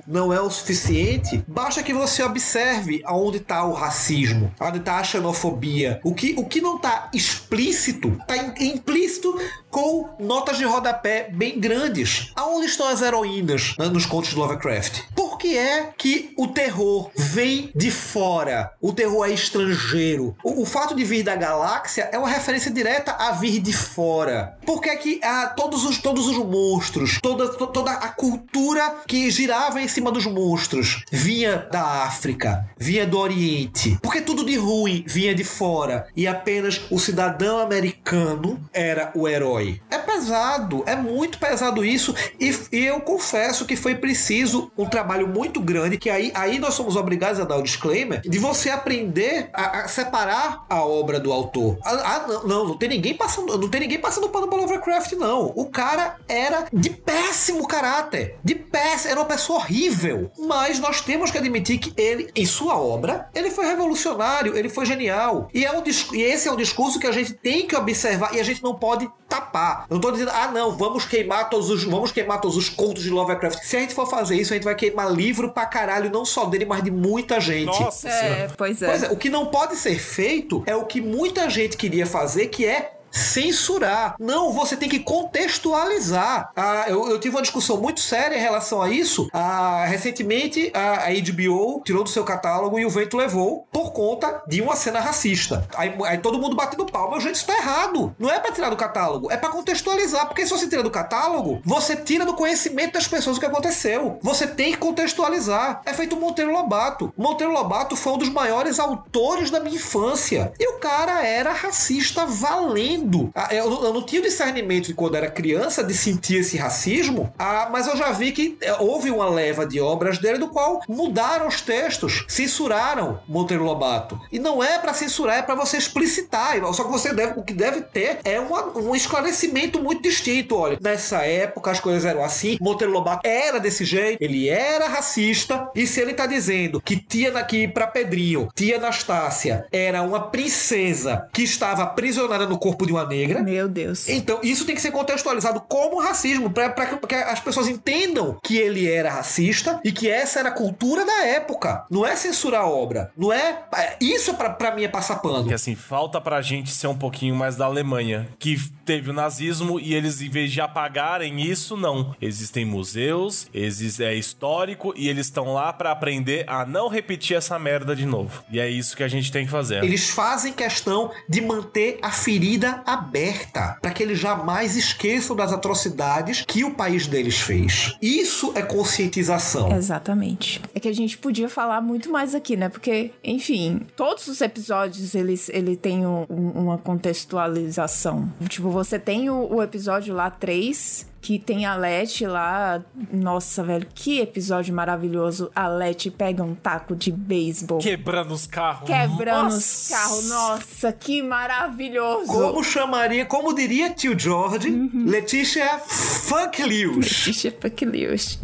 [0.06, 4.27] não é o suficiente, basta que você observe aonde está o racismo,
[4.60, 6.00] onde está a xenofobia.
[6.04, 9.38] O que, o que não está explícito, está implícito
[9.70, 12.32] com notas de rodapé bem grandes.
[12.36, 15.02] Aonde estão as heroínas né, nos contos de Lovecraft?
[15.16, 18.72] Por por que é que o terror vem de fora?
[18.82, 20.36] O terror é estrangeiro.
[20.44, 24.58] O, o fato de vir da galáxia é uma referência direta a vir de fora.
[24.66, 29.04] Por que é que ah, todos, os, todos os monstros, toda, to, toda a cultura
[29.08, 33.96] que girava em cima dos monstros vinha da África, vinha do Oriente?
[34.02, 39.80] Porque tudo de ruim vinha de fora e apenas o cidadão americano era o herói.
[39.92, 45.27] É pesado, é muito pesado isso e, e eu confesso que foi preciso um trabalho
[45.28, 49.50] muito grande que aí, aí nós somos obrigados a dar o disclaimer de você aprender
[49.54, 51.78] a, a separar a obra do autor.
[51.84, 55.14] Ah, ah, não, não, não tem ninguém passando, não tem ninguém passando pano para Lovecraft
[55.14, 55.52] não.
[55.56, 60.32] O cara era de péssimo caráter, de péssimo, era uma pessoa horrível.
[60.38, 64.86] Mas nós temos que admitir que ele, em sua obra, ele foi revolucionário, ele foi
[64.86, 65.50] genial.
[65.54, 68.40] E, é um, e esse é um discurso que a gente tem que observar e
[68.40, 69.86] a gente não pode tapar.
[69.90, 73.04] Eu não tô dizendo, ah, não, vamos queimar todos os, vamos queimar todos os contos
[73.04, 73.64] de Lovecraft.
[73.64, 76.46] Se a gente for fazer isso, a gente vai queimar livro pra caralho, não só
[76.46, 77.66] dele, mas de muita gente.
[77.66, 78.88] Nossa É, pois é.
[78.88, 82.48] Pois é, o que não pode ser feito é o que muita gente queria fazer,
[82.48, 84.16] que é censurar.
[84.20, 86.52] Não, você tem que contextualizar.
[86.56, 89.30] Ah, eu, eu tive uma discussão muito séria em relação a isso.
[89.34, 94.44] Ah, recentemente, a, a HBO tirou do seu catálogo e o vento levou por conta
[94.48, 95.68] de uma cena racista.
[95.76, 97.20] Aí, aí todo mundo batendo palma.
[97.20, 98.16] Gente, isso tá errado.
[98.20, 100.28] Não é pra tirar do catálogo, é pra contextualizar.
[100.28, 104.20] Porque se você tira do catálogo, você tira do conhecimento das pessoas o que aconteceu.
[104.22, 105.82] Você tem que contextualizar.
[105.86, 107.14] É feito Monteiro Lobato.
[107.18, 110.52] Monteiro Lobato foi um dos maiores autores da minha infância.
[110.60, 112.97] E o cara era racista valendo.
[113.36, 117.88] Ah, Eu, não tinha discernimento de quando era criança de sentir esse racismo, ah, mas
[117.88, 121.62] eu já vi que eh, houve uma leva de obras dele do qual mudaram os
[121.62, 124.20] textos, censuraram Monteiro Lobato.
[124.32, 126.56] E não é pra censurar, é pra você explicitar.
[126.74, 130.56] Só que você deve, o que deve ter é uma- um esclarecimento muito distinto.
[130.56, 135.70] Olha, nessa época as coisas eram assim, Monteiro Lobato era desse jeito, ele era racista,
[135.76, 141.28] e se ele tá dizendo que tia aqui para Pedrinho, tia Anastácia era uma princesa
[141.34, 144.08] que estava aprisionada no corpo de uma negra, Meu Deus.
[144.10, 148.90] então, isso tem que ser contextualizado como racismo, para que as pessoas entendam que ele
[148.90, 151.86] era racista e que essa era a cultura da época.
[151.92, 153.12] Não é censurar a obra.
[153.18, 153.60] Não é.
[153.76, 155.48] é- Isso, pra, pra mim, é passar pano.
[155.48, 159.80] Que assim, falta pra gente ser um pouquinho mais da Alemanha, que teve o nazismo
[159.80, 162.16] e eles, em vez de apagarem isso, não.
[162.22, 167.60] Existem museus, existe, é histórico e eles estão lá pra aprender a não repetir essa
[167.60, 168.44] merda de novo.
[168.52, 169.84] E é isso que a gente tem que fazer.
[169.84, 176.44] Eles fazem questão de manter a ferida aberta, para que eles jamais esqueçam das atrocidades
[176.48, 177.96] que o país deles fez.
[178.02, 179.72] Isso é conscientização.
[179.76, 180.62] Exatamente.
[180.74, 182.70] É que a gente podia falar muito mais aqui, né?
[182.70, 188.32] Porque, enfim, todos os episódios eles ele tem um- um- uma contextualização.
[188.50, 192.82] Tipo, você tem o, o episódio lá 3, que tem a Leti lá.
[193.12, 195.52] Nossa, velho, que episódio maravilhoso.
[195.56, 197.80] A Leti pega um taco de beisebol.
[197.80, 198.88] Quebrando os carros.
[198.88, 199.96] Quebrando os Nossa.
[199.96, 200.30] carros.
[200.30, 202.32] Nossa, que maravilhoso.
[202.32, 204.70] Como chamaria, como diria tio George,
[205.06, 207.26] Letícia Funk Lewis.
[207.26, 208.40] Letícia Fuck Lewis.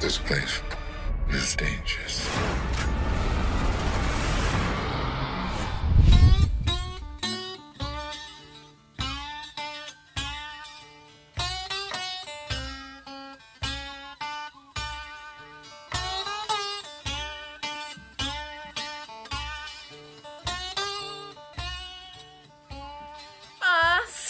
[0.00, 0.60] This place
[1.30, 2.05] is dangerous.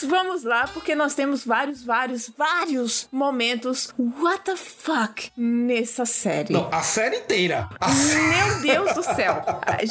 [0.06, 6.52] Vamos lá, porque nós temos vários, vários, vários momentos what the fuck nessa série.
[6.52, 7.68] Não, a série inteira.
[7.80, 9.42] A Meu Deus do céu.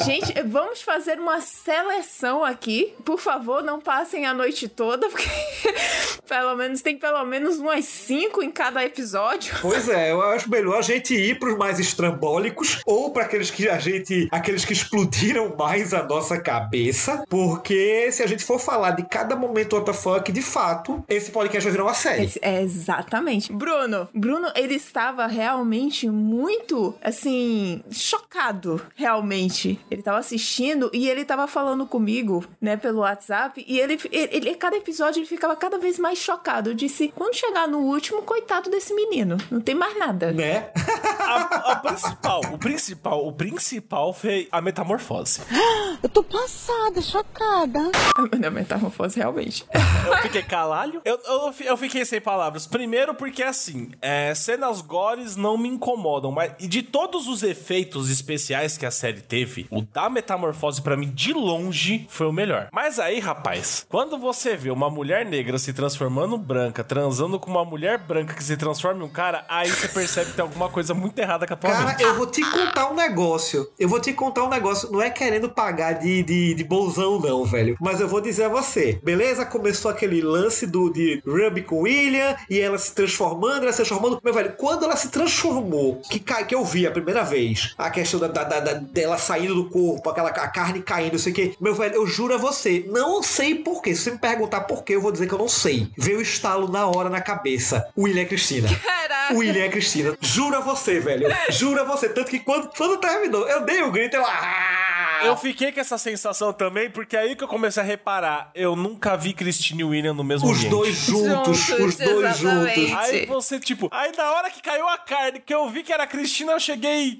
[0.04, 2.94] Gente, vamos fazer uma seleção aqui.
[3.04, 5.28] Por favor, não passem a noite toda, porque
[6.26, 9.54] pelo menos tem pelo menos umas cinco em cada episódio.
[9.60, 13.68] Pois é, eu acho melhor a gente ir pros mais estrambólicos ou para aqueles que
[13.68, 18.92] a gente, aqueles que explodiram mais a nossa cabeça, porque se a gente for falar
[18.92, 22.24] de cada momento what the fuck, de fato, esse podcast vai virar uma série.
[22.26, 23.52] Esse- É, exatamente.
[23.52, 29.80] Bruno, Bruno, ele estava realmente muito, assim, chocado, realmente.
[29.90, 34.54] Ele estava assistindo e ele estava falando comigo, né, pelo WhatsApp, e ele, ele, ele-
[34.54, 36.70] cada episódio, ele ficava cada vez mais chocado.
[36.70, 40.30] Eu disse, quando chegar no último, coitado desse menino, não tem mais nada.
[40.32, 40.70] Né?
[41.18, 45.40] a, a principal, o principal, o principal foi a metamorfose.
[46.02, 47.80] Eu tô passada, chocada.
[48.38, 49.64] Na metamorfose, realmente.
[50.06, 51.00] Eu fiquei calalho.
[51.04, 52.66] Eu, eu, eu fiquei sem palavras.
[52.66, 58.10] Primeiro porque, assim, é, cenas gores não me incomodam, mas e de todos os efeitos
[58.10, 62.68] especiais que a série teve, o da metamorfose pra mim, de longe, foi o melhor.
[62.72, 67.64] Mas aí, rapaz, quando você vê uma mulher negra se transformando branca, transando com uma
[67.64, 70.94] mulher branca que se transforma em um cara, aí você percebe que tem alguma coisa
[70.94, 72.02] muito errada com a tua Cara, mente.
[72.02, 73.70] eu vou te contar um negócio.
[73.78, 74.90] Eu vou te contar um negócio.
[74.90, 77.76] Não é querendo pagar de, de, de bolsão, não, velho.
[77.80, 78.98] Mas eu vou dizer a você.
[79.02, 79.44] Beleza?
[79.44, 84.20] Começou aquele lance do de Ruby com William e ela se transformando, ela se transformando.
[84.22, 88.20] Meu velho, quando ela se transformou, que, que eu vi a primeira vez, a questão
[88.20, 91.34] da, da- da- da- dela saindo do corpo, aquela a carne caindo, não sei o
[91.34, 91.56] que.
[91.60, 93.94] Meu velho, eu juro a você, não sei porquê.
[93.94, 95.88] Se você me perguntar porquê, eu vou dizer que eu não sei.
[95.96, 97.88] Veio o estalo na hora na cabeça.
[97.96, 98.68] William e Cristina.
[98.82, 99.34] Caraca.
[99.34, 100.16] William e Cristina.
[100.20, 101.26] Juro a você, velho.
[101.50, 102.08] Juro a você.
[102.08, 104.24] Tanto que quando, quando terminou, eu dei o grito, eu.
[104.24, 105.22] Ah!
[105.24, 109.16] Eu fiquei com essa sensação também, porque aí que eu comecei a reparar, eu nunca
[109.16, 110.70] vi Christine e William no mesmo Os ambiente.
[110.70, 112.80] dois juntos, Juntos, os dois exatamente.
[112.88, 112.96] juntos.
[113.10, 116.04] Aí você, tipo, aí na hora que caiu a carne, que eu vi que era
[116.04, 117.18] a Cristina, eu cheguei.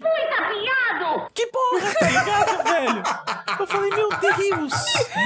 [1.35, 3.03] Que porra, tá ligado, velho?
[3.61, 4.73] Eu falei, meu Deus!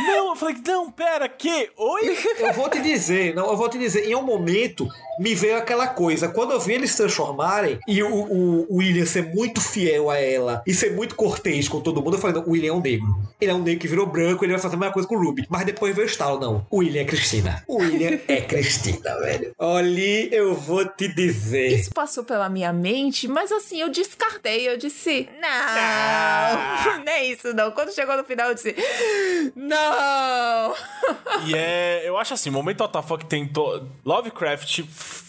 [0.06, 1.70] Não, eu falei, não, pera, que?
[1.76, 2.16] Oi?
[2.38, 4.86] Eu vou te dizer, não, eu vou te dizer, em um momento
[5.18, 9.04] me veio aquela coisa, quando eu vi eles se transformarem e o, o- o William
[9.04, 12.46] ser muito fiel a ela e ser muito cortês com todo mundo, eu falei, não,
[12.46, 13.06] o William é um negro.
[13.40, 15.22] Ele é um negro que virou branco, ele vai fazer a mesma coisa com o
[15.22, 15.46] Ruby.
[15.48, 16.66] Mas depois veio o estalo, não.
[16.70, 17.62] O William é Cristina.
[17.66, 19.52] O William é Cristina, velho.
[19.58, 21.68] Olha, eu vou te dizer.
[21.72, 24.68] Isso passou pela minha mente, mas assim, eu descartei.
[24.68, 27.02] Eu disse, não, Ah.
[27.04, 27.72] não é isso não.
[27.72, 28.74] Quando chegou no final, eu disse,
[29.56, 30.74] não.
[31.46, 32.02] E é.
[32.04, 33.46] Eu acho assim, o momento WTF tem.
[33.48, 33.86] To...
[34.04, 34.82] Lovecraft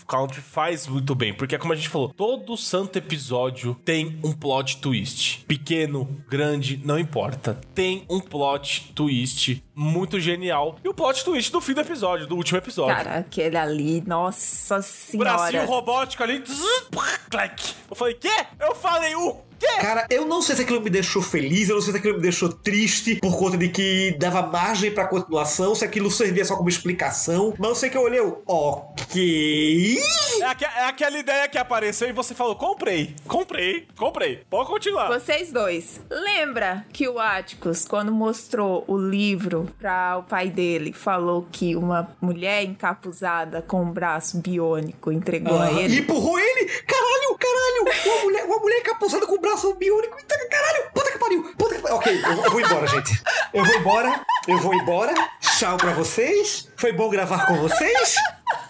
[0.07, 1.33] Country faz muito bem.
[1.33, 5.45] Porque, como a gente falou, todo santo episódio tem um plot twist.
[5.47, 7.59] Pequeno, grande, não importa.
[7.73, 10.77] Tem um plot twist muito genial.
[10.83, 12.95] E o plot twist do fim do episódio, do último episódio.
[12.95, 14.79] Cara, aquele ali, nossa
[15.13, 15.65] Bracinho senhora.
[15.65, 16.43] robótico ali.
[16.45, 16.89] zzz,
[17.29, 17.73] clac.
[17.89, 18.45] Eu falei, quê?
[18.59, 19.81] Eu falei, o quê?
[19.81, 22.21] Cara, eu não sei se aquilo me deixou feliz, eu não sei se aquilo me
[22.21, 26.69] deixou triste por conta de que dava margem pra continuação, se aquilo servia só como
[26.69, 29.97] explicação, mas eu sei que eu olhei, eu, ok.
[30.41, 34.43] É, é aquela ideia que apareceu e você falou, comprei, comprei, comprei.
[34.49, 35.07] Pode continuar.
[35.07, 41.47] Vocês dois, lembra que o Atticus, quando mostrou o livro pra o pai dele, falou
[41.51, 45.95] que uma mulher encapuzada com um braço biônico entregou a Ah, ele?
[45.95, 46.65] E empurrou ele!
[46.65, 47.81] Caralho, caralho!
[48.05, 50.17] Uma mulher, uma mulher encapuzada com o braço biônico.
[50.17, 50.91] Eita, Caralho!
[50.93, 51.53] Puta que pariu!
[51.57, 51.95] Puta que pariu!
[51.97, 53.21] Ok, eu, eu vou embora, gente.
[53.53, 54.21] Eu vou embora.
[54.47, 55.13] Eu vou embora.
[55.39, 56.67] Tchau pra vocês.
[56.75, 58.15] Foi bom gravar com vocês.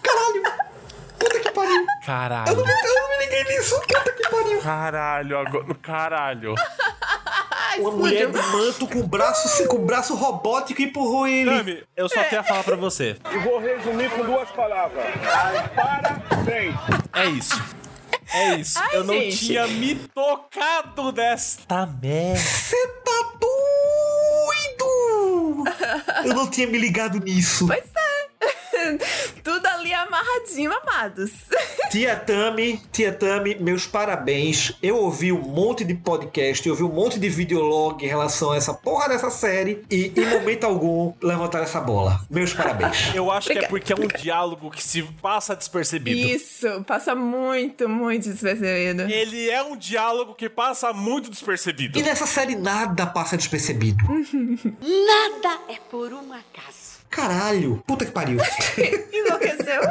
[0.02, 0.42] Caralho!
[1.18, 1.80] Puta que pariu!
[1.80, 2.56] Eu Caralho.
[2.56, 3.80] não, me- eu não me liguei nisso.
[3.80, 4.60] Puta que pariu!
[4.60, 5.74] Caralho, agora.
[5.82, 6.54] Caralho.
[7.78, 11.50] Uma mulher de manto com o braço, com o braço robótico empurrou ele.
[11.56, 13.16] Tami, eu só tenho a falar pra você.
[13.32, 15.02] E vou resumir com duas palavras.
[15.74, 16.74] Parabéns.
[17.14, 17.54] É isso.
[18.32, 18.78] É isso.
[18.78, 19.46] Ai, eu não gente.
[19.46, 22.40] tinha me tocado desta merda.
[22.40, 23.52] Você tá doido!
[26.24, 27.66] Eu não tinha me ligado nisso.
[27.66, 28.11] Pois é.
[29.42, 31.30] Tudo ali amarradinho, amados.
[31.90, 34.72] Tia Tami, tia Tami, meus parabéns.
[34.82, 38.56] Eu ouvi um monte de podcast, eu ouvi um monte de videolog em relação a
[38.56, 42.24] essa porra dessa série e em momento algum levantaram essa bola.
[42.30, 43.12] Meus parabéns.
[43.14, 43.68] Eu acho que é Obrigada.
[43.68, 46.28] porque é um diálogo que se passa despercebido.
[46.28, 49.02] Isso, passa muito, muito despercebido.
[49.02, 51.98] Ele é um diálogo que passa muito despercebido.
[51.98, 54.02] E nessa série nada passa despercebido.
[54.80, 56.81] Nada é por um acaso.
[57.12, 58.38] Caralho, puta que pariu.
[59.12, 59.82] Enlouqueceu?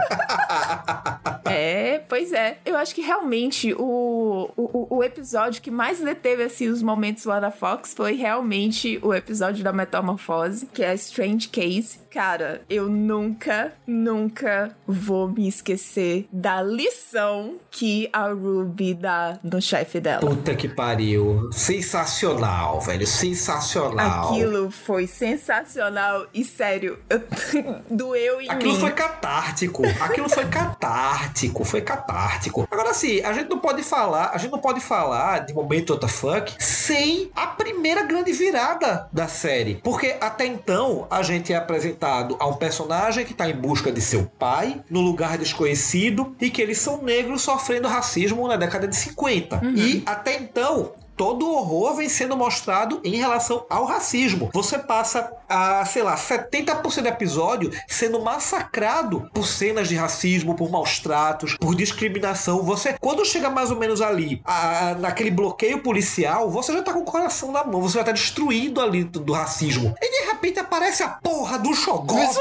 [1.46, 2.58] é, pois é.
[2.66, 7.40] Eu acho que realmente o, o, o episódio que mais deteve assim, os momentos lá
[7.40, 12.00] da Fox foi realmente o episódio da Metamorfose, que é Strange Case.
[12.10, 20.00] Cara, eu nunca, nunca vou me esquecer da lição que a Ruby dá no chefe
[20.00, 20.22] dela.
[20.22, 21.50] Puta que pariu.
[21.52, 23.06] Sensacional, velho.
[23.06, 24.32] Sensacional.
[24.34, 26.98] Aquilo foi sensacional e sério,
[27.90, 28.80] doeu em Aquilo mim.
[28.80, 29.84] foi catártico.
[30.00, 31.64] Aquilo foi catártico.
[31.64, 32.68] Foi catártico.
[32.70, 36.56] Agora, assim, a gente não pode falar, a gente não pode falar de momento WTF
[36.60, 39.76] sem a primeira grande virada da série.
[39.76, 44.02] Porque até então a gente é apresentado a um personagem que tá em busca de
[44.02, 48.96] seu pai, no lugar desconhecido, e que eles são negros sofrendo racismo na década de
[48.96, 49.62] 50.
[49.76, 54.50] E até então todo o horror vem sendo mostrado em relação ao racismo.
[54.54, 60.72] Você passa a, sei lá, 70% do episódio sendo massacrado por cenas de racismo, por
[60.72, 62.64] maus tratos, por discriminação.
[62.64, 67.02] Você, quando chega mais ou menos ali, a, naquele bloqueio policial, você já tá com
[67.02, 69.94] o coração na mão, você já tá destruído ali do, do racismo.
[70.02, 72.40] E de repente aparece a porra do Shogoff.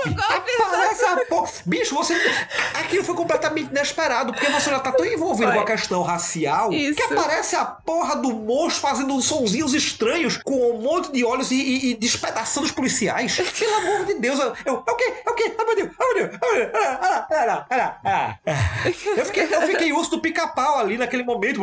[0.60, 1.50] Aparece a porra.
[1.66, 2.14] Bicho, você.
[2.74, 5.56] Aquilo foi completamente inesperado, porque você já tá tão envolvido Foi.
[5.56, 6.96] com a questão racial Isso.
[6.96, 11.50] que aparece a porra do monstro fazendo uns sonzinhos estranhos com um monte de olhos
[11.50, 13.36] e, e, e despedaçando os policiais.
[13.58, 14.38] Pelo amor de Deus.
[14.38, 15.14] Eu, eu, é o quê?
[15.26, 15.54] É o quê?
[15.58, 15.90] Ah, meu Deus.
[15.98, 16.38] Ah, meu Deus.
[16.42, 16.70] Ah, meu Deus.
[16.74, 18.88] Ah, ah, ah, ah, ah, ah.
[19.16, 21.60] Eu fiquei, eu fiquei urso do pica-pau ali naquele momento.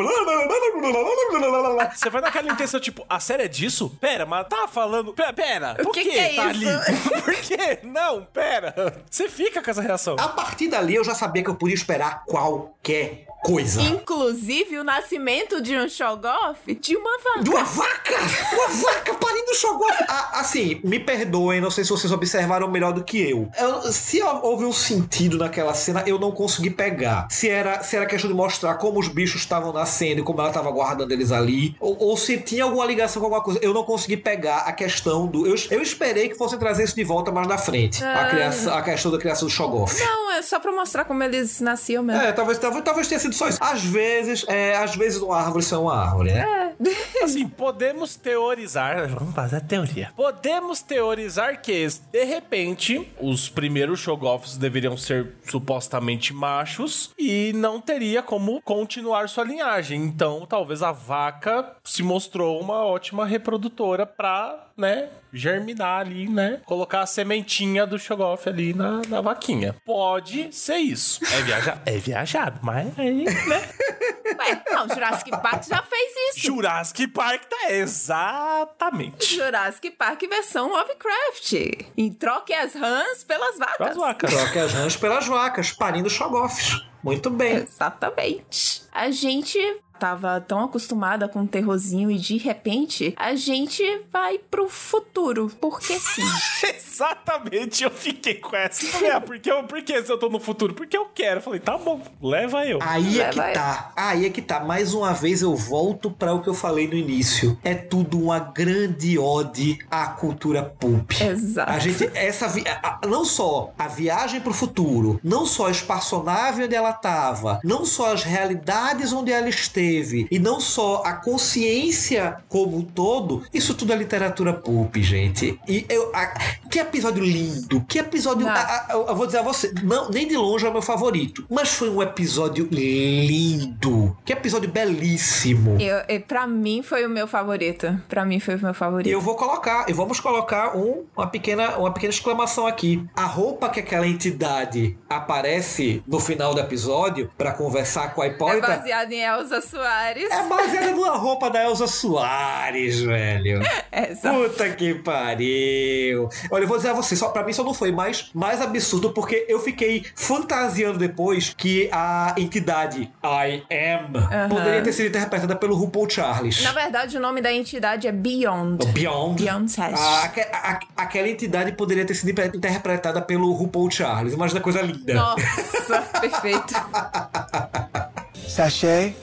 [1.93, 3.89] Você vai naquela intenção, tipo, a série é disso?
[4.01, 5.13] Pera, mas tá falando.
[5.13, 6.67] Pera, pera por que que, que é tá isso?
[6.67, 6.97] ali?
[7.23, 7.79] Por quê?
[7.83, 9.03] Não, pera.
[9.09, 10.15] Você fica com essa reação.
[10.19, 13.81] A partir dali eu já sabia que eu podia esperar qualquer coisa.
[13.81, 17.43] Inclusive o nascimento de um Shogoff de uma vaca.
[17.43, 18.13] De uma vaca!
[18.53, 19.87] Uma vaca parindo chogou.
[20.09, 23.49] Ah, assim, me perdoem, não sei se vocês observaram melhor do que eu.
[23.57, 27.27] Eu- se houve um sentido naquela cena, eu não consegui pegar.
[27.31, 30.49] Se era, se era questão de mostrar como os bichos estavam nascendo e como ela
[30.49, 33.59] estava guardando eles ali, ou, ou se tinha alguma ligação com alguma coisa.
[33.63, 35.47] Eu não consegui pegar a questão do.
[35.47, 38.03] Eu, eu esperei que fossem trazer isso de volta mais na frente.
[38.03, 38.29] A, Ah.
[38.29, 39.97] criação, a questão da criação do Shogoff.
[39.99, 42.21] Não, é só pra mostrar como eles nasciam mesmo.
[42.21, 43.57] É, talvez, talvez, talvez tenha sido isso.
[43.61, 46.73] Às vezes, é, às vezes uma árvore são uma árvore, né?
[47.23, 49.07] Assim, podemos teorizar.
[49.09, 50.11] Vamos fazer a teoria.
[50.15, 58.21] Podemos teorizar que, de repente, os primeiros Shogoffs deveriam ser supostamente machos e não teria
[58.21, 60.01] como continuar sua linhagem.
[60.03, 66.61] Então, talvez a vaca se mostrou uma ótima reprodutora pra, né, germinar ali, né?
[66.65, 69.75] Colocar a sementinha do Shogoff ali na, na vaquinha.
[69.83, 71.19] Pode ser isso.
[71.33, 73.69] É viajado, é viajado, mas aí, né?
[74.39, 76.47] Ué, não, Jurassic Park já fez isso.
[76.47, 79.35] Jurassic Park tá exatamente.
[79.35, 81.53] Jurassic Park versão Lovecraft.
[81.95, 83.87] E troque as rãs pelas vacas.
[83.87, 84.33] As vacas.
[84.33, 86.85] Troque as rãs pelas vacas, parindo Shogoffs.
[87.03, 87.55] Muito bem.
[87.57, 88.83] Exatamente.
[88.91, 89.57] A gente
[89.97, 95.51] tava tão acostumada com o terrorzinho e de repente a gente vai pro futuro.
[95.59, 96.21] Porque sim.
[96.77, 98.85] Exatamente, eu fiquei com essa.
[98.87, 100.73] Falei, ah, por que, eu, por que se eu tô no futuro?
[100.73, 101.41] Porque eu quero.
[101.41, 102.79] Falei, tá bom, leva eu.
[102.81, 103.91] Aí é que Leva tá.
[103.95, 104.59] Aí é que tá.
[104.61, 107.57] Mais uma vez eu volto para o que eu falei no início.
[107.63, 111.11] É tudo uma grande ode à cultura pulp.
[111.21, 111.71] Exato.
[111.71, 112.63] A gente, essa vi-
[113.07, 118.13] não só a viagem pro futuro, não só a espaçonave onde ela tava, não só
[118.13, 119.86] as realidades onde ela esteve,
[120.31, 125.59] e não só a consciência como um todo, isso tudo é literatura pulp, gente.
[125.67, 126.33] E eu, a-
[126.69, 128.47] que episódio lindo, que episódio.
[128.47, 131.45] A- a- eu vou dizer a você, não, nem de longe é o meu favorito,
[131.49, 135.77] mas foi um episódio lindo, que episódio belíssimo.
[135.79, 137.99] Eu, eu, pra mim foi o meu favorito.
[138.07, 139.07] Pra mim foi o meu favorito.
[139.07, 143.03] E eu vou colocar, e vamos colocar um, uma, pequena, uma pequena exclamação aqui.
[143.15, 148.29] A roupa que aquela entidade aparece no final do episódio pra conversar com a É
[148.29, 150.31] Hipólita baseado em Elsa Soares.
[150.31, 153.61] é baseada numa roupa da Elsa Soares, velho.
[153.91, 154.33] Essa.
[154.33, 156.29] Puta que pariu.
[156.49, 159.11] Olha, eu vou dizer a você, só, pra mim só não foi mais, mais absurdo,
[159.11, 165.75] porque eu fiquei fantasiando depois que a entidade I Am poderia ter sido interpretada pelo
[165.75, 166.63] RuPaul Charles.
[166.63, 168.85] Na verdade, o nome da entidade é Beyond.
[168.93, 169.43] Beyond.
[169.43, 169.99] Beyond Sash.
[169.99, 174.33] A- aque- a- aquela entidade poderia ter sido inter- interpretada pelo RuPaul Charles.
[174.33, 175.13] Imagina coisa linda.
[175.13, 176.73] Nossa, perfeito.
[178.47, 179.13] Sachet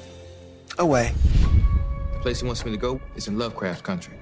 [0.78, 1.12] away.
[2.14, 4.14] The place he wants me to go is in Lovecraft Country.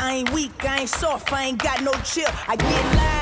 [0.00, 2.30] I ain't weak, I ain't soft, I ain't got no chill.
[2.46, 3.17] I get loud,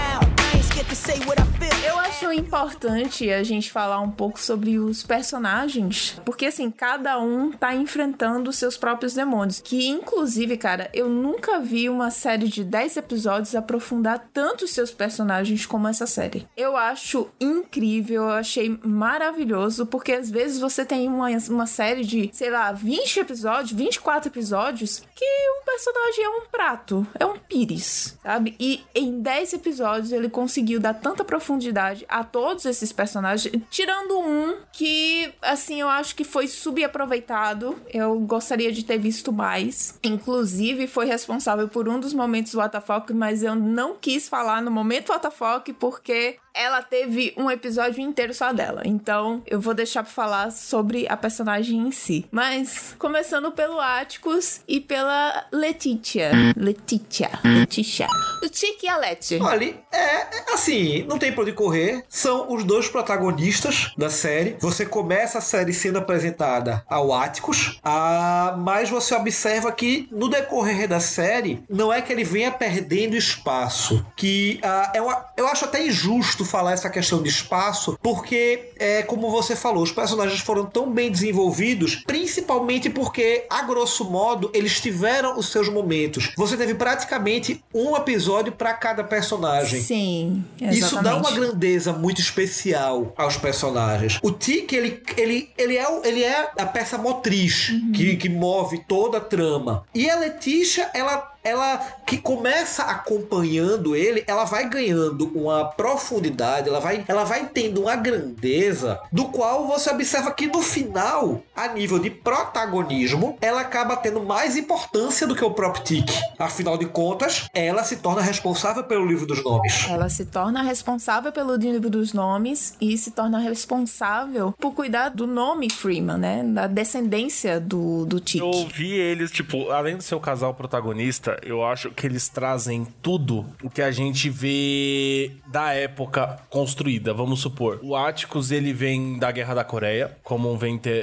[1.87, 7.51] Eu acho importante a gente falar um pouco sobre os personagens, porque assim, cada um
[7.53, 9.61] tá enfrentando seus próprios demônios.
[9.61, 14.91] Que inclusive, cara, eu nunca vi uma série de 10 episódios aprofundar tanto os seus
[14.91, 16.47] personagens como essa série.
[16.57, 22.29] Eu acho incrível, eu achei maravilhoso, porque às vezes você tem uma, uma série de,
[22.33, 28.19] sei lá, 20 episódios, 24 episódios, que o personagem é um prato, é um pires,
[28.23, 28.55] sabe?
[28.59, 34.57] E em 10 episódios ele conseguiu dar tanta profundidade a todos esses personagens, tirando um
[34.73, 37.77] que, assim, eu acho que foi subaproveitado.
[37.93, 39.99] Eu gostaria de ter visto mais.
[40.03, 44.71] Inclusive, foi responsável por um dos momentos do WTF, mas eu não quis falar no
[44.71, 48.83] momento WTF porque ela teve um episódio inteiro só dela.
[48.85, 52.27] Então, eu vou deixar pra falar sobre a personagem em si.
[52.31, 56.31] Mas, começando pelo Atticus e pela Letitia.
[56.57, 57.31] Letitia.
[57.45, 58.09] Letitia.
[58.43, 59.39] O Tic e a Leti.
[59.41, 62.03] Olha, é, é assim, não tem pra onde correr.
[62.09, 64.57] São os dois protagonistas da série.
[64.61, 70.89] Você começa a série sendo apresentada ao Atticus, ah, mas você observa que no decorrer
[70.89, 74.05] da série, não é que ele venha perdendo espaço.
[74.17, 79.03] Que ah, é uma, eu acho até injusto falar essa questão de espaço, porque é
[79.03, 84.81] como você falou, os personagens foram tão bem desenvolvidos, principalmente porque, a grosso modo, eles
[84.81, 86.33] tiveram os seus momentos.
[86.37, 89.81] Você teve praticamente um episódio para cada personagem.
[89.81, 90.79] Sim, exatamente.
[90.79, 94.19] Isso dá uma grandeza muito especial aos personagens.
[94.23, 99.19] O Tic, ele, ele, ele, é, ele é a peça motriz que, que move toda
[99.19, 99.85] a trama.
[99.95, 101.36] E a Letícia, ela.
[101.47, 107.83] Ela que começa acompanhando ele, ela vai ganhando uma profundidade, ela vai, ela vai tendo
[107.83, 113.97] uma grandeza, do qual você observa que no final, a nível de protagonismo, ela acaba
[113.97, 116.11] tendo mais importância do que o próprio Tic.
[116.37, 119.87] Afinal de contas, ela se torna responsável pelo livro dos nomes.
[119.89, 125.29] Ela se torna responsável pelo livro dos nomes e se torna responsável por cuidar do
[125.29, 126.43] nome Freeman, né?
[126.43, 128.41] Da descendência do, do Tic.
[128.41, 133.47] Eu vi eles, tipo, além do seu casal protagonista, eu acho que eles trazem tudo
[133.63, 137.13] o que a gente vê da época construída.
[137.13, 140.59] Vamos supor, o Atticus, ele vem da Guerra da Coreia, como um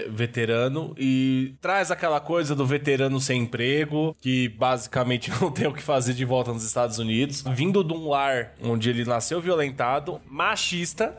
[0.10, 5.84] veterano, e traz aquela coisa do veterano sem emprego, que basicamente não tem o que
[5.84, 11.16] fazer de volta nos Estados Unidos, vindo de um lar onde ele nasceu violentado, machista,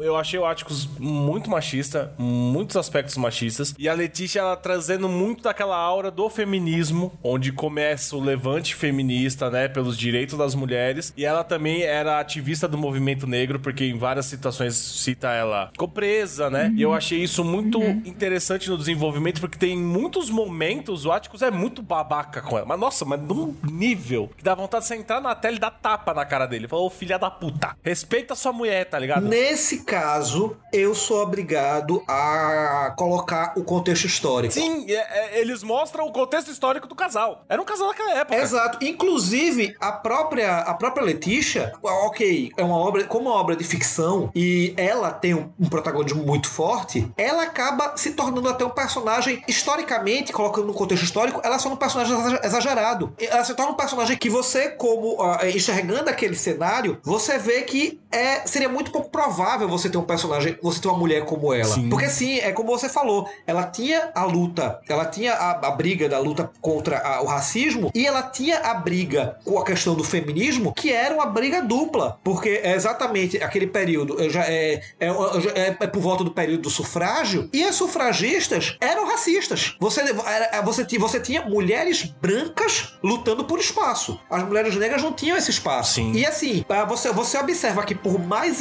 [0.00, 3.74] eu achei o Atticus muito machista, muitos aspectos machistas.
[3.78, 9.50] E a Letícia, ela trazendo muito daquela aura do feminismo, onde começa o levante feminista,
[9.50, 11.12] né, pelos direitos das mulheres.
[11.16, 15.88] E ela também era ativista do movimento negro, porque em várias situações cita ela ficou
[15.88, 16.72] presa, né?
[16.76, 21.50] E eu achei isso muito interessante no desenvolvimento, porque tem muitos momentos, o Atticus é
[21.50, 22.66] muito babaca com ela.
[22.66, 25.70] Mas nossa, mas num nível que dá vontade de você entrar na tela e dar
[25.70, 26.68] tapa na cara dele.
[26.68, 29.26] Falou, filha da puta, respeita sua mulher, tá ligado?
[29.44, 34.54] Nesse caso, eu sou obrigado a colocar o contexto histórico.
[34.54, 34.94] Sim, é-
[35.36, 37.44] é- eles mostram o contexto histórico do casal.
[37.46, 38.38] Era um casal naquela época.
[38.40, 38.78] Exato.
[38.82, 44.30] Inclusive, a própria, a própria Letícia, ok, é uma obra, como uma obra de ficção,
[44.34, 49.44] e ela tem um, um protagonismo muito forte, ela acaba se tornando até um personagem,
[49.46, 53.12] historicamente, colocando no contexto histórico, ela se torna um personagem exa- exagerado.
[53.20, 58.00] Ela se torna um personagem que você, como ah, enxergando aquele cenário, você vê que
[58.10, 59.33] é, seria muito pouco provável
[59.66, 61.64] você ter um personagem, você ter uma mulher como ela.
[61.64, 61.88] Sim.
[61.88, 66.08] Porque sim, é como você falou, ela tinha a luta, ela tinha a, a briga
[66.08, 70.04] da luta contra a- o racismo e ela tinha a briga com a questão do
[70.04, 75.08] feminismo, que era uma briga dupla, porque é exatamente aquele período já é, é,
[75.54, 79.76] é- é por volta do período do sufrágio e as sufragistas eram racistas.
[79.80, 84.18] Você era- você tinha, você tinha mulheres brancas lutando por espaço.
[84.30, 85.94] As mulheres negras não tinham esse espaço.
[85.94, 86.12] Sim.
[86.12, 88.60] E assim, ah, você, você observa que por mais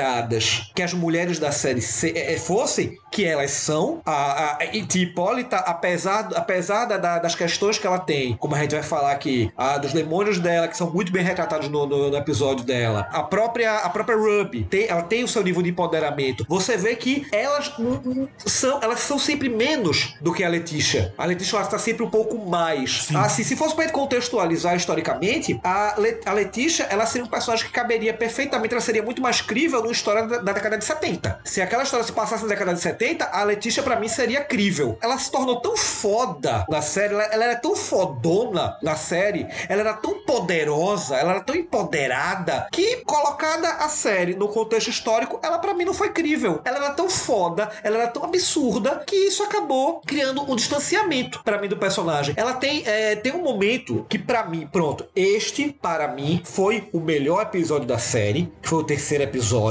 [0.00, 4.64] empoderadas que as mulheres da série se- eh, fossem, que elas são, a, a,
[5.00, 9.12] Hipólita, apesar, apesar da- da- das questões que ela tem, como a gente vai falar
[9.12, 13.08] aqui, a, dos demônios dela, que são muito bem retratados no, no- no episódio dela,
[13.12, 16.44] a própria, a própria Ruby, tem, ela tem o seu nível de empoderamento.
[16.48, 17.72] Você vê que elas
[18.46, 21.14] são, elas são sempre menos do que a Letícia.
[21.18, 23.08] A Letícia ela está sempre um pouco mais.
[23.14, 27.72] Assim, se fosse para contextualizar historicamente, a, Le, a Letícia, ela seria um personagem que
[27.72, 31.40] caberia perfeitamente, ela seria muito mais crível história da, da década de 70.
[31.44, 34.98] Se aquela história se passasse na década de 70, a Letícia para mim seria crível.
[35.02, 39.80] Ela se tornou tão foda na série, ela, ela era tão fodona na série, ela
[39.80, 45.58] era tão poderosa, ela era tão empoderada, que colocada a série no contexto histórico, ela
[45.58, 46.60] para mim não foi crível.
[46.64, 51.60] Ela era tão foda, ela era tão absurda, que isso acabou criando um distanciamento para
[51.60, 52.34] mim do personagem.
[52.36, 57.00] Ela tem, é, tem um momento que para mim, pronto, este para mim foi o
[57.00, 59.69] melhor episódio da série, foi o terceiro episódio.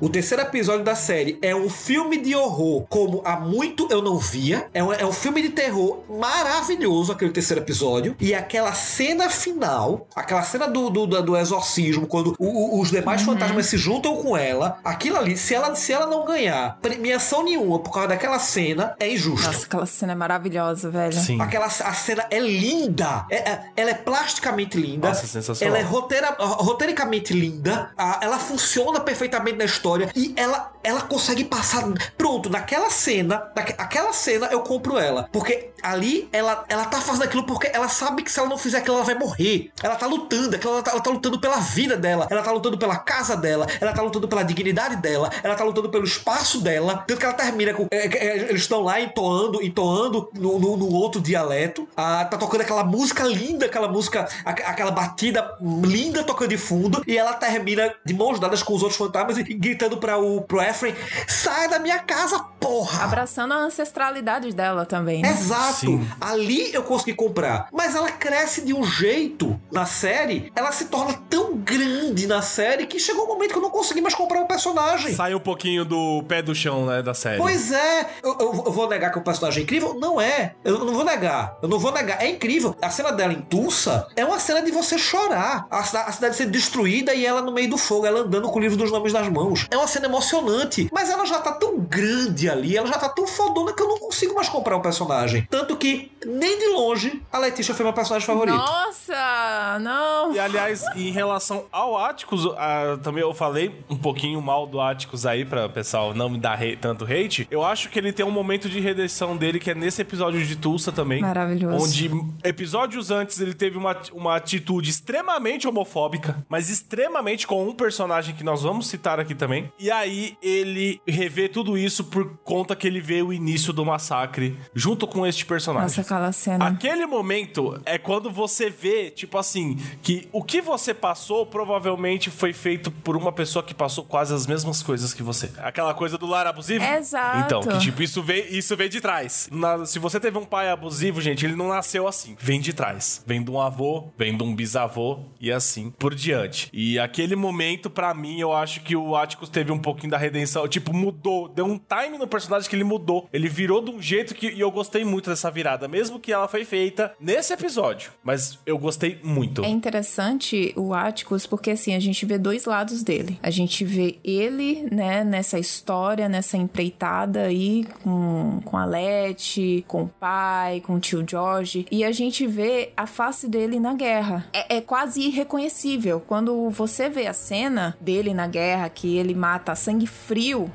[0.00, 4.18] O terceiro episódio da série é um filme de horror como há muito eu não
[4.18, 4.68] via.
[4.74, 8.16] É um, é um filme de terror maravilhoso aquele terceiro episódio.
[8.20, 12.90] E aquela cena final, aquela cena do, do, do- do exorcismo, quando o- o- os
[12.90, 17.42] demais fantasmas se juntam com ela, aquilo ali, se ela, se ela não ganhar premiação
[17.44, 19.46] nenhuma por causa daquela cena, é injusto.
[19.46, 21.12] Nossa, aquela cena é maravilhosa, velho.
[21.18, 21.40] Sim.
[21.40, 23.26] Aquela a cena é linda.
[23.30, 25.08] É- é- ela é plasticamente linda.
[25.08, 25.74] Nossa, sensacional.
[25.76, 27.90] Ela é roteira, roteiricamente linda.
[27.96, 30.10] Ah, ela funciona perfeitamente na história.
[30.14, 31.84] E ela, ela consegue passar.
[32.16, 35.28] Pronto, naquela cena, naque- aquela cena eu compro ela.
[35.32, 38.78] Porque ali ela, ela tá fazendo aquilo porque ela sabe que se ela não fizer
[38.78, 39.70] aquilo, ela vai morrer.
[39.82, 42.96] Ela tá lutando, ela, tá, ela tá lutando pela vida dela, ela tá lutando pela
[42.96, 47.04] casa dela, ela tá lutando pela dignidade dela, ela tá lutando pelo espaço dela.
[47.06, 47.86] Tanto que ela termina com.
[47.90, 51.88] é, é, eles estão lá entoando, entoando no, no- no outro dialeto.
[51.94, 57.02] Tá tocando aquela música linda, aquela música, aque- aquela batida linda tocando de fundo.
[57.06, 60.60] E ela termina de mãos dadas com os outros fantasmas e gritando para o pro
[60.62, 60.94] Efren:
[61.26, 63.04] sai da minha casa, porra!
[63.04, 65.30] Abraçando a ancestralidade dela também, né?
[65.30, 65.74] Exato.
[65.74, 66.08] Sim.
[66.20, 67.68] Ali eu consegui comprar.
[67.72, 72.86] Mas ela cresce de um jeito na série, ela se torna tão grande na série
[72.86, 75.14] que chegou um momento que eu não consegui mais comprar o personagem.
[75.14, 77.38] Sai um pouquinho do pé do chão, né, da série.
[77.38, 79.94] Pois é, eu, eu- eu vou negar que o personagem é incrível?
[79.98, 80.54] Não é.
[80.64, 81.56] Eu não vou negar.
[81.62, 82.22] Eu não vou negar.
[82.22, 82.74] É incrível.
[82.80, 85.66] A cena dela em Tulsa é uma cena de você chorar.
[85.70, 88.62] A, a cidade ser destruída e ela no meio do fogo, ela andando com o
[88.62, 89.66] livro dos nomes nas mãos.
[89.70, 90.88] É uma cena emocionante.
[90.92, 93.98] Mas ela já tá tão grande ali, ela já tá tão fodona que eu não
[93.98, 95.46] consigo mais comprar o personagem.
[95.50, 98.56] Tanto que, nem de longe, a Letícia foi meu personagem favorito.
[98.56, 100.32] Nossa, não.
[100.32, 105.26] E aliás, em relação ao Atticus, ah, também eu falei um pouquinho mal do Atticus
[105.26, 107.46] aí pra o pessoal não me dar tanto hate.
[107.50, 110.56] Eu acho que ele tem um momento de redenção dele que é nesse episódio de
[110.56, 111.20] Tulsa também.
[111.20, 111.84] Maravilhoso.
[111.84, 112.10] Onde
[112.42, 118.42] episódios antes ele teve uma, uma atitude extremamente homofóbica, mas extremamente com um personagem que
[118.42, 119.72] nós vamos citar aqui também.
[119.78, 124.56] E aí ele revê tudo isso por conta que ele vê o início do massacre
[124.74, 125.88] junto com este personagem.
[125.88, 126.66] Nossa, aquela cena.
[126.66, 132.52] Aquele momento é quando você vê, tipo assim, que o que você passou provavelmente foi
[132.52, 135.50] feito por uma pessoa que passou quase as mesmas coisas que você.
[135.58, 136.84] Aquela coisa do lar abusivo.
[136.84, 137.38] Exato.
[137.44, 139.48] Então, que tipo, isso veio, isso veio de trás.
[139.52, 142.36] Na- se você teve um pai abusivo, gente, ele não nasceu assim.
[142.40, 143.22] Vem de trás.
[143.26, 146.68] Vem de um avô, vem de um bisavô e assim por diante.
[146.72, 150.66] E aquele momento, pra mim, eu acho que o Atticus teve um pouquinho da redenção.
[150.68, 151.48] Tipo, mudou.
[151.48, 153.28] Deu um time no personagem que ele mudou.
[153.32, 154.48] Ele virou de um jeito que.
[154.48, 155.88] E eu gostei muito dessa virada.
[155.88, 158.12] Mesmo que ela foi feita nesse episódio.
[158.22, 159.64] Mas eu gostei muito.
[159.64, 163.38] É interessante o Atticus porque assim a gente vê dois lados dele.
[163.42, 170.04] A gente vê ele, né, nessa história, nessa empreitada aí com, com a Letty, com
[170.04, 174.46] o pai, com o tio George, e a gente vê a face dele na guerra.
[174.52, 179.74] É, é quase irreconhecível quando você vê a cena dele na guerra que ele mata
[179.74, 180.70] sangue frio.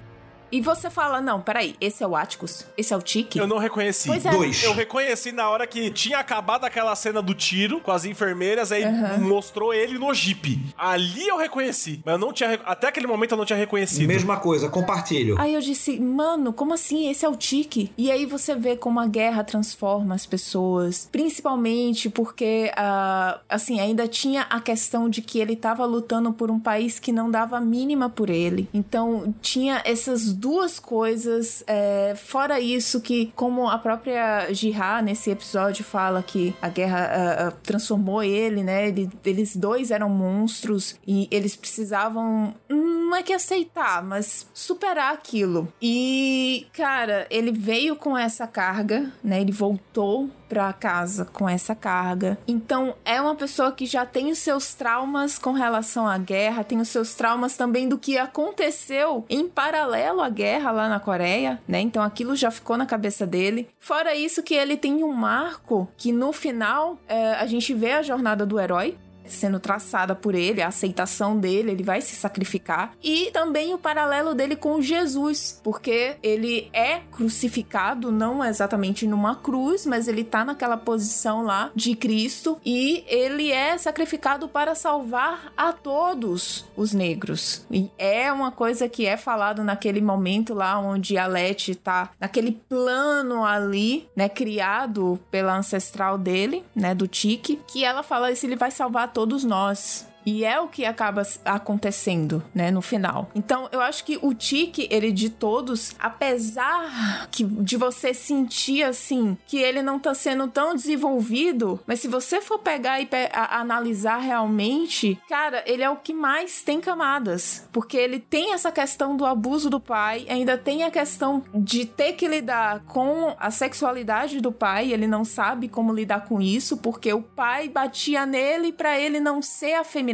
[0.53, 2.67] E você fala, não, peraí, esse é o Atticus?
[2.77, 3.39] Esse é o Tiki?
[3.39, 4.07] Eu não reconheci.
[4.07, 4.29] Pois é.
[4.29, 4.63] Dois.
[4.63, 8.85] Eu reconheci na hora que tinha acabado aquela cena do tiro com as enfermeiras, aí
[9.19, 10.61] mostrou ele no jipe.
[10.77, 12.03] Ali eu reconheci.
[12.05, 12.59] Mas eu não tinha.
[12.65, 14.07] Até aquele momento eu não tinha reconhecido.
[14.07, 15.41] Mesma coisa, compartilho.
[15.41, 17.09] Aí eu disse, mano, como assim?
[17.09, 17.91] Esse é o Tiki?
[17.97, 21.09] E aí você vê como a guerra transforma as pessoas.
[21.11, 26.59] Principalmente porque, ah, assim, ainda tinha a questão de que ele tava lutando por um
[26.59, 28.69] país que não dava a mínima por ele.
[28.71, 31.63] Então tinha essas duas coisas.
[31.67, 38.21] é, fora isso, que como a própria Jihá nesse episódio fala que a guerra transformou
[38.21, 38.89] ele, né?
[38.89, 42.53] Ele- eles dois eram monstros e eles precisavam.
[42.69, 45.71] Não é que aceitar, mas superar aquilo.
[45.81, 49.39] E, cara, ele veio com essa carga, né?
[49.39, 52.37] Ele voltou pra casa com essa carga.
[52.47, 56.79] Então, é uma pessoa que já tem os seus traumas com relação à guerra, tem
[56.79, 61.81] os seus traumas também do que aconteceu em paralelo à guerra lá na Coreia, né?
[61.81, 63.69] Então, aquilo já ficou na cabeça dele.
[63.79, 68.01] Fora isso, que ele tem um marco que no final é, a gente vê a
[68.01, 72.93] jornada do herói sendo traçada por ele, a aceitação dele, ele vai se sacrificar.
[73.03, 79.85] E também o paralelo dele com Jesus, porque ele é crucificado, não exatamente numa cruz,
[79.85, 85.71] mas ele tá naquela posição lá de Cristo e ele é sacrificado para salvar a
[85.71, 87.65] todos os negros.
[87.71, 92.51] E é uma coisa que é falado naquele momento lá onde a Letty tá naquele
[92.51, 98.55] plano ali, né, criado pela ancestral dele, né, do Tiki, que ela fala isso, ele
[98.55, 100.05] vai salvar todos nós.
[100.25, 103.29] E é o que acaba acontecendo, né, no final.
[103.35, 109.37] Então, eu acho que o Tiki, ele de todos, apesar que de você sentir assim
[109.45, 113.59] que ele não tá sendo tão desenvolvido, mas se você for pegar e pe- a-
[113.59, 119.15] analisar realmente, cara, ele é o que mais tem camadas, porque ele tem essa questão
[119.15, 124.39] do abuso do pai, ainda tem a questão de ter que lidar com a sexualidade
[124.41, 128.99] do pai, ele não sabe como lidar com isso, porque o pai batia nele pra
[128.99, 130.12] ele não ser afeminado.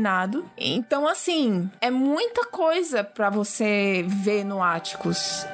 [0.58, 5.46] Então, assim, é muita coisa pra você ver no Áticos.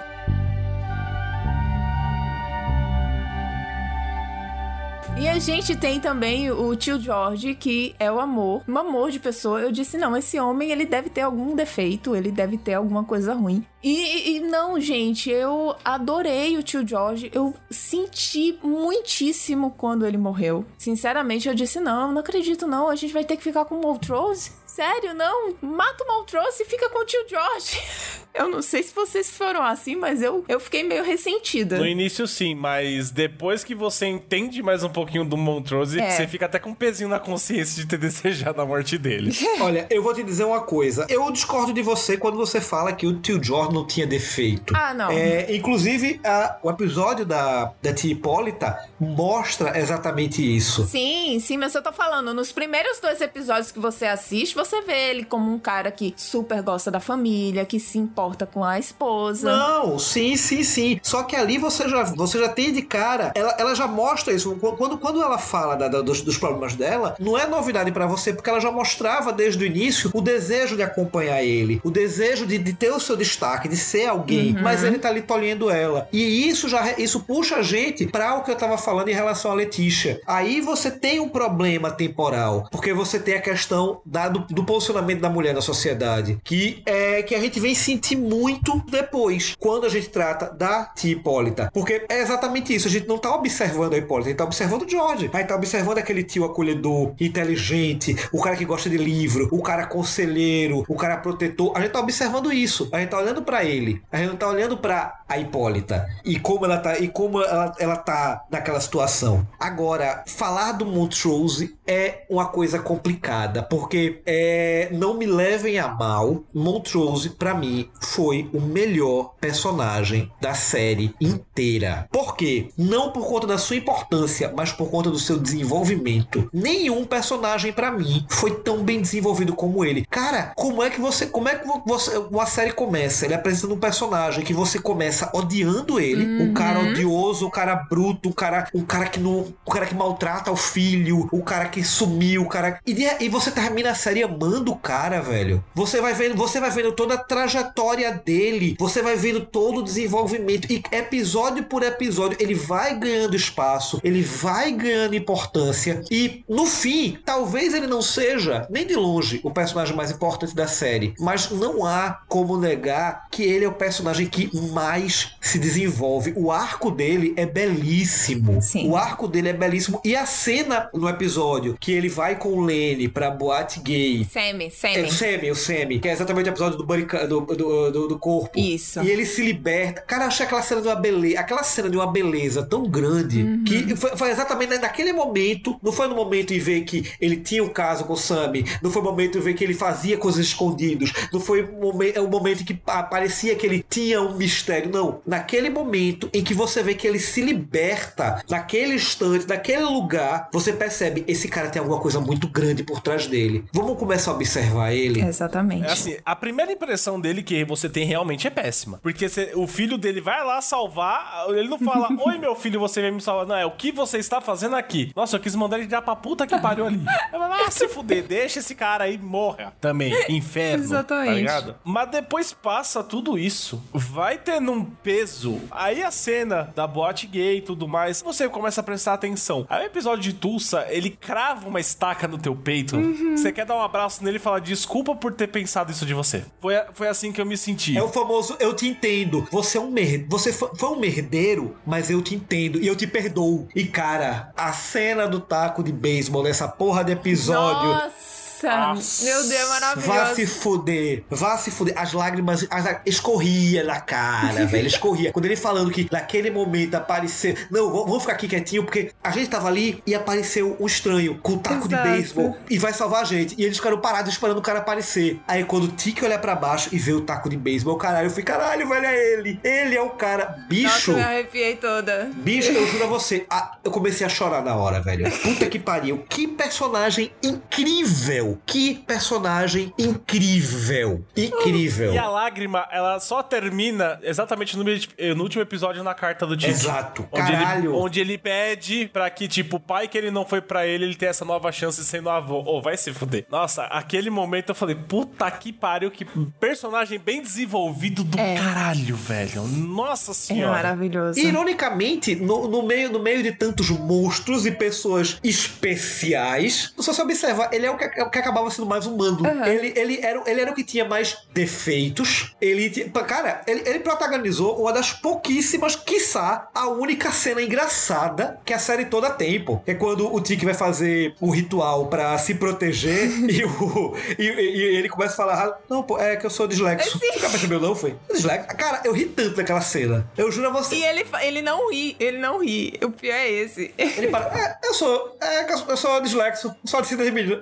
[5.17, 9.19] E a gente tem também o tio George, que é o amor, um amor de
[9.19, 9.61] pessoa.
[9.61, 13.33] Eu disse, não, esse homem, ele deve ter algum defeito, ele deve ter alguma coisa
[13.33, 13.65] ruim.
[13.81, 17.31] E, e não, gente, eu adorei o tio George.
[17.33, 20.65] Eu senti muitíssimo quando ele morreu.
[20.77, 23.81] Sinceramente, eu disse, não, não acredito não, a gente vai ter que ficar com o
[23.81, 24.51] Montrose.
[24.75, 25.55] Sério, não?
[25.61, 27.79] Mata o Montrose e fica com o tio George.
[28.35, 31.77] Eu não sei se vocês foram assim, mas eu, eu fiquei meio ressentida.
[31.77, 36.09] No início, sim, mas depois que você entende mais um pouquinho do Montrose, É.
[36.11, 39.31] você fica até com um pezinho na consciência de ter desejado a morte dele.
[39.61, 41.05] Olha, eu vou te dizer uma coisa.
[41.07, 44.75] Eu discordo de você quando você fala que o tio George não tinha defeito.
[44.75, 45.09] Ah, não.
[45.11, 50.83] É, inclusive, a- o episódio da, da tia Hipólita mostra exatamente isso.
[50.83, 55.09] Sim, sim, mas eu tô falando, nos primeiros dois episódios que você assiste, você vê
[55.09, 59.51] ele como um cara que super gosta da família, que se importa com a esposa.
[59.51, 60.99] Não, sim, sim, sim.
[61.03, 64.55] Só que ali você já, você já tem de cara, ela, ela já mostra isso.
[64.77, 68.33] Quando, quando ela fala da- da- dos, dos problemas dela, não é novidade pra você,
[68.33, 72.57] porque ela já mostrava desde o início o desejo de acompanhar ele, o desejo de,
[72.57, 74.55] de ter o seu destaque, de ser alguém.
[74.55, 74.61] Uhum.
[74.61, 76.07] Mas ele tá ali tolhendo ela.
[76.11, 79.51] E isso já isso puxa a gente pra o que eu tava falando em relação
[79.51, 80.19] a Letícia.
[80.25, 85.19] Aí você tem um problema temporal, porque você tem a questão da- do, do posicionamento
[85.19, 89.89] da mulher na sociedade, que é que a gente vem sentir muito depois, quando a
[89.89, 91.69] gente trata da tia Hipólita.
[91.73, 94.83] Porque é exatamente isso, a gente não tá observando a Hipólita, a gente tá observando
[94.83, 95.29] o George.
[95.33, 99.61] A gente tá observando aquele tio acolhedor, inteligente, o cara que gosta de livro, o
[99.61, 101.73] cara conselheiro, o cara protetor.
[101.75, 102.89] A gente tá observando isso.
[102.91, 104.01] A gente tá olhando pra ele.
[104.11, 107.73] A gente não tá olhando pra a Hipólita e como ela tá e como ela,
[107.79, 109.45] ela tá naquela situação.
[109.59, 114.44] Agora, falar do Montrose é uma coisa complicada, porque é,
[114.91, 122.07] não me levem a mal, Montrose pra mim foi o melhor personagem da série inteira.
[122.11, 122.69] Por quê?
[122.77, 126.49] Não por conta da sua importância, mas por conta do seu desenvolvimento.
[126.53, 130.05] Nenhum personagem pra mim foi tão bem desenvolvido como ele.
[130.09, 133.25] Cara, como é que você, como é que você, uma série começa?
[133.25, 138.29] Ele apresenta um personagem que você começa odiando ele, um cara odioso, um cara bruto,
[138.29, 141.83] um cara, um cara que não, um cara que maltrata o filho, o cara que
[141.83, 145.63] sumiu, o cara e, e você termina a série amando o cara, velho.
[145.73, 149.83] Você vai vendo, você vai vendo toda a trajetória dele, você vai vendo todo o
[149.83, 156.65] desenvolvimento e episódio por episódio ele vai ganhando espaço, ele vai ganhando importância e no
[156.65, 161.49] fim, talvez ele não seja nem de longe o personagem mais importante da série, mas
[161.49, 166.33] não há como negar que ele é o personagem que mais se desenvolve.
[166.35, 168.61] O arco dele é belíssimo.
[168.61, 168.89] Sim.
[168.89, 172.61] O arco dele é belíssimo e a cena no episódio que ele vai com o
[172.61, 175.01] Lenny pra boate gay Sammy, é Sammy.
[175.07, 178.19] o Semi, o Semi, que é exatamente o episódio do, body do, do, do, do
[178.19, 178.57] corpo.
[178.59, 179.01] Isso.
[179.01, 180.01] E ele se liberta.
[180.01, 183.43] Cara, eu achei aquela cena de uma beleza, aquela cena de uma beleza tão grande
[183.43, 183.63] Uhum.
[183.63, 185.77] que foi, foi exatamente naquele momento.
[185.81, 188.65] Não foi no momento em ver que ele tinha um caso com o Sammy.
[188.81, 191.11] Não foi no momento em ver que ele fazia coisas escondidas.
[191.31, 194.35] Não foi o momento, é o momento em que pa- parecia que ele tinha um
[194.35, 194.89] mistério.
[194.91, 195.21] Não.
[195.25, 200.71] Naquele momento em que você vê que ele se liberta, naquele instante, naquele lugar, você
[200.71, 203.63] percebe esse cara tem alguma coisa muito grande por trás dele.
[203.73, 205.21] Vamos começar a observar ele.
[205.21, 205.87] Exatamente.
[205.87, 208.99] É assim, a primeira impressão dele que você tem realmente é péssima.
[209.01, 213.01] Porque você- o filho dele vai lá salvar, ele não fala, oi meu filho, você
[213.01, 213.45] vem me salvar.
[213.45, 215.11] Não, é o que você está fazendo aqui.
[215.15, 217.01] Nossa, eu quis mandar ele já pra puta que pariu ali.
[217.33, 220.13] Ah, se fuder, deixa esse cara aí morra também.
[220.29, 220.83] Inferno.
[220.83, 221.27] Exatamente.
[221.29, 221.75] Tá ligado?
[221.83, 223.81] Mas depois passa tudo isso.
[223.93, 225.59] Vai tendo um peso.
[225.71, 229.65] Aí a cena da boate gay e tudo mais, você começa a prestar atenção.
[229.69, 232.95] Aí o episódio de Tulsa, ele crava uma estaca no teu peito.
[233.35, 236.43] Você quer dar um abraço nele e falar desculpa por ter pensado isso de você.
[236.59, 237.97] Foi, foi assim que eu me senti.
[237.97, 239.47] É o famoso eu te entendo.
[239.51, 240.25] Você é um mer...
[240.29, 243.67] você fo- foi um merdeiro, mas eu te entendo e eu te perdoo.
[243.75, 247.89] E cara, a cena do taco de beisebol nessa porra de episódio.
[247.89, 249.25] Nossa, Nossa.
[249.25, 250.55] meu Deus, Vá se maravilhoso.
[250.59, 251.93] fuder, vá se fuder.
[251.97, 255.31] As lágrimas, as escorria na cara, velho, escorria.
[255.31, 257.55] Quando ele falando que naquele momento apareceu.
[257.69, 261.53] Não, vamos ficar aqui quietinho, porque a gente tava ali e apareceu um estranho com
[261.53, 262.03] um taco Exato.
[262.03, 263.55] de beisebol e vai salvar a gente.
[263.57, 265.39] E eles ficaram parados esperando o cara aparecer.
[265.47, 268.31] Aí quando o Tiki olha pra baixo e vê o taco de beisebol, caralho, eu
[268.31, 269.59] fui, caralho, velho, é ele.
[269.63, 270.45] Ele é o cara.
[270.45, 271.13] Nossa, Bicho.
[271.13, 272.29] me arrepiei toda.
[272.35, 275.29] Bicho, eu juro a você, ah, eu comecei a chorar na hora, velho.
[275.41, 276.23] Puta que pariu.
[276.29, 278.44] Que personagem incrível.
[278.51, 278.61] Incrível.
[278.65, 281.23] Que personagem incrível.
[281.35, 282.13] Incrível.
[282.13, 286.71] E a lágrima, ela só termina exatamente no, no último episódio na carta do Tiki.
[286.71, 287.27] Exato.
[287.31, 287.79] Onde Caralho.
[287.91, 291.05] Ele, onde ele pede pra que, tipo, o pai que ele não foi pra ele,
[291.05, 292.59] ele tenha essa nova chance sendo avô.
[292.65, 293.45] Ô, vai se fuder.
[293.49, 296.25] Nossa, aquele momento eu falei, puta que pariu, que
[296.59, 298.55] personagem bem desenvolvido do É.
[298.55, 299.63] caralho, velho.
[299.67, 300.71] Nossa É senhora.
[300.71, 301.39] maravilhoso.
[301.39, 307.21] E, ironicamente, no, no meio, no meio de tantos monstros e pessoas especiais, se você
[307.21, 309.39] observa, ele é o que, é o que acabava sendo mais humano.
[309.65, 312.53] Ele, ele, era, ele era o que tinha mais defeitos.
[312.61, 318.73] Ele tinha- Cara, ele, ele protagonizou uma das pouquíssimas, quiçá, a única cena engraçada que
[318.73, 319.79] a série toda tem, pô.
[319.87, 324.75] É quando o Tiki vai fazer o ritual pra se proteger e, o, e, e-
[324.75, 327.17] e ele começa a falar: Não, pô, é que eu sou dislexo.
[327.17, 327.95] Você nunca percebeu, não?
[327.95, 328.15] Foi?
[328.31, 328.67] Dislexo.
[328.77, 330.29] Cara, eu ri tanto daquela cena.
[330.37, 330.95] Eu juro a você.
[330.95, 332.99] E ele, ele não ri, ele não ri.
[333.03, 333.93] O pior é esse.
[333.97, 337.59] Ele para, é, eu sou, é, eu sou- dislexo, só de síndrome de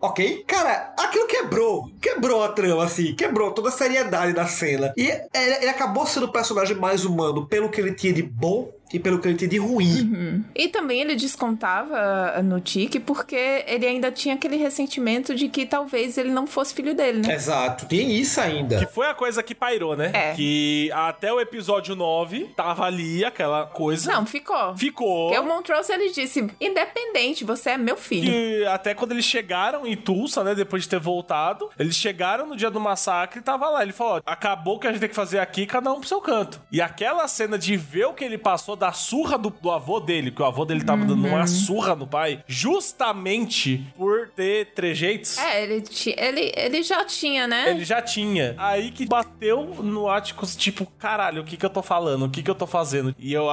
[0.00, 0.44] ok?
[0.46, 4.92] Cara, aquilo quebrou, quebrou a trama, assim, quebrou toda a seriedade da cena.
[4.96, 8.70] E ele, ele acabou sendo o personagem mais humano pelo que ele tinha de bom
[8.92, 10.44] e pelo que ele tinha de ruim.
[10.54, 16.18] E também ele descontava no Tique porque ele ainda tinha aquele ressentimento de que talvez
[16.18, 17.34] ele não fosse filho dele, né?
[17.34, 18.78] Exato, tem isso ainda.
[18.78, 20.10] Que foi a coisa que pairou, né?
[20.12, 20.34] É.
[20.34, 24.10] Que até o episódio 9 tava ali aquela coisa.
[24.12, 24.76] Não, ficou.
[24.76, 25.28] Ficou.
[25.28, 28.32] Porque o Montrose ele disse: independente, você é meu filho.
[28.32, 30.54] E até quando eles chegaram em Tulsa, né?
[30.54, 33.82] Depois de ter voltado, eles chegaram no dia do massacre e tava lá.
[33.82, 36.08] Ele falou: ó, acabou o que a gente tem que fazer aqui, cada um pro
[36.08, 36.60] seu canto.
[36.70, 40.30] E aquela cena de ver o que ele passou da surra do, do avô dele,
[40.30, 45.36] que o avô dele tava dando uma surra no pai, justamente por ter trejeitos.
[45.36, 45.84] É, ele,
[46.16, 47.70] ele, ele já tinha, né?
[47.70, 48.54] Ele já tinha.
[48.56, 52.24] Aí que bateu no Atticus, tipo, caralho, o que que eu tô falando?
[52.24, 53.14] O que que eu tô fazendo?
[53.18, 53.48] E eu,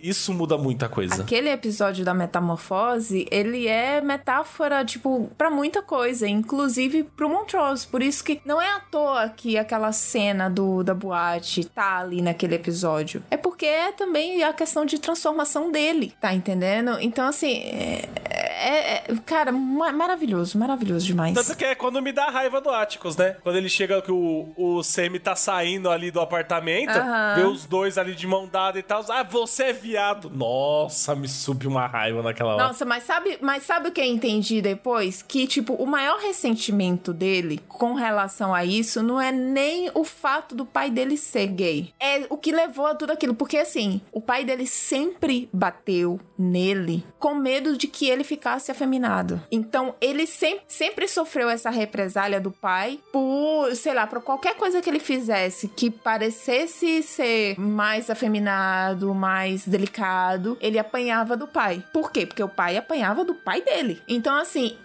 [0.00, 1.22] isso muda muita coisa.
[1.22, 7.84] Aquele episódio da metamorfose, ele é metáfora, tipo, pra muita coisa, inclusive pro Montrose.
[7.84, 12.22] Por isso que não é à toa que aquela cena do, da boate tá ali
[12.22, 13.24] naquele episódio.
[13.28, 16.96] É porque é também a questão de transformação dele, tá entendendo?
[17.00, 21.34] Então, assim, é, é- é- cara, ma- maravilhoso, maravilhoso demais.
[21.34, 23.36] Tanto que é quando me dá raiva do Atticus, né?
[23.42, 27.34] Quando ele chega que o, o Semi tá saindo ali do apartamento, Aham.
[27.36, 29.04] vê os dois ali de mão dada e tal.
[29.08, 30.30] Ah, você é viado.
[30.30, 32.66] Nossa, me subiu uma raiva naquela hora.
[32.68, 35.22] Nossa, mas sabe, mas sabe o que eu entendi depois?
[35.22, 40.54] Que, tipo, o maior ressentimento dele com relação a isso não é nem o fato
[40.54, 41.92] do pai dele ser gay.
[42.00, 43.34] É o que levou a tudo aquilo.
[43.34, 49.40] Porque, assim, o pai dele sempre bateu nele com medo de que ele ficasse afeminado.
[49.50, 54.80] Então, ele sempre, sempre sofreu essa represália do pai por, sei lá, por qualquer coisa
[54.80, 61.84] que ele fizesse que parecesse ser mais afeminado, mais delicado, ele apanhava do pai.
[61.92, 62.26] Por quê?
[62.26, 64.00] Porque o pai apanhava do pai dele.
[64.08, 64.76] Então, assim,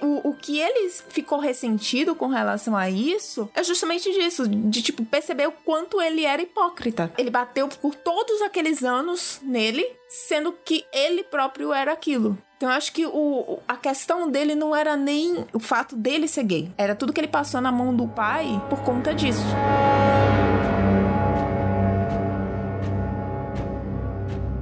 [0.00, 5.04] o, o que ele ficou ressentido com relação a isso é justamente disso, de tipo
[5.04, 7.12] perceber o quanto ele era hipócrita.
[7.18, 12.38] Ele bateu por todos aqueles anos nele, sendo que ele próprio era aquilo.
[12.56, 16.44] Então eu acho que o, a questão dele não era nem o fato dele ser
[16.44, 16.70] gay.
[16.76, 19.40] Era tudo que ele passou na mão do pai por conta disso.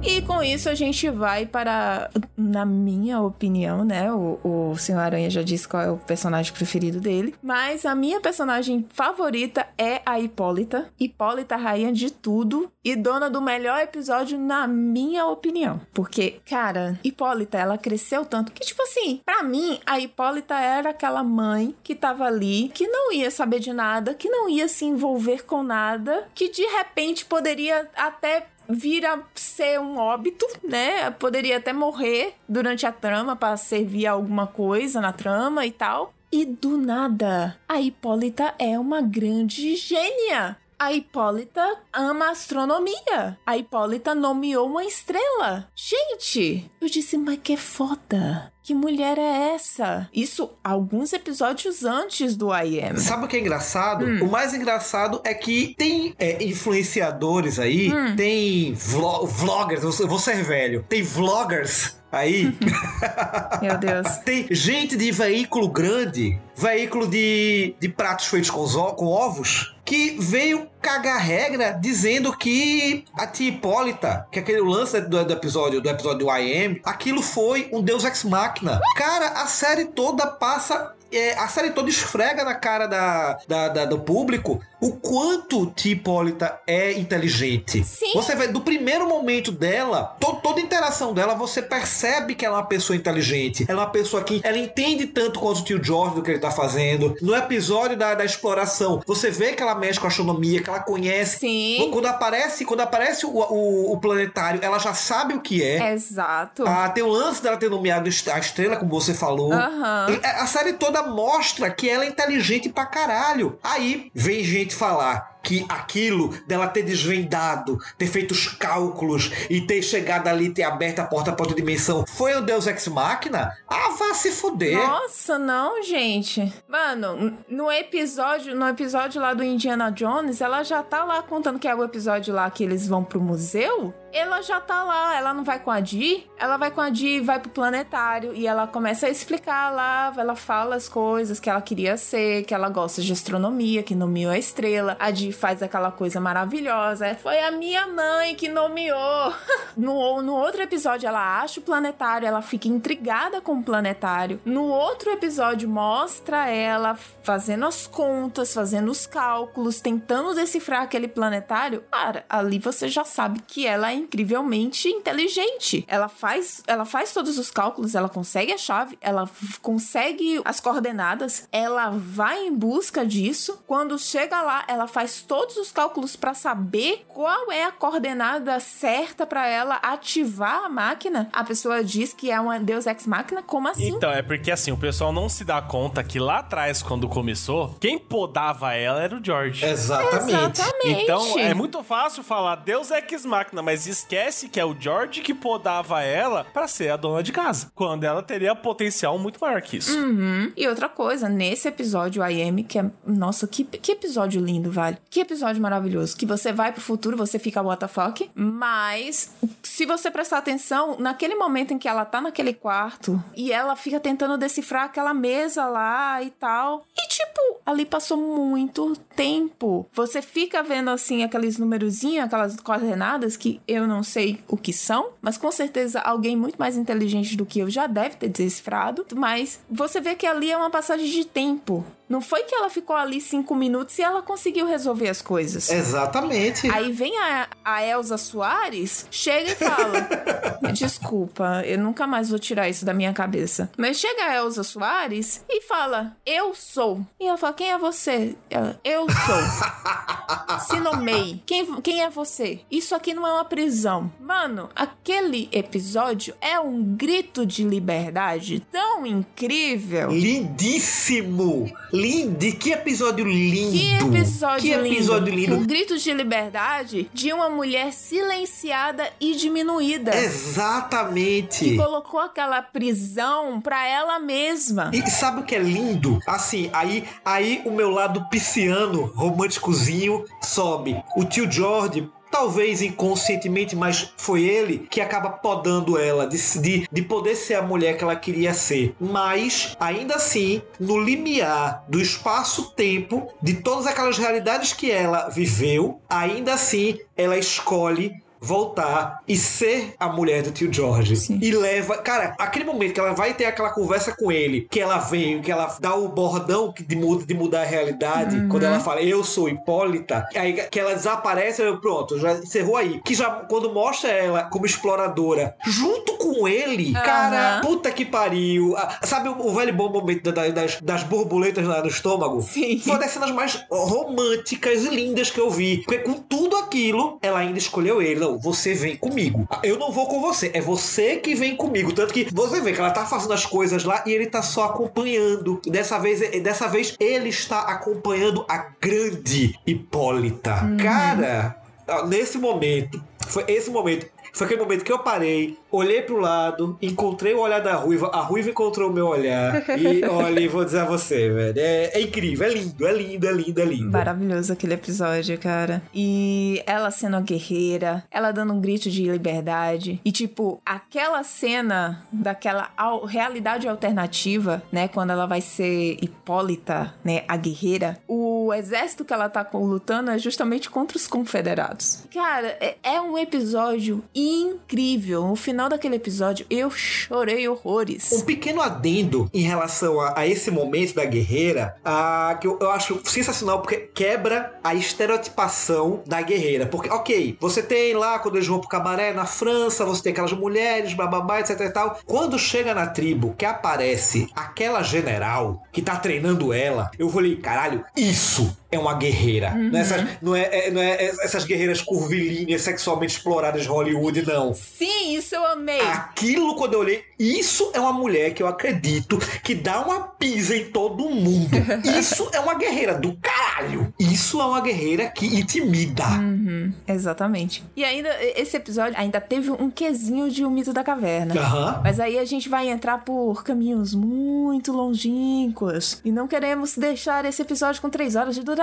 [0.01, 4.11] E com isso a gente vai para, na minha opinião, né?
[4.11, 7.35] O, o Senhor Aranha já disse qual é o personagem preferido dele.
[7.43, 10.89] Mas a minha personagem favorita é a Hipólita.
[10.99, 15.81] Hipólita, rainha de tudo e dona do melhor episódio, na minha opinião.
[15.93, 21.23] Porque, cara, Hipólita, ela cresceu tanto que, tipo assim, pra mim, a Hipólita era aquela
[21.23, 25.45] mãe que tava ali, que não ia saber de nada, que não ia se envolver
[25.45, 31.09] com nada, que de repente poderia até vir a ser um óbito, né?
[31.11, 36.13] Poderia até morrer durante a trama para servir a alguma coisa na trama e tal.
[36.31, 40.57] E do nada, a Hipólita é uma grande gênia.
[40.77, 43.37] A Hipólita ama astronomia.
[43.45, 45.67] A Hipólita nomeou uma estrela.
[45.75, 48.53] Gente, eu disse, mas que foda.
[48.69, 50.07] Que mulher é essa?
[50.13, 52.97] Isso alguns episódios antes do I Am.
[52.99, 54.05] Sabe o que é engraçado?
[54.23, 60.43] O mais engraçado é que tem é, influenciadores aí, tem vlo- vloggers, eu vou ser
[60.43, 62.57] velho, tem vloggers aí,
[63.61, 64.17] Meu Deus.
[64.25, 70.67] tem gente de veículo grande, veículo de, de pratos feitos com, com ovos, que veio
[70.81, 75.89] cagar regra dizendo que a tia Hipólita, que é aquele lance do, do episódio do
[75.89, 78.79] episódio do I Am, aquilo foi um deus ex machina.
[78.95, 83.85] Cara, a série toda passa é, a série toda esfrega na cara da, da, da-
[83.85, 87.83] do público o quanto Tia Hipólita é inteligente.
[87.83, 88.13] Sim.
[88.15, 92.59] Você vê, do primeiro momento dela, to- toda interação dela, você percebe que ela é
[92.61, 93.65] uma pessoa inteligente.
[93.67, 96.39] Ela é uma pessoa que ela entende tanto quanto o tio George do que ele
[96.39, 97.13] tá fazendo.
[97.21, 100.79] No episódio da, da exploração, você vê que ela mexe com a astronomia, que ela
[100.79, 101.39] conhece.
[101.39, 101.89] Sim.
[101.91, 105.91] Quando aparece, quando aparece o, o, o planetário, ela já sabe o que é.
[105.91, 106.63] Exato.
[106.65, 109.51] Ah, tem o lance dela ter nomeado a estrela, como você falou.
[109.51, 110.07] A
[110.39, 113.57] a série toda mostra que ela é inteligente pra caralho.
[113.63, 119.81] Aí vem gente falar que aquilo dela ter desvendado, ter feito os cálculos e ter
[119.81, 123.57] chegado ali ter aberto a porta para outra dimensão foi o Deus Ex Machina?
[123.67, 124.77] Ah, vá se fuder.
[124.77, 126.51] Nossa, não, gente.
[126.67, 131.67] Mano, no episódio, no episódio lá do Indiana Jones, ela já tá lá contando que
[131.67, 133.93] é o episódio lá que eles vão pro museu.
[134.11, 137.17] Ela já tá lá, ela não vai com a Di, ela vai com a Di
[137.17, 141.47] e vai pro planetário e ela começa a explicar lá, ela fala as coisas que
[141.47, 144.97] ela queria ser, que ela gosta de astronomia, que nomeou a estrela.
[144.99, 147.07] A Di faz aquela coisa maravilhosa.
[147.07, 149.33] É, Foi a minha mãe que nomeou.
[149.77, 154.41] No, no outro episódio, ela acha o planetário, ela fica intrigada com o planetário.
[154.43, 161.83] No outro episódio, mostra ela fazendo as contas, fazendo os cálculos, tentando decifrar aquele planetário.
[161.91, 165.85] Cara, ali você já sabe que ela é incrivelmente inteligente.
[165.87, 169.29] Ela faz, ela faz todos os cálculos, ela consegue a chave, ela
[169.61, 173.63] consegue as coordenadas, ela vai em busca disso.
[173.65, 179.25] Quando chega lá, ela faz todos os cálculos para saber qual é a coordenada certa
[179.25, 181.29] para ela ativar a máquina.
[181.33, 183.89] A pessoa diz que é uma Deus Ex Máquina, como assim?
[183.89, 187.75] Então, é porque assim, o pessoal não se dá conta que lá atrás, quando começou,
[187.79, 189.65] quem podava ela era o George.
[189.65, 190.59] Exatamente.
[190.59, 191.03] Exatamente.
[191.03, 195.33] Então, é muito fácil falar Deus Ex Machina, mas esquece que é o George que
[195.33, 197.71] podava ela pra ser a dona de casa.
[197.75, 199.97] Quando ela teria potencial muito maior que isso.
[199.97, 200.51] Uhum.
[200.55, 202.85] E outra coisa, nesse episódio, a Amy, que é.
[203.05, 204.97] Nossa, que, que episódio lindo, vale.
[205.09, 206.15] Que episódio maravilhoso.
[206.15, 208.29] Que você vai pro futuro, você fica fuck.
[208.35, 209.31] Mas,
[209.63, 213.99] se você prestar atenção, naquele momento em que ela tá naquele quarto e ela fica
[213.99, 216.85] tentando decifrar aquela mesa lá e tal.
[216.95, 219.87] E, tipo, ali passou muito tempo.
[219.93, 225.09] Você fica vendo, assim, aqueles numerozinhos, aquelas coordenadas que eu não sei o que são,
[225.21, 229.05] mas com certeza alguém muito mais inteligente do que eu já deve ter decifrado.
[229.15, 231.83] Mas você vê que ali é uma passagem de tempo.
[232.09, 235.69] Não foi que ela ficou ali cinco minutos e ela conseguiu resolver as coisas.
[235.69, 236.67] Exatamente.
[236.71, 240.09] Aí vem a, a Elza Soares, chega e fala:
[240.73, 243.69] Desculpa, eu nunca mais vou tirar isso da minha cabeça.
[243.77, 247.05] Mas chega a Elza Soares e fala: Eu sou.
[247.19, 248.35] E ela fala: Quem é você?
[248.49, 250.59] Ela: Eu sou.
[250.67, 251.43] Se nomeie.
[251.45, 252.61] Quem, quem é você?
[252.71, 254.11] Isso aqui não é uma prisão.
[254.19, 260.09] Mano, aquele episódio é um grito de liberdade tão incrível.
[260.09, 261.71] Lindíssimo!
[261.99, 262.39] Lindo!
[262.55, 263.71] Que episódio lindo!
[263.71, 265.55] Que episódio, Que episódio lindo!
[265.57, 270.11] Um grito de liberdade de uma mulher silenciada e diminuída.
[270.11, 271.75] Que Exatamente!
[271.75, 274.91] colocou aquela prisão pra ela mesma.
[274.93, 276.19] E sabe o que é lindo?
[276.25, 280.95] Assim, aí, aí o meu lado pisciano, românticozinho, sobe.
[281.17, 282.09] O tio George.
[282.31, 287.61] Talvez inconscientemente, mas foi ele que acaba podando ela de, de, de poder ser a
[287.61, 288.95] mulher que ela queria ser.
[288.99, 296.53] Mas, ainda assim, no limiar do espaço-tempo, de todas aquelas realidades que ela viveu, ainda
[296.53, 301.15] assim ela escolhe voltar e ser a mulher do tio George.
[301.15, 301.39] Sim.
[301.41, 301.97] E leva.
[301.97, 305.51] Cara, aquele momento que ela vai ter aquela conversa com ele, que ela vem, que
[305.51, 308.49] ela dá o bordão de, muda, de mudar a realidade, Uhum.
[308.49, 313.01] quando ela fala, eu sou Hipólita, aí que ela desaparece, eu, pronto, já encerrou aí.
[313.03, 317.61] Que já, quando mostra ela como exploradora, junto com ele, cara, Aham.
[317.61, 318.75] puta que pariu.
[319.03, 322.41] Sabe o, o velho bom momento da- das, das borboletas lá no estômago?
[322.41, 322.79] Sim.
[322.79, 325.77] Foi uma das cenas mais românticas e lindas que eu vi.
[325.83, 328.19] Porque com tudo aquilo, ela ainda escolheu ele.
[328.19, 329.47] Não, você vem comigo.
[329.63, 331.93] Eu não vou com você, é você que vem comigo.
[331.93, 334.65] Tanto que você vê que ela tá fazendo as coisas lá e ele tá só
[334.65, 335.61] acompanhando.
[335.65, 340.55] Dessa vez, dessa vez ele está acompanhando a grande Hipólita.
[340.81, 344.07] Cara, ó, nesse momento, foi esse momento.
[344.33, 348.21] Foi aquele momento que eu parei, olhei pro lado, encontrei o olhar da Ruiva, a
[348.21, 349.63] Ruiva encontrou o meu olhar.
[349.77, 351.53] E olha, vou dizer a você, velho.
[351.57, 353.91] É, é incrível, é lindo, é lindo, é lindo, é lindo.
[353.91, 355.81] Maravilhoso aquele episódio, cara.
[355.93, 359.99] E ela sendo a guerreira, ela dando um grito de liberdade.
[360.03, 364.87] E, tipo, aquela cena daquela al- realidade alternativa, né?
[364.87, 367.23] Quando ela vai ser Hipólita, né?
[367.27, 367.97] A guerreira.
[368.07, 372.03] O exército que ela tá lutando é justamente contra os confederados.
[372.13, 375.25] Cara, é, é um episódio incrível.
[375.31, 378.13] O final final daquele episódio, eu chorei horrores.
[378.13, 382.69] Um pequeno adendo em relação a, a esse momento da guerreira, a, que eu, eu
[382.69, 386.65] acho sensacional, porque quebra a estereotipação da guerreira.
[386.65, 390.31] Porque, ok, você tem lá, quando eles vão pro cabaré na França, você tem aquelas
[390.31, 391.99] mulheres, bababá, etc e tal.
[392.05, 397.83] Quando chega na tribo que aparece aquela general que tá treinando ela, eu falei, caralho,
[397.97, 399.51] isso é uma guerreira.
[399.55, 404.25] Não, é essas, não, é, é- não é essas guerreiras curvilíneas sexualmente exploradas de Hollywood,
[404.25, 404.53] não.
[404.53, 405.81] Sim, isso eu amei.
[405.81, 410.55] Aquilo, quando eu olhei, isso é uma mulher que eu acredito que dá uma pisa
[410.55, 411.49] em todo mundo.
[411.99, 413.93] Isso é uma guerreira do caralho.
[413.99, 416.03] Isso é uma guerreira que intimida.
[416.05, 417.63] Uhum, exatamente.
[417.75, 421.33] E ainda, esse episódio ainda teve um quesinho de O Mito da Caverna.
[421.39, 421.81] Aham.
[421.83, 426.01] Mas aí a gente vai entrar por caminhos muito longínquos.
[426.03, 428.58] E não queremos deixar esse episódio com três horas de duração,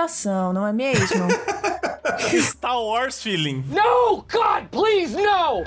[0.53, 1.27] não é mesmo?
[2.41, 3.63] Star Wars feeling.
[3.69, 4.25] No!
[4.31, 5.63] God, please, no!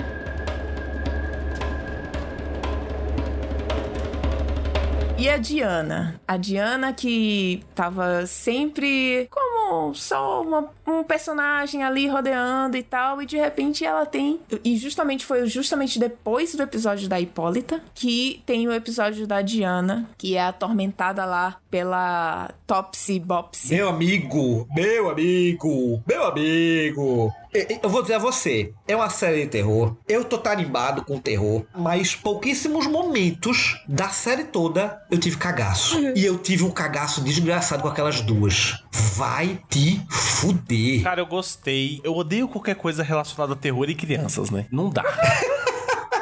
[5.17, 6.19] E a Diana?
[6.27, 13.27] A Diana que tava sempre como só uma- um personagem ali rodeando e tal, e
[13.27, 14.39] de repente ela tem.
[14.63, 20.09] E justamente foi justamente depois do episódio da Hipólita que tem o episódio da Diana,
[20.17, 23.73] que é atormentada lá pela Topsy Bopsy.
[23.73, 27.33] Meu amigo, meu amigo, meu amigo.
[27.81, 29.95] Eu vou dizer a você, é uma série de terror.
[30.07, 35.99] Eu tô tarimbado com terror, mas pouquíssimos momentos da série toda eu tive cagaço.
[36.15, 38.83] E eu tive um cagaço desgraçado com aquelas duas.
[39.15, 41.03] Vai te fuder.
[41.03, 42.01] Cara, eu gostei.
[42.03, 44.65] Eu odeio qualquer coisa relacionada a terror e crianças, né?
[44.71, 45.03] Não dá.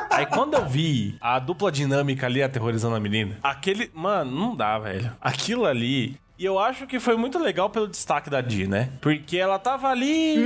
[0.09, 3.89] Aí quando eu vi a dupla dinâmica ali aterrorizando a menina, aquele.
[3.93, 5.11] Mano, não dá, velho.
[5.21, 6.19] Aquilo ali.
[6.39, 8.89] E eu acho que foi muito legal pelo destaque da Di, né?
[9.01, 10.37] Porque ela tava ali.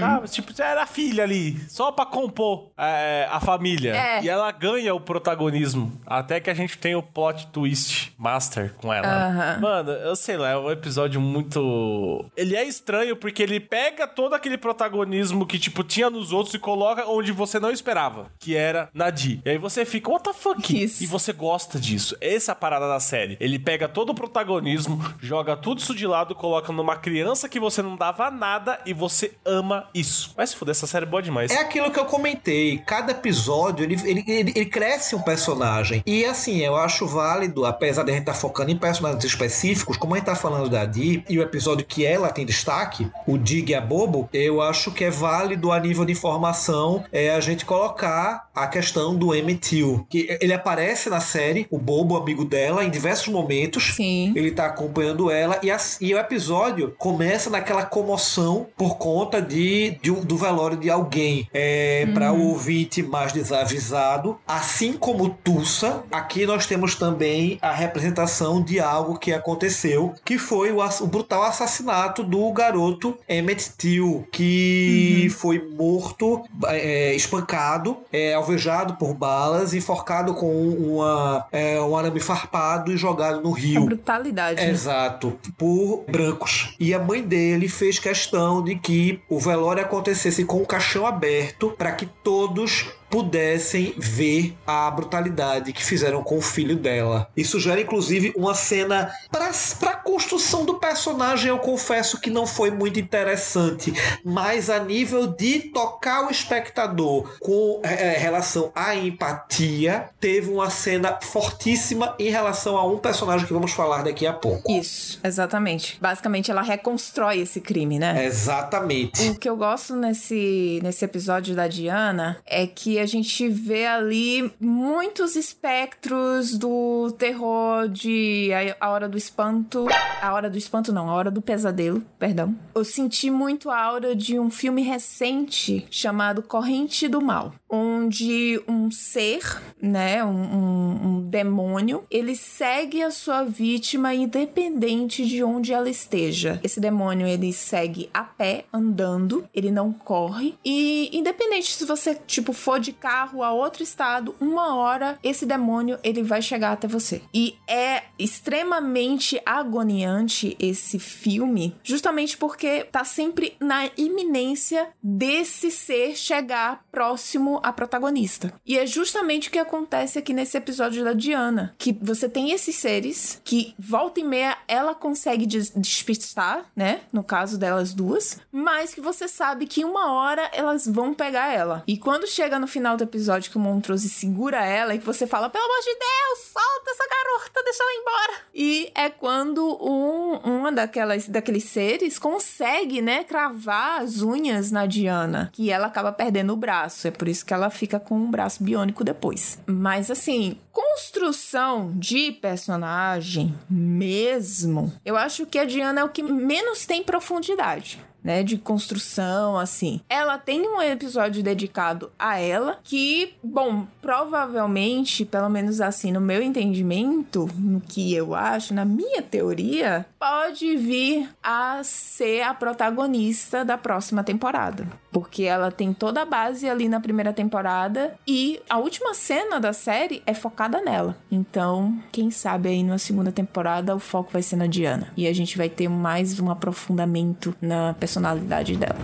[0.00, 1.60] Tava, tipo, era a filha ali.
[1.68, 3.94] Só pra compor é, a família.
[3.94, 4.22] É.
[4.22, 5.92] E ela ganha o protagonismo.
[6.06, 9.06] Até que a gente tem o plot twist master com ela.
[9.06, 9.58] Aham.
[9.60, 12.24] Mano, eu sei lá, é um episódio muito.
[12.34, 16.58] Ele é estranho porque ele pega todo aquele protagonismo que, tipo, tinha nos outros e
[16.58, 19.42] coloca onde você não esperava, que era na Di.
[19.44, 20.82] E aí você fica, what the fuck?
[20.82, 21.04] Isso.
[21.04, 22.16] E você gosta disso.
[22.22, 23.36] Essa é a parada da série.
[23.38, 27.82] Ele pega todo o protagonismo, joga tudo isso de lado, coloca numa criança que você
[27.82, 30.32] não dava nada e você ama isso.
[30.36, 31.50] Mas se fuder, essa série é boa demais.
[31.50, 32.78] É aquilo que eu comentei.
[32.78, 36.02] Cada episódio ele, ele, ele, ele cresce um personagem.
[36.06, 40.14] E assim, eu acho válido, apesar de a gente estar focando em personagens específicos, como
[40.14, 43.74] a gente tá falando da Di, e o episódio que ela tem destaque, o Dig
[43.74, 48.48] a Bobo, eu acho que é válido a nível de informação é a gente colocar
[48.54, 49.62] a questão do Emmett.
[50.08, 53.94] Que ele aparece na série, o Bobo, amigo dela, em diversos momentos.
[53.94, 54.32] Sim.
[54.34, 59.98] Ele tá acompanhando ela e, as- e o episódio começa naquela comoção por conta de,
[60.02, 61.48] de do velório de alguém.
[61.54, 68.62] É, Para o ouvinte mais desavisado, assim como Tulsa, aqui nós temos também a representação
[68.62, 75.28] de algo que aconteceu, que foi o, o brutal assassinato do garoto Emmett Till, que
[75.30, 82.92] foi morto, é, espancado, é, alvejado por balas, enforcado com uma, é, um arame farpado
[82.92, 83.84] e jogado no A rio.
[83.84, 84.60] brutalidade.
[84.60, 84.70] né?
[84.70, 86.74] Exato, por brancos.
[86.78, 91.70] E a mãe dele fez questão de que o velório acontecesse com o caixão aberto
[91.78, 97.28] para que todos pudessem ver a brutalidade que fizeram com o filho dela.
[97.36, 102.70] Isso gera inclusive uma cena para para construção do personagem, eu confesso que não foi
[102.70, 103.92] muito interessante,
[104.24, 110.70] mas a nível de tocar o espectador com é, é, relação à empatia, teve uma
[110.70, 114.72] cena fortíssima em relação a um personagem que vamos falar daqui a pouco.
[114.72, 115.98] Isso, exatamente.
[116.00, 118.24] Basicamente, ela reconstrói esse crime, né?
[118.24, 119.28] Exatamente.
[119.28, 124.50] O que eu gosto nesse, nesse episódio da Diana é que a gente vê ali
[124.60, 128.50] muitos espectros do terror de
[128.80, 129.86] A, Hora do Espanto.
[130.20, 132.54] A Hora do Espanto, não, A Hora do Pesadelo, perdão.
[132.74, 138.90] Eu senti muito a aura de um filme recente chamado Corrente do Mal, onde um
[138.90, 139.40] ser,
[139.80, 146.60] né, um, um- um demônio, ele segue a sua vítima independente de onde ela esteja.
[146.62, 150.54] Esse demônio, ele segue a pé, andando, ele não corre.
[150.64, 155.98] E independente se você, tipo, for de carro a outro estado, uma hora esse demônio,
[156.02, 157.22] ele vai chegar até você.
[157.32, 166.84] E é extremamente agoniante esse filme, justamente porque tá sempre na iminência desse ser chegar
[166.90, 168.52] próximo à protagonista.
[168.66, 171.74] E é justamente o que acontece aqui nesse episódio da Diana.
[171.78, 177.00] Que você tem esses seres que, volta e meia, ela consegue des despistar, né?
[177.12, 178.38] No caso delas duas.
[178.50, 181.82] Mas que você sabe que uma hora elas vão pegar ela.
[181.86, 185.26] E quando chega no final do episódio que o Montrose segura ela e que você
[185.26, 188.32] fala, pelo amor de Deus, solta essa garota, deixa ela embora.
[188.54, 195.50] E é quando um, uma daquelas, daqueles seres consegue, né, cravar as unhas na Diana.
[195.52, 197.08] Que ela acaba perdendo o braço.
[197.08, 199.58] É por isso que ela fica com um braço biônico depois.
[199.66, 206.84] Mas assim, construção de personagem mesmo, eu acho que a Diana é o que menos
[206.84, 210.00] tem profundidade né, de construção, assim.
[210.08, 216.42] Ela tem um episódio dedicado a ela que, bom, provavelmente, pelo menos assim, no meu
[216.42, 223.76] entendimento, no que eu acho, na minha teoria, pode vir a ser a protagonista da
[223.76, 224.86] próxima temporada.
[225.12, 229.72] Porque ela tem toda a base ali na primeira temporada e a última cena da
[229.72, 231.16] série é focada nela.
[231.30, 235.12] Então, quem sabe aí na segunda temporada o foco vai ser na Diana.
[235.16, 238.98] E a gente vai ter mais um aprofundamento na personalidade dela.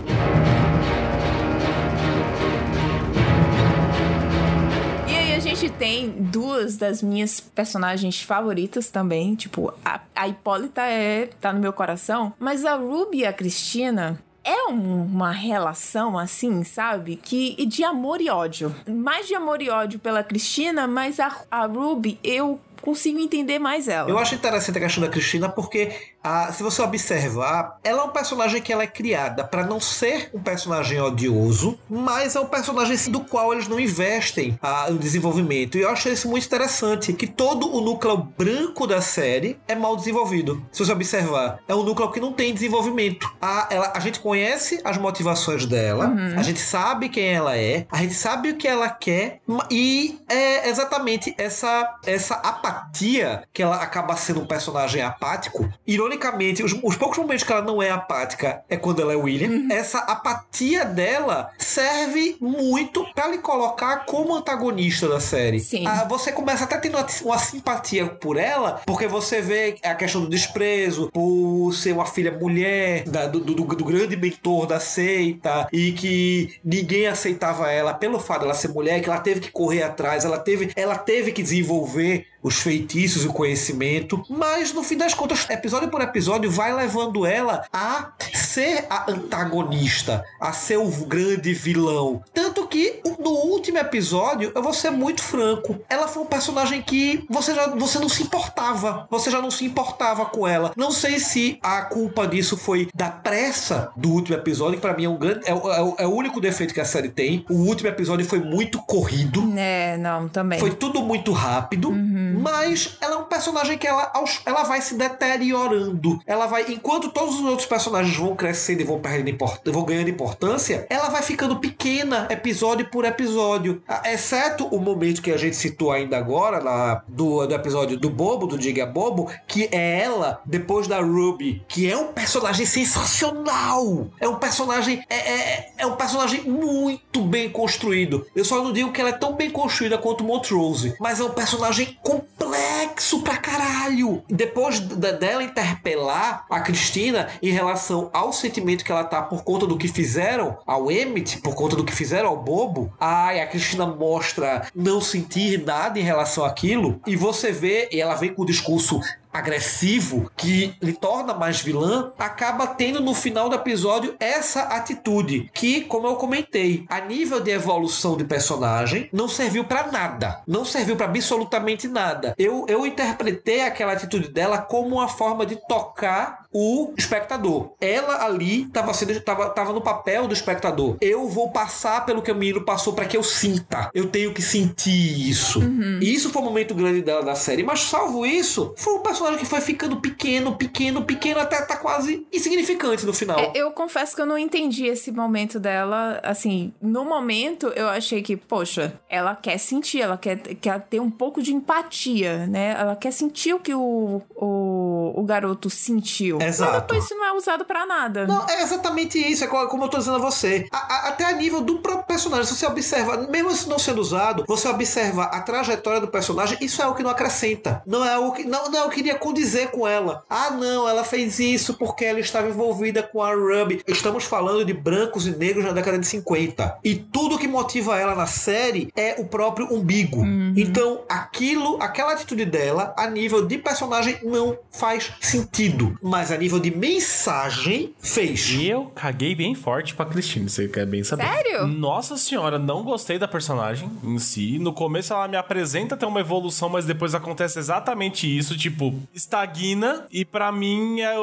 [5.59, 11.59] Gente tem duas das minhas personagens favoritas também, tipo, a, a Hipólita é tá no
[11.59, 17.15] meu coração, mas a Ruby e a Cristina é uma relação assim, sabe?
[17.15, 18.73] Que de amor e ódio.
[18.87, 23.87] Mais de amor e ódio pela Cristina, mas a, a Ruby eu consigo entender mais
[23.87, 24.09] ela.
[24.09, 25.91] Eu acho interessante a questão da Cristina porque,
[26.23, 30.29] ah, se você observar, ela é um personagem que ela é criada para não ser
[30.33, 35.77] um personagem odioso, mas é um personagem do qual eles não investem ah, no desenvolvimento.
[35.77, 39.95] E eu acho isso muito interessante, que todo o núcleo branco da série é mal
[39.95, 40.65] desenvolvido.
[40.71, 43.29] Se você observar, é um núcleo que não tem desenvolvimento.
[43.41, 46.37] A, ela, a gente conhece as motivações dela, uhum.
[46.37, 49.39] a gente sabe quem ela é, a gente sabe o que ela quer,
[49.69, 55.69] e é exatamente essa, essa apatia apatia que ela acaba sendo um personagem apático.
[56.09, 59.49] Ironicamente, os, os poucos momentos que ela não é apática é quando ela é William.
[59.49, 59.67] Uhum.
[59.71, 65.59] Essa apatia dela serve muito para lhe colocar como antagonista da série.
[65.59, 65.85] Sim.
[65.85, 70.21] Ah, você começa até tendo uma, uma simpatia por ela, porque você vê a questão
[70.21, 75.67] do desprezo por ser uma filha mulher da, do, do, do, grande mentor da seita
[75.71, 79.83] e que ninguém aceitava ela pelo fato dela ser mulher, que ela teve que correr
[79.83, 84.97] atrás, ela teve, ela teve que desenvolver os feitiços e o conhecimento, mas no fim
[84.97, 90.89] das contas, episódio por episódio, vai levando ela a ser a antagonista, a ser o
[91.05, 92.23] grande vilão.
[92.33, 97.25] Tanto que no último episódio, eu vou ser muito franco, ela foi um personagem que
[97.29, 100.71] você já você não se importava, você já não se importava com ela.
[100.75, 105.05] Não sei se a culpa disso foi da pressa do último episódio, que para mim
[105.05, 107.45] é um grande é, é, é, o único defeito que a série tem.
[107.49, 109.53] O último episódio foi muito corrido.
[109.57, 110.59] É, não, também.
[110.59, 111.89] Foi tudo muito rápido.
[111.89, 112.39] Uhum.
[112.41, 114.11] Mas ela é um personagem que ela,
[114.45, 116.19] ela vai se deteriorando.
[116.25, 119.29] Ela vai, enquanto todos os outros personagens vão crescendo e vão perdendo
[119.65, 123.81] vão ganhando importância, ela vai ficando pequena episódio por episódio.
[124.05, 128.47] Exceto o momento que a gente citou ainda agora, na, do, do episódio do Bobo,
[128.47, 134.07] do Diga Bobo, que é ela, depois da Ruby, que é um personagem sensacional.
[134.19, 135.03] É um personagem.
[135.09, 138.25] É, é, é um personagem muito bem construído.
[138.35, 141.31] Eu só não digo que ela é tão bem construída quanto Montrose, mas é um
[141.31, 144.23] personagem com complexo pra caralho.
[144.29, 149.77] Depois dela interpelar a Cristina em relação ao sentimento que ela tá por conta do
[149.77, 154.67] que fizeram ao Emmett, por conta do que fizeram ao Bobo, ai, a Cristina mostra
[154.75, 158.99] não sentir nada em relação àquilo, e você vê, e ela vem com o discurso
[159.31, 165.81] agressivo que lhe torna mais vilã, acaba tendo no final do episódio essa atitude que,
[165.81, 170.95] como eu comentei, a nível de evolução de personagem, não serviu para nada, não serviu
[170.95, 172.33] para absolutamente nada.
[172.37, 177.73] Eu, eu interpretei aquela atitude dela como uma forma de tocar o espectador.
[177.79, 180.97] Ela ali estava sendo tava, tava no papel do espectador.
[180.99, 183.89] Eu vou passar pelo que o menino passou para que eu sinta.
[183.93, 185.59] Eu tenho que sentir isso.
[185.59, 185.99] Uhum.
[186.01, 189.18] E isso foi o momento grande dela da série, mas salvo isso, foi um personagem
[189.37, 193.39] que foi ficando pequeno, pequeno, pequeno, até tá quase insignificante no final.
[193.39, 196.19] É, eu confesso que eu não entendi esse momento dela.
[196.23, 201.09] Assim, no momento eu achei que, poxa, ela quer sentir, ela quer, quer ter um
[201.11, 202.75] pouco de empatia, né?
[202.79, 206.41] Ela quer sentir o que o, o, o garoto sentiu.
[206.41, 206.71] Exato.
[206.71, 208.25] Mas depois isso não é usado pra nada.
[208.27, 210.67] Não, é exatamente isso, é co- como eu tô dizendo a você.
[210.71, 213.99] A- a- até a nível do próprio personagem, se você observa, mesmo isso não sendo
[214.01, 217.81] usado, você observa a trajetória do personagem, isso é o que não acrescenta.
[217.85, 220.23] Não é o que não, não queria condizer com ela.
[220.29, 223.81] Ah, não, ela fez isso porque ela estava envolvida com a Ruby.
[223.87, 226.79] Estamos falando de brancos e negros na década de 50.
[226.83, 230.23] E tudo que motiva ela na série é o próprio umbigo.
[230.55, 235.97] Então, aquilo, aquela atitude dela, a nível de personagem, não faz sentido.
[236.01, 238.49] Mas a nível de mensagem, fez.
[238.51, 241.23] E eu caguei bem forte pra Cristina, você quer bem saber.
[241.23, 241.67] Sério?
[241.67, 244.59] Nossa senhora, não gostei da personagem em si.
[244.59, 250.07] No começo ela me apresenta ter uma evolução, mas depois acontece exatamente isso, tipo, estagna
[250.11, 251.15] e pra mim é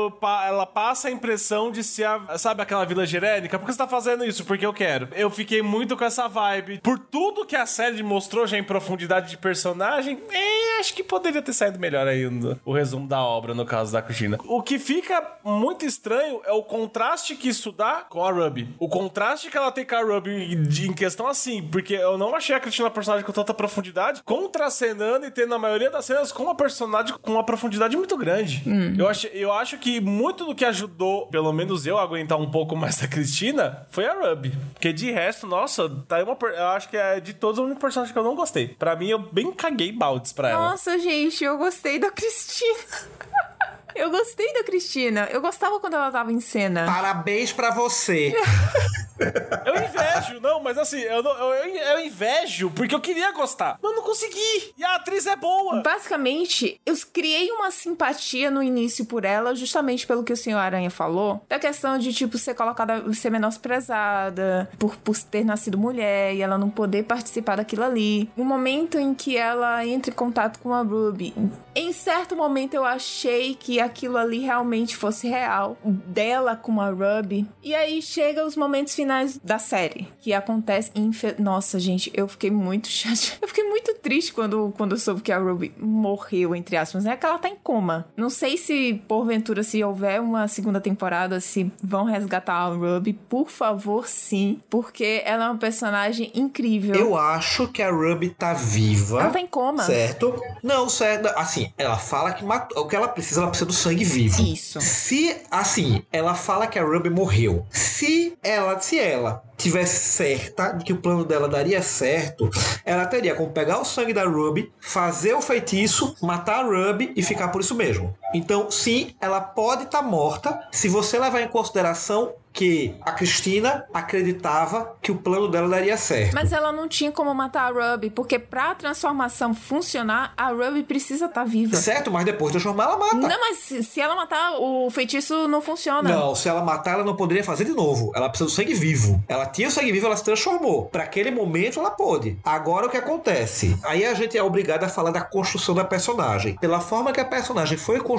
[0.47, 3.59] ela passa a impressão de ser, a, sabe aquela vila gerênica?
[3.59, 4.45] Por que você tá fazendo isso?
[4.45, 5.09] Porque eu quero.
[5.13, 6.81] Eu fiquei muito com essa vibe.
[6.83, 11.43] Por tudo que a série mostrou já em profundidade de personagem, é, acho que poderia
[11.43, 14.39] ter saído melhor ainda o resumo da obra, no caso da Cristina.
[14.45, 18.69] O que fica muito estranho é o contraste que isso dá com a Ruby.
[18.79, 20.55] O contraste que ela tem com a Ruby
[20.87, 25.31] em questão assim, porque eu não achei a Cristina personagem com tanta profundidade, contracenando e
[25.31, 27.66] tendo a maioria das cenas com uma personagem com uma profundidade
[27.97, 28.63] muito grande.
[28.99, 32.51] Eu, acho, eu acho que muito do que ajudou, pelo menos eu, a aguentar um
[32.51, 34.53] pouco mais da Cristina, foi a Ruby.
[34.73, 36.37] Porque de resto, nossa, tá aí uma.
[36.43, 38.69] Eu acho que é de todos o único personagem que eu não gostei.
[38.69, 40.71] Pra mim, eu bem caguei baldes pra ela.
[40.71, 42.77] Nossa, gente, eu gostei da Cristina.
[43.97, 45.27] Eu gostei da Cristina.
[45.31, 46.85] Eu gostava quando ela tava em cena.
[46.85, 48.35] Parabéns pra você.
[49.65, 53.79] Eu invejo, não, mas assim, eu, não- eu, eu- invejo porque eu queria gostar.
[53.83, 54.73] Mas não consegui.
[54.77, 55.81] E a atriz é boa.
[55.83, 60.91] Basicamente, eu criei uma simpatia no início por ela, justamente pelo que o senhor Aranha
[60.91, 66.43] falou, da questão de, tipo, ser colocada, ser menosprezada, por, por ter nascido mulher e
[66.43, 68.29] ela não poder participar daquilo ali.
[68.37, 71.35] No momento em que ela entra em contato com a Ruby,
[71.75, 77.47] em certo momento eu achei que aquilo ali realmente fosse real, dela com a Ruby.
[77.63, 80.56] E aí chega os momentos finais da série, que acontece,
[80.95, 81.35] infe...
[81.39, 83.39] nossa, gente, eu fiquei muito chateada.
[83.43, 87.17] Eu fiquei muito triste quando, quando eu soube que a Ruby morreu, entre aspas, né?
[87.17, 88.07] Que ela tá em coma.
[88.17, 93.13] Não sei se, porventura, se houver uma segunda temporada, se vão resgatar a Ruby.
[93.13, 94.61] Por favor, sim.
[94.71, 96.95] Porque ela é uma personagem incrível.
[96.95, 99.21] Eu acho que a Ruby tá viva.
[99.23, 99.83] Ela tá em coma.
[99.83, 100.41] Certo?
[100.63, 101.29] Não, certo.
[101.37, 102.85] Assim, ela fala que matou.
[102.85, 104.43] O que ela precisa, ela precisa do sangue vivo.
[104.43, 104.81] Isso.
[104.81, 107.67] Se, assim, ela fala que a Ruby morreu.
[107.71, 112.51] Se ela, se ela tivesse certa de que o plano dela daria certo,
[112.85, 117.23] ela teria como pegar o sangue da Ruby, fazer o feitiço, matar a Ruby e
[117.23, 118.17] ficar por isso mesmo.
[118.35, 124.97] Então, sim, ela pode estar morta se você levar em consideração que a Cristina acreditava
[125.03, 126.33] que o plano dela daria certo.
[126.33, 131.27] Mas ela não tinha como matar a Ruby, porque pra transformação funcionar, a Ruby precisa
[131.27, 131.77] estar viva.
[131.77, 133.17] Certo, mas depois de transformar, ela mata.
[133.17, 136.09] Não, mas se, se ela matar, o feitiço não funciona.
[136.09, 138.11] Não, se ela matar, ela não poderia fazer de novo.
[138.15, 139.23] Ela precisa do sangue vivo.
[139.29, 140.87] Ela tinha o sangue vivo, ela se transformou.
[140.87, 142.39] Para aquele momento, ela pôde.
[142.43, 143.79] Agora, o que acontece?
[143.85, 146.57] Aí a gente é obrigado a falar da construção da personagem.
[146.57, 148.16] Pela forma que a personagem foi construída,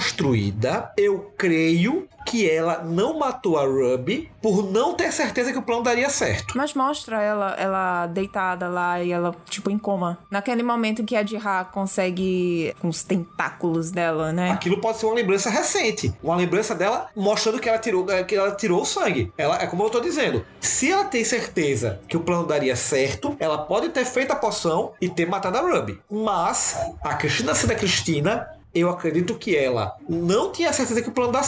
[0.98, 5.82] eu creio que ela não matou a Ruby por não ter certeza que o plano
[5.82, 6.58] daria certo.
[6.58, 10.18] Mas mostra ela, ela deitada lá e ela, tipo, em coma.
[10.30, 14.52] Naquele momento em que a Jirra consegue com os tentáculos dela, né?
[14.52, 16.14] Aquilo pode ser uma lembrança recente.
[16.22, 19.32] Uma lembrança dela mostrando que ela tirou, que ela tirou o sangue.
[19.38, 20.46] Ela, é como eu tô dizendo.
[20.60, 24.92] Se ela tem certeza que o plano daria certo, ela pode ter feito a poção
[25.00, 26.00] e ter matado a Ruby.
[26.12, 28.57] Mas a Cristina sendo a Cristina.
[28.80, 31.42] Eu acredito que ela não tinha certeza que o plano da-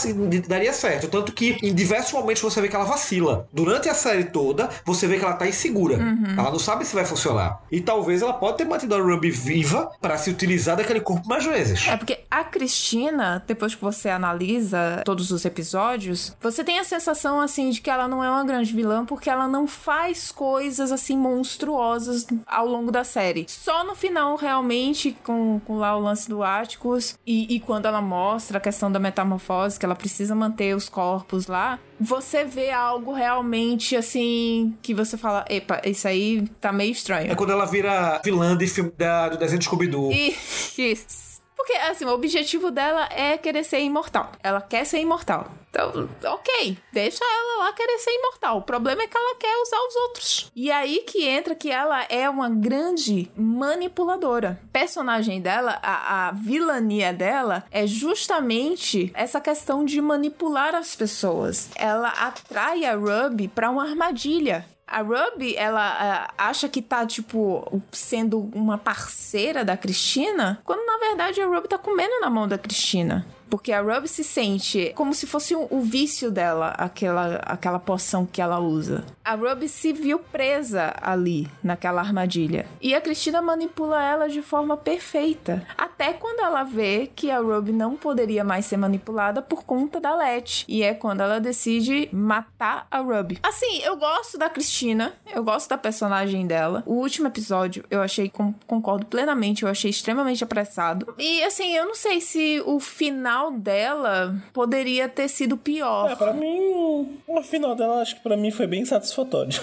[0.48, 1.08] daria certo.
[1.08, 3.48] Tanto que em diversos momentos você vê que ela vacila.
[3.54, 5.96] Durante a série toda, você vê que ela tá insegura.
[6.38, 7.62] Ela não sabe se vai funcionar.
[7.72, 11.46] E talvez ela pode ter mantido a Ruby viva para se utilizar daquele corpo mais
[11.46, 11.88] vezes.
[11.88, 17.42] É porque a Cristina, depois que você analisa todos os episódios, você tem a sensação
[17.42, 21.18] assim de que ela não é uma grande vilã porque ela não faz coisas assim
[21.18, 23.46] monstruosas ao longo da série.
[23.48, 28.02] Só no final, realmente, com, com lá o lance do Atticus e, e quando ela
[28.02, 33.14] mostra a questão da metamorfose, que ela precisa manter os corpos lá, você vê algo
[33.14, 37.32] realmente assim que você fala: epa, isso aí tá meio estranho.
[37.32, 40.12] É quando ela vira vilã de filme, da, do desenho de Scooby-Doo.
[40.12, 41.29] Isso.
[41.60, 44.32] Porque, assim, o objetivo dela é querer ser imortal.
[44.42, 45.46] Ela quer ser imortal.
[45.70, 48.60] Então, ok, deixa ela lá querer ser imortal.
[48.60, 50.52] O problema é que ela quer usar os outros.
[50.56, 54.60] E aí que entra que ela é uma grande manipuladora.
[54.72, 61.70] Personagem dela, a, a vilania dela, é justamente essa questão de manipular as pessoas.
[61.76, 64.66] Ela atrai a Ruby pra uma armadilha.
[64.92, 65.82] A Ruby, ela
[66.38, 71.68] ah, acha que tá, tipo, sendo uma parceira da Cristina, quando na verdade a Ruby
[71.68, 73.26] tá comendo na mão da Cristina.
[73.50, 78.42] Porque a Ruby se sente como se fosse o, vício dela, aquela, aquela poção que
[78.42, 79.04] ela usa.
[79.24, 82.68] A Ruby se viu presa ali, naquela armadilha.
[82.82, 85.66] E a Cristina manipula ela de forma perfeita.
[85.78, 90.16] Até quando ela vê que a Ruby não poderia mais ser manipulada por conta da
[90.16, 90.66] Let.
[90.68, 93.40] E é quando ela decide matar a Ruby.
[93.42, 96.84] Assim, eu gosto da Cristina, eu gosto da personagem dela.
[96.86, 98.32] O último episódio eu achei,
[98.68, 101.14] concordo plenamente, eu achei extremamente apressado.
[101.18, 106.12] E assim, eu não sei se o final dela poderia ter sido pior.
[106.12, 109.60] É, pra mim, o final dela acho que pra mim foi bem satisfatório.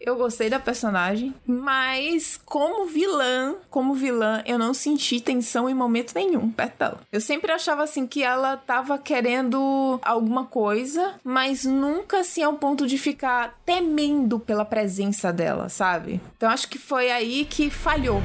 [0.00, 6.14] Eu gostei da personagem, mas como vilã, como vilã, eu não senti tensão em momento
[6.14, 7.00] nenhum perto dela.
[7.12, 12.86] Eu sempre achava assim que ela tava querendo alguma coisa, mas nunca assim ao ponto
[12.86, 16.20] de ficar temendo pela presença dela, sabe?
[16.36, 18.22] Então acho que foi aí que falhou.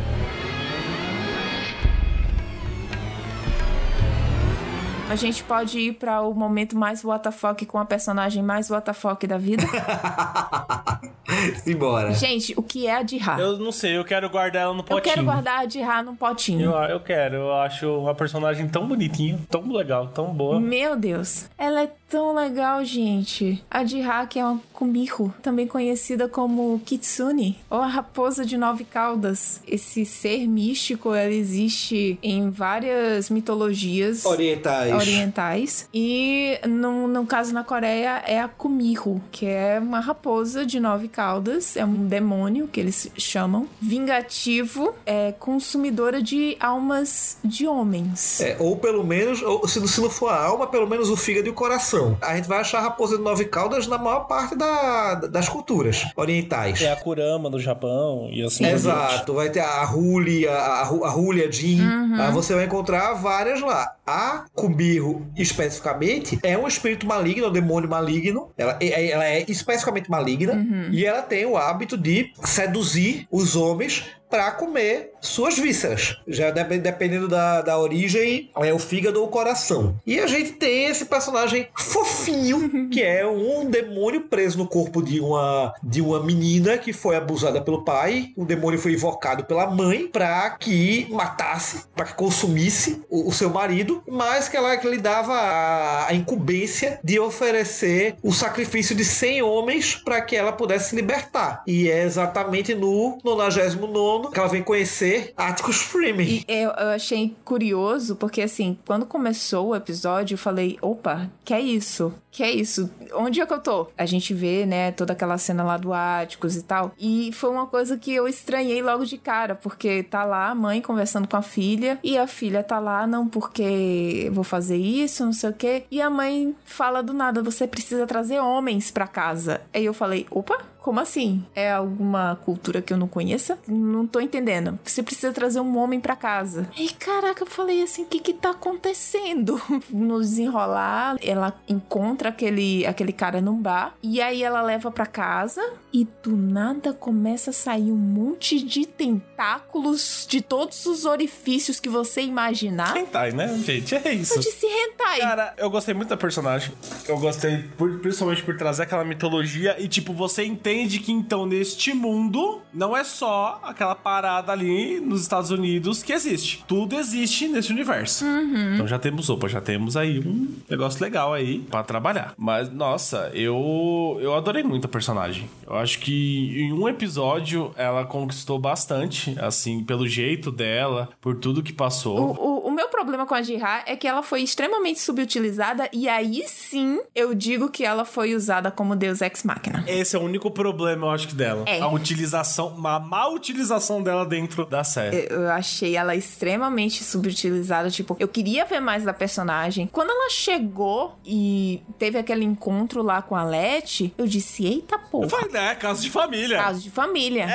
[5.14, 9.38] A gente pode ir para o momento mais WTF com a personagem mais WTF da
[9.38, 9.61] vida.
[11.64, 12.14] Simbora.
[12.14, 13.40] Gente, o que é a Dihá?
[13.40, 15.03] Eu não sei, eu quero guardar ela no Eu potinho.
[15.03, 16.72] quero guardar a Dihá num potinho.
[16.72, 20.60] Eu, eu quero, eu acho uma personagem tão bonitinha, tão legal, tão boa.
[20.60, 23.64] Meu Deus, ela é tão legal, gente.
[23.69, 28.84] A Dihá, que é uma Kumiho, também conhecida como Kitsune, ou a raposa de nove
[28.84, 29.61] caudas.
[29.68, 34.94] Esse ser místico, ela existe em várias mitologias Orientais.
[35.04, 35.88] Orientais.
[35.94, 41.08] E no, no caso na Coreia é a Kumiho, que é uma raposa de nove
[41.08, 48.42] caudas, é um demônio que eles chamam, vingativo, é consumidora de almas de homens.
[48.42, 51.16] É, ou pelo menos, ou, se, não- se não for a alma, pelo menos o
[51.18, 52.18] fígado e o coração.
[52.22, 56.06] A gente vai achar a raposa de nove caudas na maior parte da- das culturas
[56.16, 56.82] orientais.
[56.82, 58.66] É a Kurama no Japão e assim.
[58.66, 61.82] Exato, vai ter a Hulia, a, a Hulia Jin,
[62.20, 63.96] ah, você vai encontrar várias lá.
[64.06, 64.46] A
[64.84, 68.51] Kumiho, especificamente, é um espírito maligno, um demônio maligno.
[68.57, 70.53] Ela, é- ela é especificamente maligna
[70.91, 76.18] e ela tem o hábito de seduzir os homens para comer suas vísceras.
[76.27, 79.95] Já dep- dependendo da, da origem, é o fígado ou o coração.
[80.07, 85.19] E a gente tem esse personagem fofinho, que é um demônio preso no corpo de
[85.19, 88.31] uma, de uma menina que foi abusada pelo pai.
[88.35, 93.51] O demônio foi invocado pela mãe para que matasse, para que consumisse o, o seu
[93.51, 99.05] marido, mas que ela que lhe dava a, a incumbência de oferecer o sacrifício de
[99.05, 101.61] 100 homens para que ela pudesse se libertar.
[101.68, 106.28] E é exatamente no 99 que ela vem conhecer Atticus Freeman.
[106.28, 111.54] E eu, eu achei curioso, porque assim, quando começou o episódio, eu falei, opa, que
[111.54, 112.14] é isso?
[112.32, 112.90] Que é isso?
[113.14, 113.88] Onde é que eu tô?
[113.95, 116.91] A gente vê, né, toda aquela cena lá do Áticos e tal.
[117.00, 120.82] E foi uma coisa que eu estranhei logo de cara, porque tá lá a mãe
[120.82, 125.34] conversando com a filha, e a filha tá lá, não, porque vou fazer isso, não
[125.34, 125.84] sei o quê.
[125.91, 129.62] E a mãe fala do nada, você precisa trazer homens pra casa.
[129.72, 131.43] Aí eu falei, opa, como assim?
[131.55, 133.57] É alguma cultura que eu não conheça?
[133.68, 134.77] Não tô entendendo.
[134.84, 136.68] Você precisa trazer um homem pra casa.
[136.77, 139.60] E caraca, eu falei assim, o que que tá acontecendo?
[139.89, 145.61] No desenrolar, ela encontra aquele, aquele cara num bar e aí ela leva pra casa
[145.93, 151.88] e do nada começa a sair um monte de tentáculos de todos os orifícios que
[151.89, 152.97] você imaginar.
[152.97, 153.95] Hentai, né, gente?
[153.95, 154.34] É isso.
[154.35, 155.19] Eu disse hentai.
[155.19, 156.73] Cara, eu gostei muito da personagem.
[157.07, 161.94] Eu gostei por- principalmente por trazer aquela mitologia e, tipo, você entende que então neste
[161.94, 166.64] mundo não é só aquela parada ali nos Estados Unidos que existe.
[166.68, 168.26] Tudo existe nesse universo.
[168.74, 172.34] Então já temos, opa, já temos aí um negócio legal aí pra trabalhar.
[172.38, 175.48] Mas, nossa, eu, eu adorei muito a personagem.
[175.68, 181.62] Eu acho que em um episódio ela conquistou bastante, assim, pelo jeito dela, por tudo
[181.64, 182.20] que passou.
[182.20, 186.10] O, o- o meu problema com a Jihá é que ela foi extremamente subutilizada e
[186.10, 189.84] aí sim eu digo que ela foi usada como Deus Ex Machina.
[189.88, 191.64] Esse é o único problema, eu acho que dela.
[191.68, 191.81] É.
[191.81, 195.27] A utilização, uma má utilização dela dentro da série.
[195.30, 197.90] Eu achei ela extremamente subutilizada.
[197.90, 199.88] Tipo, eu queria ver mais da personagem.
[199.91, 205.27] Quando ela chegou e teve aquele encontro lá com a Leti, eu disse: Eita porra.
[205.27, 205.76] Vai, né?
[205.76, 206.57] Caso de família.
[206.57, 207.45] Caso de família.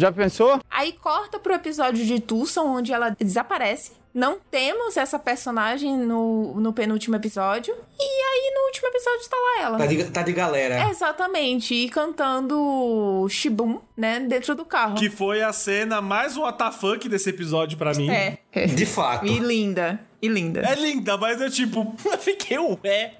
[0.00, 0.58] Já pensou?
[0.70, 3.92] Aí corta pro episódio de Tulsa, onde ela desaparece.
[4.14, 7.72] Não temos essa personagem no, no penúltimo episódio.
[7.98, 9.78] E aí, no último episódio, tá lá ela.
[9.78, 10.88] Tá de, tá de galera.
[10.90, 11.74] Exatamente.
[11.74, 14.18] E cantando Shibum, né?
[14.20, 14.94] Dentro do carro.
[14.96, 18.10] Que foi a cena mais um WTF desse episódio pra mim.
[18.10, 18.38] É.
[18.66, 19.26] De fato.
[19.26, 20.00] E linda.
[20.22, 20.60] E linda.
[20.60, 23.14] É linda, mas eu tipo, fiquei, ué.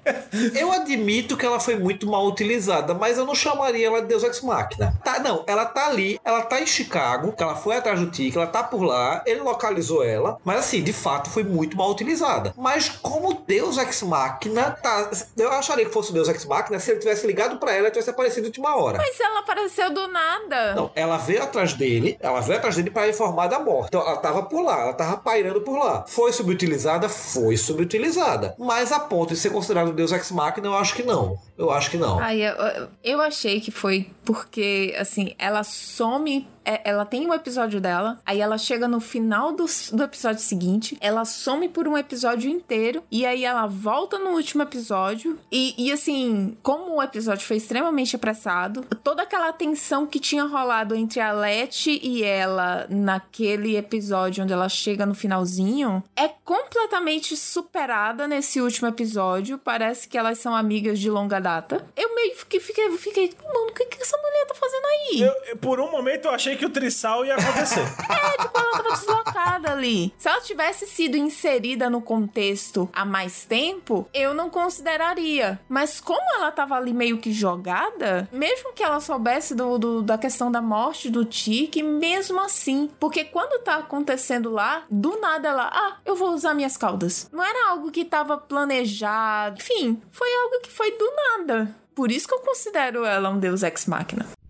[0.55, 4.23] Eu admito que ela foi muito mal utilizada, mas eu não chamaria ela de Deus
[4.23, 4.93] Ex Machina.
[5.03, 8.35] Tá, não, ela tá ali, ela tá em Chicago, que ela foi atrás do Tic,
[8.35, 12.53] ela tá por lá, ele localizou ela, mas assim, de fato foi muito mal utilizada.
[12.55, 16.91] Mas como Deus Ex Machina, tá, eu acharia que fosse o Deus Ex Machina se
[16.91, 18.97] ele tivesse ligado pra ela e tivesse aparecido de última hora.
[18.97, 20.75] Mas ela apareceu do nada.
[20.75, 23.87] Não, ela veio atrás dele, ela veio atrás dele para informar da morte.
[23.87, 26.05] Então ela tava por lá, ela tava pairando por lá.
[26.07, 26.90] Foi subutilizada?
[27.09, 28.55] Foi subutilizada.
[28.57, 31.37] Mas a ponto de ser considerado Deus Ex Machina, eu acho que não.
[31.57, 32.19] Eu acho que não.
[32.19, 37.79] Ai, eu, eu achei que foi porque, assim, ela some é, ela tem um episódio
[37.79, 42.49] dela, aí ela chega no final do, do episódio seguinte, ela some por um episódio
[42.49, 47.57] inteiro, e aí ela volta no último episódio, e, e assim, como o episódio foi
[47.57, 54.43] extremamente apressado, toda aquela tensão que tinha rolado entre a Letty e ela naquele episódio
[54.43, 60.55] onde ela chega no finalzinho, é completamente superada nesse último episódio, parece que elas são
[60.55, 61.85] amigas de longa data.
[61.95, 65.21] Eu meio que fiquei, fiquei, mano, o que, que essa mulher tá fazendo aí?
[65.21, 67.81] Eu, por um momento eu achei que o trissal ia acontecer.
[68.09, 70.13] é, tipo, ela tava deslocada ali.
[70.17, 75.59] Se ela tivesse sido inserida no contexto há mais tempo, eu não consideraria.
[75.67, 80.17] Mas como ela tava ali meio que jogada, mesmo que ela soubesse do, do da
[80.17, 82.89] questão da morte do Tiki, mesmo assim.
[82.99, 87.29] Porque quando tá acontecendo lá, do nada ela, ah, eu vou usar minhas caudas.
[87.31, 89.59] Não era algo que tava planejado.
[89.59, 91.75] Enfim, foi algo que foi do nada.
[91.93, 94.25] Por isso que eu considero ela um deus ex-máquina.
[94.25, 94.40] The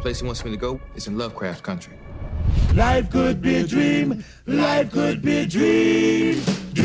[0.00, 1.94] place he wants me to go is in Lovecraft Country.
[2.74, 4.24] Life could be a dream.
[4.48, 6.40] Life could be a dream.
[6.72, 6.82] Do,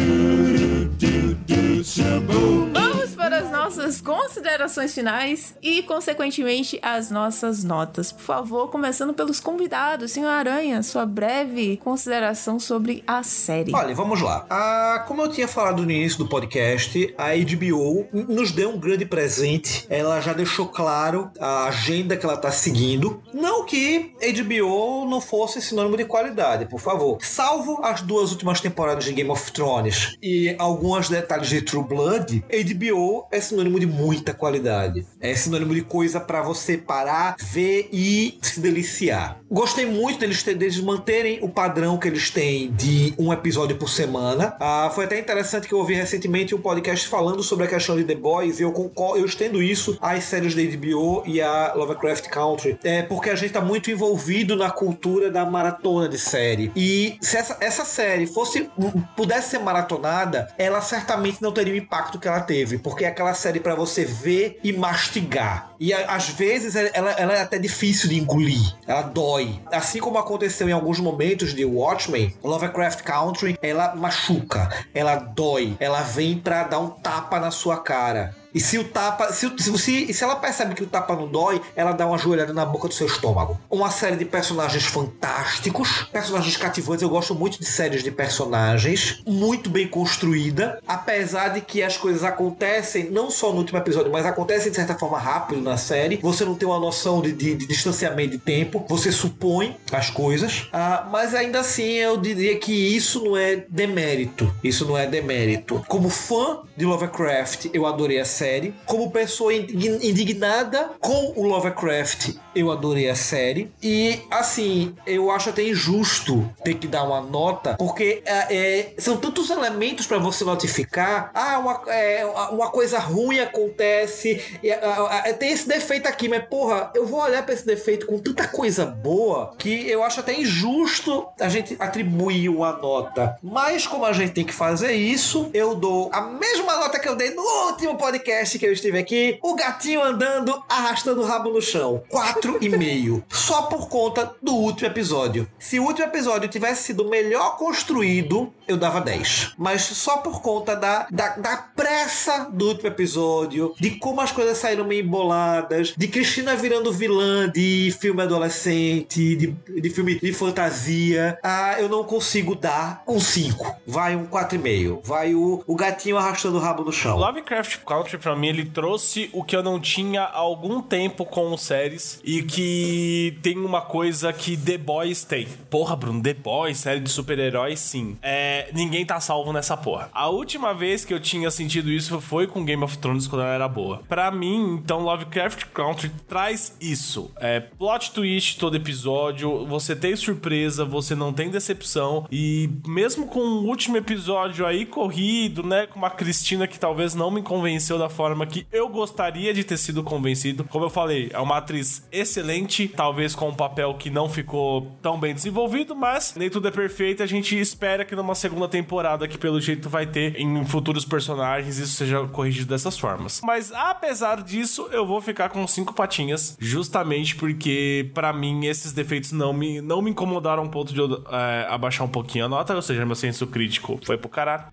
[0.58, 2.74] do, do, do, shaboom.
[2.74, 8.12] Vamos para as nossas considerações finais e, consequentemente, as nossas notas.
[8.12, 10.12] Por favor, começando pelos convidados.
[10.12, 13.74] Senhor Aranha, sua breve consideração sobre a série.
[13.74, 14.46] Olha, vamos lá.
[14.50, 19.06] Ah, como eu tinha falado no início do podcast, a HBO nos deu um grande
[19.06, 19.86] presente.
[19.90, 23.24] Ela já deixou claro a agenda que ela está seguindo.
[23.34, 27.20] Não que HBO não fosse sinônimo de qualidade, por favor.
[27.22, 27.53] Salvo
[27.84, 33.28] as duas últimas temporadas de Game of Thrones e alguns detalhes de True Blood, HBO
[33.32, 35.06] é sinônimo de muita qualidade.
[35.20, 39.40] É sinônimo de coisa para você parar, ver e se deliciar.
[39.52, 44.56] Gostei muito deles, deles manterem o padrão que eles têm de um episódio por semana.
[44.60, 48.04] Ah, foi até interessante que eu ouvi recentemente um podcast falando sobre a questão de
[48.04, 52.28] The Boys e eu, concordo, eu estendo isso às séries da HBO e a Lovecraft
[52.30, 52.80] Country.
[52.84, 56.72] É porque a gente tá muito envolvido na cultura da maratona de série.
[56.76, 58.70] E se essa, essa série fosse
[59.16, 63.34] pudesse ser maratonada, ela certamente não teria o impacto que ela teve, porque é aquela
[63.34, 65.72] série para você ver e mastigar.
[65.80, 69.60] E a, às vezes ela, ela é até difícil de engolir, ela dói.
[69.72, 76.02] Assim como aconteceu em alguns momentos de Watchmen, Lovecraft Country, ela machuca, ela dói, ela
[76.02, 78.43] vem pra dar um tapa na sua cara.
[78.54, 79.34] E se o tapa.
[79.34, 82.66] Se, se, se ela percebe que o tapa não dói, ela dá uma joelhada na
[82.66, 83.60] boca do seu estômago.
[83.70, 87.02] Uma série de personagens fantásticos, personagens cativantes.
[87.02, 90.80] Eu gosto muito de séries de personagens, muito bem construída.
[90.88, 94.96] Apesar de que as coisas acontecem, não só no último episódio, mas acontecem de certa
[94.96, 96.18] forma rápido na série.
[96.18, 100.68] Você não tem uma noção de, de, de distanciamento de tempo, você supõe as coisas.
[100.72, 104.54] Ah, mas ainda assim, eu diria que isso não é demérito.
[104.64, 105.84] Isso não é demérito.
[105.88, 108.74] Como fã de Lovecraft, eu adorei a série série.
[108.86, 113.72] Como pessoa indignada com o Lovecraft, eu adorei a série.
[113.82, 119.16] E assim, eu acho até injusto ter que dar uma nota, porque é, é, são
[119.16, 121.32] tantos elementos para você notificar.
[121.34, 127.08] Ah, uma, é, uma coisa ruim acontece, e, tem esse defeito aqui, mas porra, eu
[127.08, 131.48] vou olhar para esse defeito com tanta coisa boa que eu acho até injusto a
[131.48, 133.38] gente atribuir uma nota.
[133.42, 137.16] Mas como a gente tem que fazer isso, eu dou a mesma nota que eu
[137.16, 141.52] dei no último podcast podcast que eu estive aqui, o gatinho andando, arrastando o rabo
[141.52, 142.04] no chão.
[142.12, 143.24] 4,5.
[143.30, 145.48] Só por conta do último episódio.
[145.60, 149.54] Se o último episódio tivesse sido melhor construído, eu dava 10.
[149.58, 154.58] Mas só por conta da, da, da pressa do último episódio, de como as coisas
[154.58, 159.48] saíram meio emboladas, de Cristina virando vilã de filme adolescente, de,
[159.82, 163.76] de filme de fantasia, ah, eu não consigo dar um 5.
[163.86, 165.02] Vai um 4,5.
[165.04, 167.18] Vai o, o gatinho arrastando o rabo no chão.
[167.18, 171.56] Lovecraft Country pra mim, ele trouxe o que eu não tinha há algum tempo com
[171.58, 175.48] séries e que tem uma coisa que The Boys tem.
[175.70, 178.18] Porra, Bruno, The Boys, série de super-heróis, sim.
[178.22, 180.10] É, ninguém tá salvo nessa porra.
[180.14, 183.54] A última vez que eu tinha sentido isso foi com Game of Thrones quando ela
[183.54, 184.02] era boa.
[184.08, 187.32] Pra mim, então, Lovecraft Country traz isso.
[187.38, 193.40] É plot twist todo episódio, você tem surpresa, você não tem decepção e mesmo com
[193.40, 198.10] o último episódio aí corrido, né, com uma Cristina que talvez não me convenceu da
[198.14, 200.64] forma que eu gostaria de ter sido convencido.
[200.64, 205.20] Como eu falei, é uma atriz excelente, talvez com um papel que não ficou tão
[205.20, 207.24] bem desenvolvido, mas nem tudo é perfeito.
[207.24, 211.78] A gente espera que numa segunda temporada, que pelo jeito vai ter em futuros personagens,
[211.78, 213.42] isso seja corrigido dessas formas.
[213.44, 219.32] Mas apesar disso, eu vou ficar com cinco patinhas, justamente porque para mim esses defeitos
[219.32, 222.76] não me, não me incomodaram a ponto de eu é, abaixar um pouquinho a nota,
[222.76, 224.66] ou seja, meu senso crítico foi pro caralho.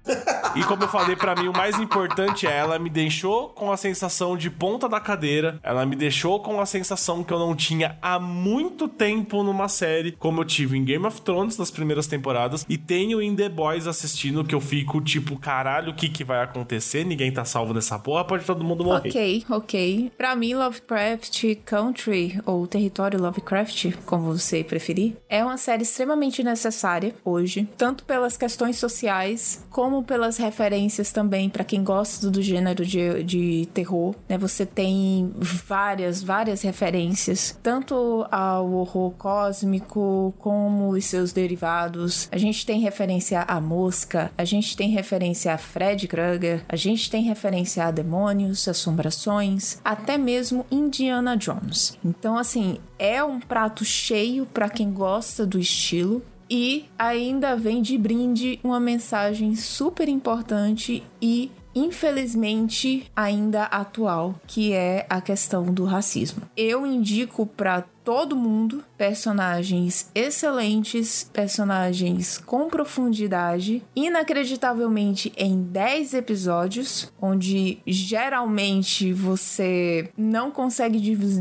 [0.56, 3.76] E como eu falei, para mim o mais importante é ela me deixou com a
[3.76, 7.96] sensação de ponta da cadeira, ela me deixou com a sensação que eu não tinha
[8.02, 12.66] há muito tempo numa série, como eu tive em Game of Thrones nas primeiras temporadas
[12.68, 16.42] e tenho em The Boys assistindo que eu fico tipo, caralho, o que que vai
[16.42, 17.04] acontecer?
[17.04, 19.08] Ninguém tá salvo nessa porra, pode todo mundo morrer.
[19.08, 20.12] Ok, ok.
[20.16, 27.14] Pra mim, Lovecraft Country, ou Território Lovecraft, como você preferir, é uma série extremamente necessária
[27.24, 33.09] hoje, tanto pelas questões sociais, como pelas referências também para quem gosta do gênero de,
[33.24, 34.14] de terror.
[34.28, 34.38] Né?
[34.38, 42.28] Você tem várias, várias referências, tanto ao horror cósmico, como os seus derivados.
[42.30, 47.10] A gente tem referência a Mosca, a gente tem referência a Fred Krueger, a gente
[47.10, 51.98] tem referência a demônios, assombrações, até mesmo Indiana Jones.
[52.04, 56.22] Então, assim, é um prato cheio para quem gosta do estilo.
[56.52, 65.06] E ainda vem de brinde uma mensagem super importante e infelizmente ainda atual, que é
[65.08, 66.42] a questão do racismo.
[66.56, 77.78] Eu indico para todo mundo personagens excelentes, personagens com profundidade, inacreditavelmente em 10 episódios, onde
[77.86, 80.98] geralmente você não consegue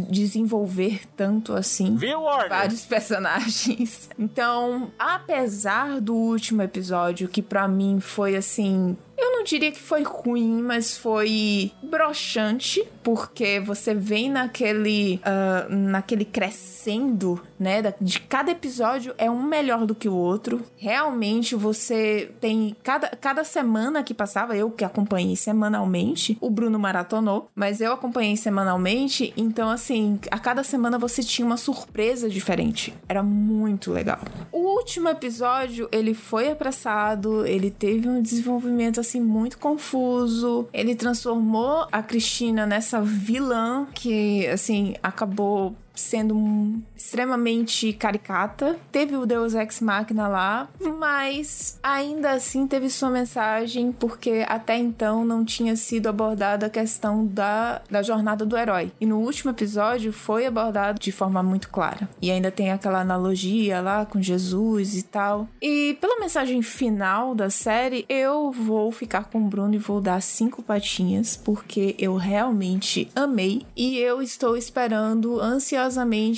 [0.09, 4.09] desenvolver tanto assim Viu, vários personagens.
[4.19, 10.03] Então, apesar do último episódio que para mim foi assim eu não diria que foi
[10.03, 17.93] ruim, mas foi broxante, porque você vem naquele, uh, naquele crescendo, né?
[18.01, 20.61] De cada episódio é um melhor do que o outro.
[20.75, 27.49] Realmente você tem cada, cada semana que passava, eu que acompanhei semanalmente, o Bruno maratonou,
[27.53, 32.93] mas eu acompanhei semanalmente, então assim, a cada semana você tinha uma surpresa diferente.
[33.07, 34.19] Era muito legal.
[34.51, 40.67] O último episódio, ele foi apressado, ele teve um desenvolvimento assim muito confuso.
[40.73, 48.77] Ele transformou a Cristina nessa vilã que assim acabou sendo extremamente caricata.
[48.91, 55.25] Teve o Deus Ex Machina lá, mas ainda assim teve sua mensagem, porque até então
[55.25, 58.91] não tinha sido abordada a questão da, da jornada do herói.
[58.99, 62.09] E no último episódio foi abordado de forma muito clara.
[62.21, 65.47] E ainda tem aquela analogia lá com Jesus e tal.
[65.61, 70.21] E pela mensagem final da série, eu vou ficar com o Bruno e vou dar
[70.21, 75.88] cinco patinhas, porque eu realmente amei e eu estou esperando ansiosamente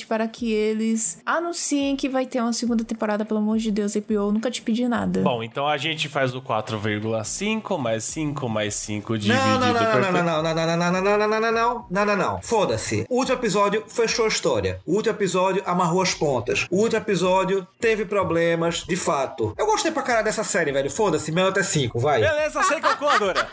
[0.08, 4.32] para que eles anunciem que vai ter uma segunda temporada, pelo amor de Deus, HBO,
[4.32, 5.22] nunca te pedi nada.
[5.22, 9.92] Bom, então a gente faz o 4,5 mais 5 mais 5 dividido Não, não, não,
[9.92, 10.02] por...
[10.02, 12.42] não, não, não, não, não, não, não, não, não, não, não, não, não, não, não.
[12.42, 13.06] Foda-se.
[13.10, 14.80] O último episódio fechou a história.
[14.86, 16.68] O último episódio amarrou as pontas.
[16.70, 19.54] O último episódio teve problemas, de fato.
[19.58, 20.90] Eu gostei pra caralho dessa série, velho.
[20.90, 22.22] Foda-se, meu nota é 5, vai.
[22.22, 23.48] Beleza, sei que eu Dura.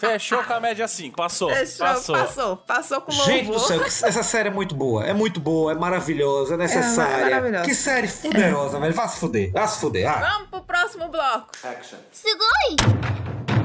[0.00, 1.14] Fechou com a média 5.
[1.14, 1.50] Passou.
[1.50, 2.14] Fechou, passou.
[2.14, 2.56] passou.
[2.56, 3.26] Passou com louvor.
[3.26, 5.04] Gente do céu, essa série é muito boa.
[5.04, 7.16] É muito boa, é maravilhosa, é necessária.
[7.16, 7.64] É maravilhosa.
[7.64, 8.94] Que série fuderosa, velho.
[8.94, 9.52] Vá se fuder.
[9.52, 10.08] Vá se fuder.
[10.08, 10.20] Ah.
[10.32, 11.50] Vamos pro próximo bloco.
[11.62, 11.98] Action.
[12.10, 13.59] Sugoi!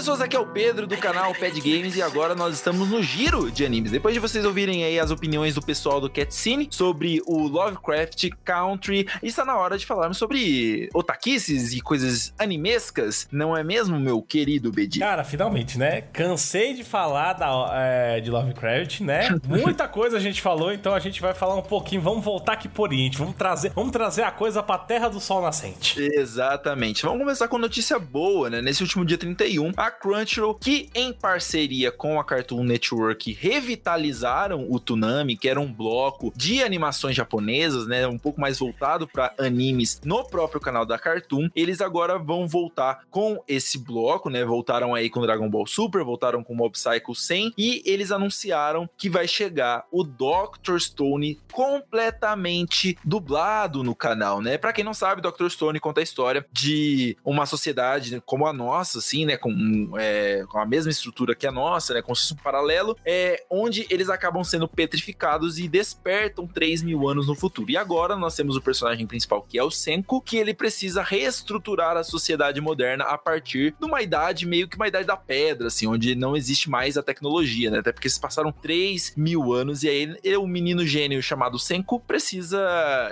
[0.00, 3.50] Pessoas, aqui é o Pedro do canal Pad Games e agora nós estamos no giro
[3.50, 3.90] de animes.
[3.90, 9.06] Depois de vocês ouvirem aí as opiniões do pessoal do Catscene sobre o Lovecraft Country,
[9.22, 14.72] está na hora de falarmos sobre otaquices e coisas animescas, não é mesmo, meu querido
[14.72, 15.00] Bedi?
[15.00, 16.00] Cara, finalmente, né?
[16.14, 19.38] Cansei de falar da, é, de Lovecraft, né?
[19.46, 22.68] Muita coisa a gente falou, então a gente vai falar um pouquinho, vamos voltar aqui
[22.68, 26.00] por Oriente, vamos trazer, vamos trazer a coisa pra terra do sol nascente.
[26.00, 27.02] Exatamente.
[27.02, 28.62] Vamos começar com notícia boa, né?
[28.62, 34.78] Nesse último dia 31, a Crunchyroll, que em parceria com a Cartoon Network revitalizaram o
[34.78, 38.06] Toonami, que era um bloco de animações japonesas, né?
[38.06, 41.48] Um pouco mais voltado para animes no próprio canal da Cartoon.
[41.54, 44.44] Eles agora vão voltar com esse bloco, né?
[44.44, 49.10] Voltaram aí com Dragon Ball Super, voltaram com Mob Psycho 100 e eles anunciaram que
[49.10, 50.78] vai chegar o Dr.
[50.78, 54.58] Stone completamente dublado no canal, né?
[54.58, 55.48] Para quem não sabe, Dr.
[55.48, 59.36] Stone conta a história de uma sociedade como a nossa, assim, né?
[59.36, 62.02] Com, é, com a mesma estrutura que a nossa, né?
[62.02, 67.34] Com um paralelo, é, onde eles acabam sendo petrificados e despertam 3 mil anos no
[67.34, 67.70] futuro.
[67.70, 71.96] E agora nós temos o personagem principal, que é o Senko, que ele precisa reestruturar
[71.96, 75.86] a sociedade moderna a partir de uma idade meio que uma idade da pedra, assim,
[75.86, 77.78] onde não existe mais a tecnologia, né?
[77.78, 82.00] Até porque se passaram 3 mil anos e aí ele, um menino gênio chamado Senko
[82.00, 82.60] precisa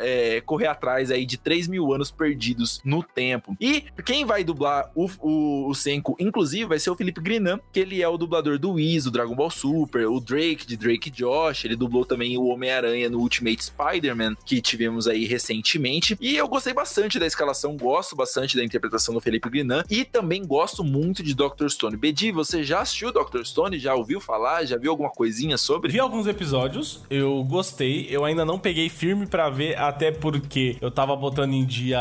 [0.01, 3.57] é, correr atrás aí de 3 mil anos perdidos no tempo.
[3.61, 7.81] E quem vai dublar o, o, o Senko, inclusive, vai ser o Felipe Grinan, que
[7.81, 11.65] ele é o dublador do Whis, do Dragon Ball Super, o Drake, de Drake Josh,
[11.65, 16.17] ele dublou também o Homem-Aranha no Ultimate Spider-Man, que tivemos aí recentemente.
[16.21, 20.45] E eu gostei bastante da escalação, gosto bastante da interpretação do Felipe Grinan e também
[20.47, 21.69] gosto muito de Dr.
[21.69, 21.97] Stone.
[21.97, 23.43] Bedi, você já assistiu Dr.
[23.45, 23.79] Stone?
[23.79, 24.65] Já ouviu falar?
[24.65, 25.93] Já viu alguma coisinha sobre?
[25.93, 30.91] Vi alguns episódios, eu gostei, eu ainda não peguei firme para ver, até porque eu
[30.91, 31.99] tava botando em dia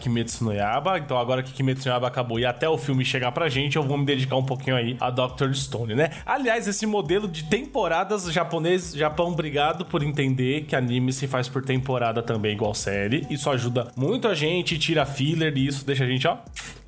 [0.00, 3.32] Kimetsu no Yaba, então agora que Kimetsu no Yaba acabou e até o filme chegar
[3.32, 5.52] pra gente, eu vou me dedicar um pouquinho aí a Dr.
[5.52, 6.10] Stone, né?
[6.24, 11.64] Aliás, esse modelo de temporadas japonês, Japão, obrigado por entender que anime se faz por
[11.64, 13.26] temporada também, igual série.
[13.30, 16.38] Isso ajuda muito a gente, tira filler e isso deixa a gente, ó,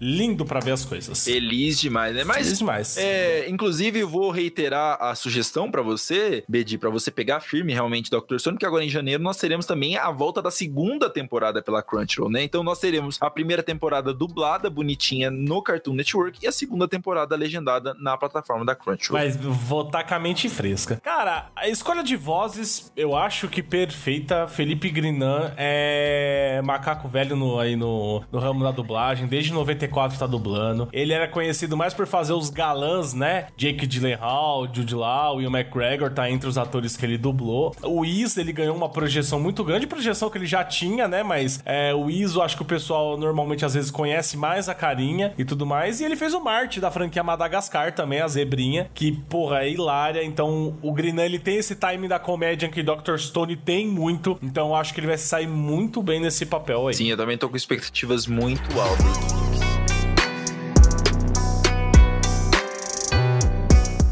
[0.01, 1.25] lindo para ver as coisas.
[1.25, 2.25] Feliz demais, né?
[2.25, 2.97] Mas, Feliz demais.
[2.97, 8.11] É, inclusive, eu vou reiterar a sugestão para você, Bedi, para você pegar firme realmente
[8.11, 8.39] Dr.
[8.39, 12.31] Stone, que agora em janeiro nós teremos também a volta da segunda temporada pela Crunchyroll,
[12.31, 12.43] né?
[12.43, 17.35] Então nós teremos a primeira temporada dublada, bonitinha, no Cartoon Network e a segunda temporada
[17.37, 19.23] legendada na plataforma da Crunchyroll.
[19.23, 20.97] Mas vou com a mente fresca.
[21.03, 24.47] Cara, a escolha de vozes, eu acho que perfeita.
[24.49, 30.27] Felipe Grinan é macaco velho no, aí no, no ramo da dublagem, desde 94 tá
[30.27, 30.89] dublando.
[30.93, 33.47] Ele era conhecido mais por fazer os galãs, né?
[33.57, 37.75] Jake Gyllenhaal, Jude Law e o McGregor tá entre os atores que ele dublou.
[37.83, 41.23] O Is, ele ganhou uma projeção muito grande, projeção que ele já tinha, né?
[41.23, 45.35] Mas é, o Iso, acho que o pessoal normalmente às vezes conhece mais a carinha
[45.39, 46.01] e tudo mais.
[46.01, 50.25] E ele fez o Marte da franquia Madagascar também, a zebrinha, que, porra, é hilária.
[50.25, 53.17] Então, o Grinan, ele tem esse time da comédia que Dr.
[53.19, 54.39] Stone tem muito.
[54.43, 56.95] Então, acho que ele vai sair muito bem nesse papel aí.
[56.95, 59.50] Sim, eu também tô com expectativas muito altas.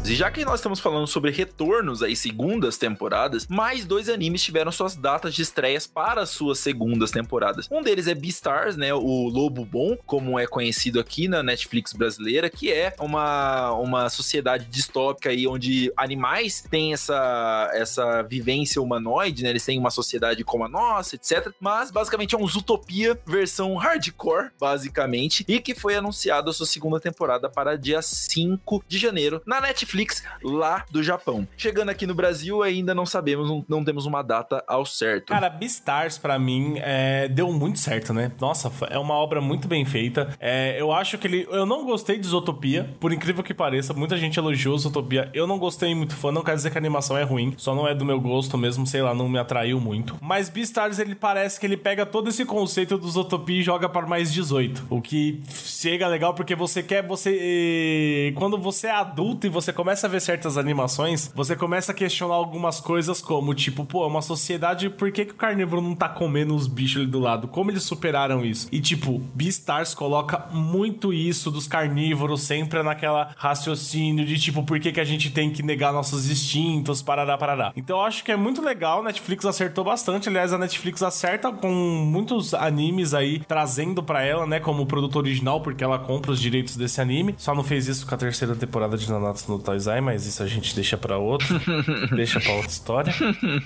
[0.09, 4.71] E já que nós estamos falando sobre retornos aí, segundas temporadas, mais dois animes tiveram
[4.71, 7.67] suas datas de estreias para suas segundas temporadas.
[7.69, 8.91] Um deles é Beastars, né?
[8.91, 14.65] O Lobo Bom, como é conhecido aqui na Netflix brasileira, que é uma, uma sociedade
[14.65, 19.51] distópica aí onde animais têm essa, essa vivência humanoide, né?
[19.51, 21.51] Eles têm uma sociedade como a nossa, etc.
[21.59, 26.99] Mas basicamente é um Zootopia versão hardcore, basicamente, e que foi anunciado a sua segunda
[26.99, 29.98] temporada para dia 5 de janeiro na Netflix
[30.43, 31.47] lá do Japão.
[31.57, 35.27] Chegando aqui no Brasil, ainda não sabemos, não, não temos uma data ao certo.
[35.27, 38.31] Cara, Beastars, para mim, é, deu muito certo, né?
[38.39, 40.35] Nossa, é uma obra muito bem feita.
[40.39, 41.47] É, eu acho que ele.
[41.49, 43.93] Eu não gostei de Zootopia, por incrível que pareça.
[43.93, 45.29] Muita gente elogiou Zootopia.
[45.33, 47.87] Eu não gostei muito fã, não quer dizer que a animação é ruim, só não
[47.87, 50.17] é do meu gosto mesmo, sei lá, não me atraiu muito.
[50.21, 54.05] Mas Beastars, ele parece que ele pega todo esse conceito do Zootopia e joga para
[54.07, 54.87] mais 18.
[54.89, 58.33] O que chega legal porque você quer, você.
[58.35, 62.35] Quando você é adulto e você começa a ver certas animações, você começa a questionar
[62.35, 66.07] algumas coisas como, tipo, pô, é uma sociedade, por que, que o carnívoro não tá
[66.07, 67.47] comendo os bichos ali do lado?
[67.47, 68.67] Como eles superaram isso?
[68.71, 74.91] E, tipo, Beastars coloca muito isso dos carnívoros sempre naquela raciocínio de, tipo, por que,
[74.91, 77.73] que a gente tem que negar nossos instintos, parará, parará.
[77.75, 81.69] Então eu acho que é muito legal, Netflix acertou bastante, aliás, a Netflix acerta com
[81.69, 86.75] muitos animes aí, trazendo para ela, né, como produto original, porque ela compra os direitos
[86.75, 90.25] desse anime, só não fez isso com a terceira temporada de Nanatsu no Banzai, mas
[90.25, 91.47] isso a gente deixa pra outro.
[92.13, 93.13] deixa pra outra história.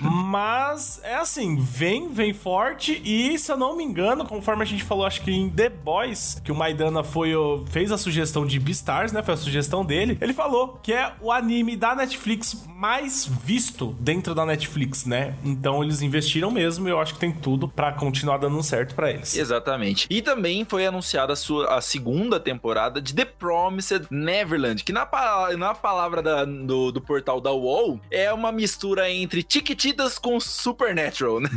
[0.00, 4.84] Mas é assim, vem, vem forte e se eu não me engano, conforme a gente
[4.84, 7.32] falou, acho que em The Boys, que o Maidana foi
[7.66, 9.22] fez a sugestão de Beastars, né?
[9.22, 10.16] Foi a sugestão dele.
[10.20, 15.34] Ele falou que é o anime da Netflix mais visto dentro da Netflix, né?
[15.44, 19.10] Então eles investiram mesmo e eu acho que tem tudo pra continuar dando certo pra
[19.10, 19.36] eles.
[19.36, 20.06] Exatamente.
[20.08, 25.08] E também foi anunciada a, sua, a segunda temporada de The Promised Neverland, que na,
[25.56, 31.40] na palavra da- do, do portal da UOL é uma mistura entre Chiquititas com Supernatural,
[31.40, 31.48] né?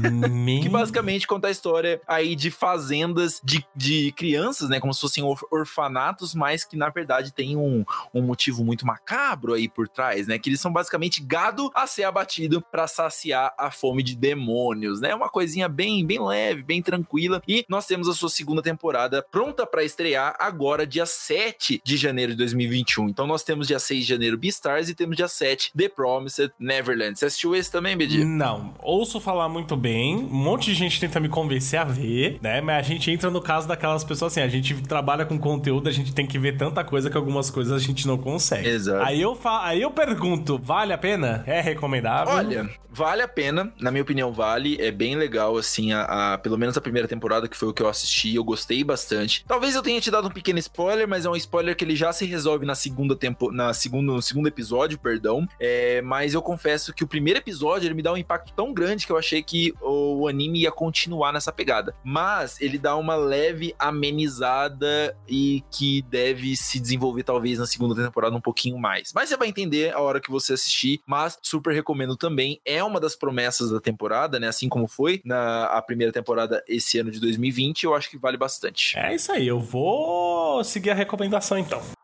[0.62, 4.80] que basicamente conta a história aí de fazendas de, de crianças, né?
[4.80, 7.84] Como se fossem or- orfanatos, mas que na verdade tem um,
[8.14, 10.38] um motivo muito macabro aí por trás, né?
[10.38, 15.14] Que eles são basicamente gado a ser abatido pra saciar a fome de demônios, né?
[15.16, 17.42] Uma coisinha bem, bem leve, bem tranquila.
[17.48, 22.32] E nós temos a sua segunda temporada pronta pra estrear agora, dia 7 de janeiro
[22.34, 23.10] de 2021.
[23.10, 27.18] Então nós temos dia 6 de janeiro Beastars e temos dia 7 The Promised Neverland.
[27.18, 28.24] Você assistiu esse também, BD?
[28.24, 30.16] Não, ouço falar muito bem.
[30.18, 32.62] Um monte de gente tenta me convencer a ver, né?
[32.62, 35.92] Mas a gente entra no caso daquelas pessoas assim, a gente trabalha com conteúdo, a
[35.92, 38.68] gente tem que ver tanta coisa que algumas coisas a gente não consegue.
[38.68, 39.04] Exato.
[39.06, 41.44] Aí eu, fa aí eu pergunto, vale a pena?
[41.48, 42.34] É recomendável?
[42.34, 44.78] Olha, vale a pena, na minha opinião, vale.
[44.82, 47.82] É bem legal, assim, a, a- pelo menos a primeira temporada, que foi o que
[47.82, 49.44] eu assisti, eu gostei bastante.
[49.48, 52.12] Talvez eu tenha te dado um pequeno spoiler, mas é um spoiler que ele já
[52.14, 55.48] se resolve na segunda tempo, na segundo, no segundo episódio, perdão.
[55.60, 59.06] É, mas eu confesso que o primeiro episódio ele me dá um impacto tão grande
[59.06, 61.96] que eu achei que o anime ia continuar nessa pegada.
[62.04, 68.36] Mas ele dá uma leve amenizada e que deve se desenvolver talvez na segunda temporada
[68.36, 69.12] um pouquinho mais.
[69.14, 72.60] Mas você vai entender a hora que você assistir, mas super recomendo também.
[72.66, 74.48] É uma das promessas da temporada, né?
[74.48, 78.38] Assim como foi na a primeira temporada esse ano de 2020, eu acho que vale
[78.38, 78.98] bastante.
[78.98, 81.97] É isso aí, eu vou seguir a recomendação então.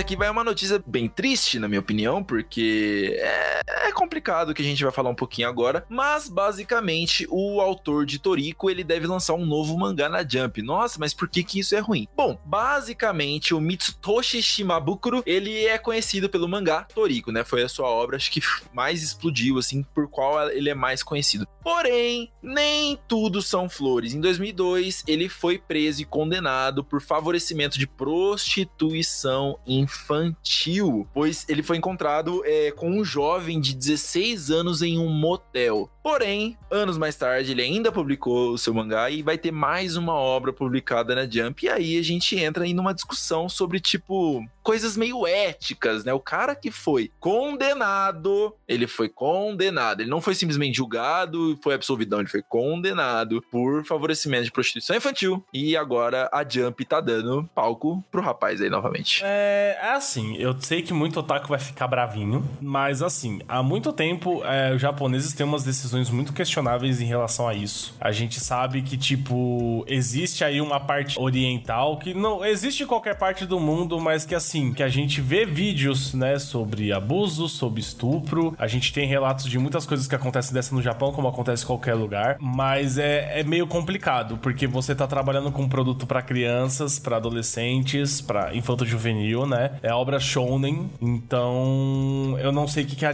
[0.00, 4.64] Aqui vai uma notícia bem triste, na minha opinião, porque é, é complicado que a
[4.64, 5.84] gente vai falar um pouquinho agora.
[5.88, 10.62] Mas, basicamente, o autor de Toriko, ele deve lançar um novo mangá na Jump.
[10.62, 12.06] Nossa, mas por que que isso é ruim?
[12.16, 17.44] Bom, basicamente, o Mitsutoshi Shimabukuro, ele é conhecido pelo mangá Toriko, né?
[17.44, 18.40] Foi a sua obra, acho que
[18.72, 21.46] mais explodiu, assim, por qual ele é mais conhecido.
[21.62, 24.14] Porém, nem tudo são flores.
[24.14, 31.76] Em 2002, ele foi preso e condenado por favorecimento de prostituição infantil, pois ele foi
[31.76, 35.90] encontrado é, com um jovem de 16 anos em um motel.
[36.02, 40.14] Porém, anos mais tarde, ele ainda publicou o seu mangá e vai ter mais uma
[40.14, 41.64] obra publicada na Jump.
[41.64, 46.12] E aí a gente entra em uma discussão sobre, tipo, coisas meio éticas, né?
[46.12, 50.00] O cara que foi condenado, ele foi condenado.
[50.00, 52.20] Ele não foi simplesmente julgado foi absolvido, não.
[52.20, 55.44] Ele foi condenado por favorecimento de prostituição infantil.
[55.52, 59.22] E agora a Jump tá dando palco pro rapaz aí novamente.
[59.24, 63.92] É, é assim, eu sei que muito otaku vai ficar bravinho, mas assim, há muito
[63.92, 67.94] tempo é, os japoneses têm umas decisões muito questionáveis em relação a isso.
[68.00, 73.16] A gente sabe que, tipo, existe aí uma parte oriental que não existe em qualquer
[73.16, 77.80] parte do mundo, mas que assim, que a gente vê vídeos, né, sobre abuso, sobre
[77.80, 78.54] estupro.
[78.58, 81.66] A gente tem relatos de muitas coisas que acontecem dessa no Japão, como acontece em
[81.66, 86.22] qualquer lugar, mas é, é meio complicado, porque você tá trabalhando com um produto pra
[86.22, 89.72] crianças, pra adolescentes, pra infanto juvenil, né?
[89.82, 93.12] É obra shonen, então eu não sei o que, que a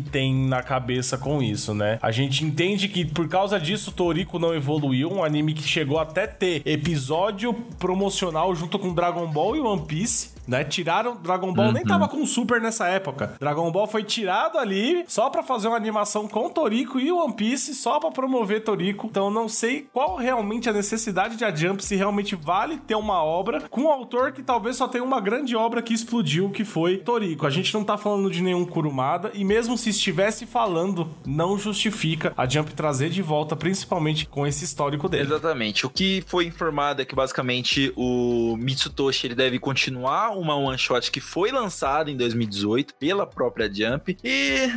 [0.00, 1.98] tem na cabeça com isso, né?
[2.02, 6.26] A gente entende que por causa disso Toriko não evoluiu, um anime que chegou até
[6.26, 10.33] ter episódio promocional junto com Dragon Ball e One Piece.
[10.46, 10.64] Né?
[10.64, 11.16] Tiraram.
[11.16, 11.88] Dragon Ball nem Uhum.
[11.88, 13.34] tava com Super nessa época.
[13.40, 17.74] Dragon Ball foi tirado ali só pra fazer uma animação com Toriko e One Piece,
[17.74, 19.06] só pra promover Toriko.
[19.06, 22.94] Então eu não sei qual realmente a necessidade de a Jump, se realmente vale ter
[22.94, 26.64] uma obra com um autor que talvez só tenha uma grande obra que explodiu, que
[26.64, 27.46] foi Toriko.
[27.46, 32.32] A gente não tá falando de nenhum Kurumada, e mesmo se estivesse falando, não justifica
[32.36, 35.24] a Jump trazer de volta, principalmente com esse histórico dele.
[35.24, 35.86] Exatamente.
[35.86, 41.10] O que foi informado é que basicamente o Mitsutoshi ele deve continuar uma one shot
[41.10, 44.70] que foi lançada em 2018 pela própria Jump e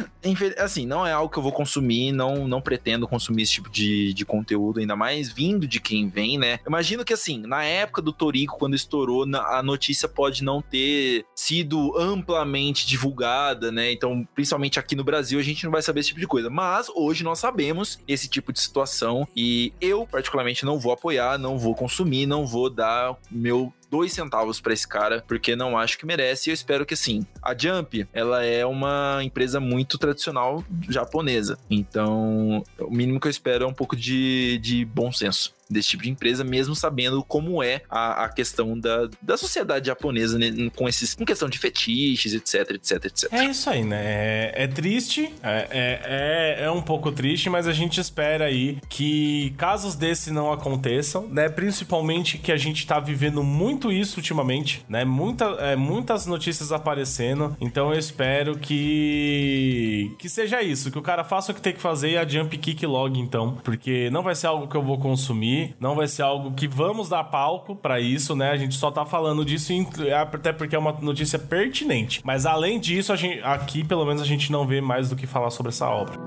[0.58, 4.14] assim não é algo que eu vou consumir, não não pretendo consumir esse tipo de,
[4.14, 6.60] de conteúdo ainda mais vindo de quem vem, né?
[6.68, 11.98] Imagino que assim na época do Toriko quando estourou a notícia pode não ter sido
[11.98, 13.92] amplamente divulgada, né?
[13.92, 16.90] Então principalmente aqui no Brasil a gente não vai saber esse tipo de coisa, mas
[16.96, 21.76] hoje nós sabemos esse tipo de situação e eu particularmente não vou apoiar, não vou
[21.76, 26.50] consumir, não vou dar meu dois centavos pra esse cara, porque não acho que merece.
[26.50, 31.58] E eu espero que assim, a Jump, ela é uma empresa muito tradicional japonesa.
[31.70, 35.57] Então, o mínimo que eu espero é um pouco de, de bom senso.
[35.70, 40.38] Desse tipo de empresa, mesmo sabendo como é a, a questão da, da sociedade japonesa
[40.38, 43.34] né, com esses com questão de fetiches, etc, etc, etc.
[43.34, 44.02] É isso aí, né?
[44.04, 48.78] É, é triste, é, é, é, é um pouco triste, mas a gente espera aí
[48.90, 51.50] que casos desse não aconteçam, né?
[51.50, 55.04] Principalmente que a gente tá vivendo muito isso ultimamente, né?
[55.04, 61.24] Muita, é, muitas notícias aparecendo, então eu espero que que seja isso, que o cara
[61.24, 64.36] faça o que tem que fazer e a jump kick log então, porque não vai
[64.36, 68.00] ser algo que eu vou consumir, não vai ser algo que vamos dar palco para
[68.00, 68.52] isso, né?
[68.52, 69.74] A gente só tá falando disso
[70.14, 72.22] até porque é uma notícia pertinente.
[72.24, 75.50] Mas além disso, gente, aqui pelo menos a gente não vê mais do que falar
[75.50, 76.18] sobre essa obra.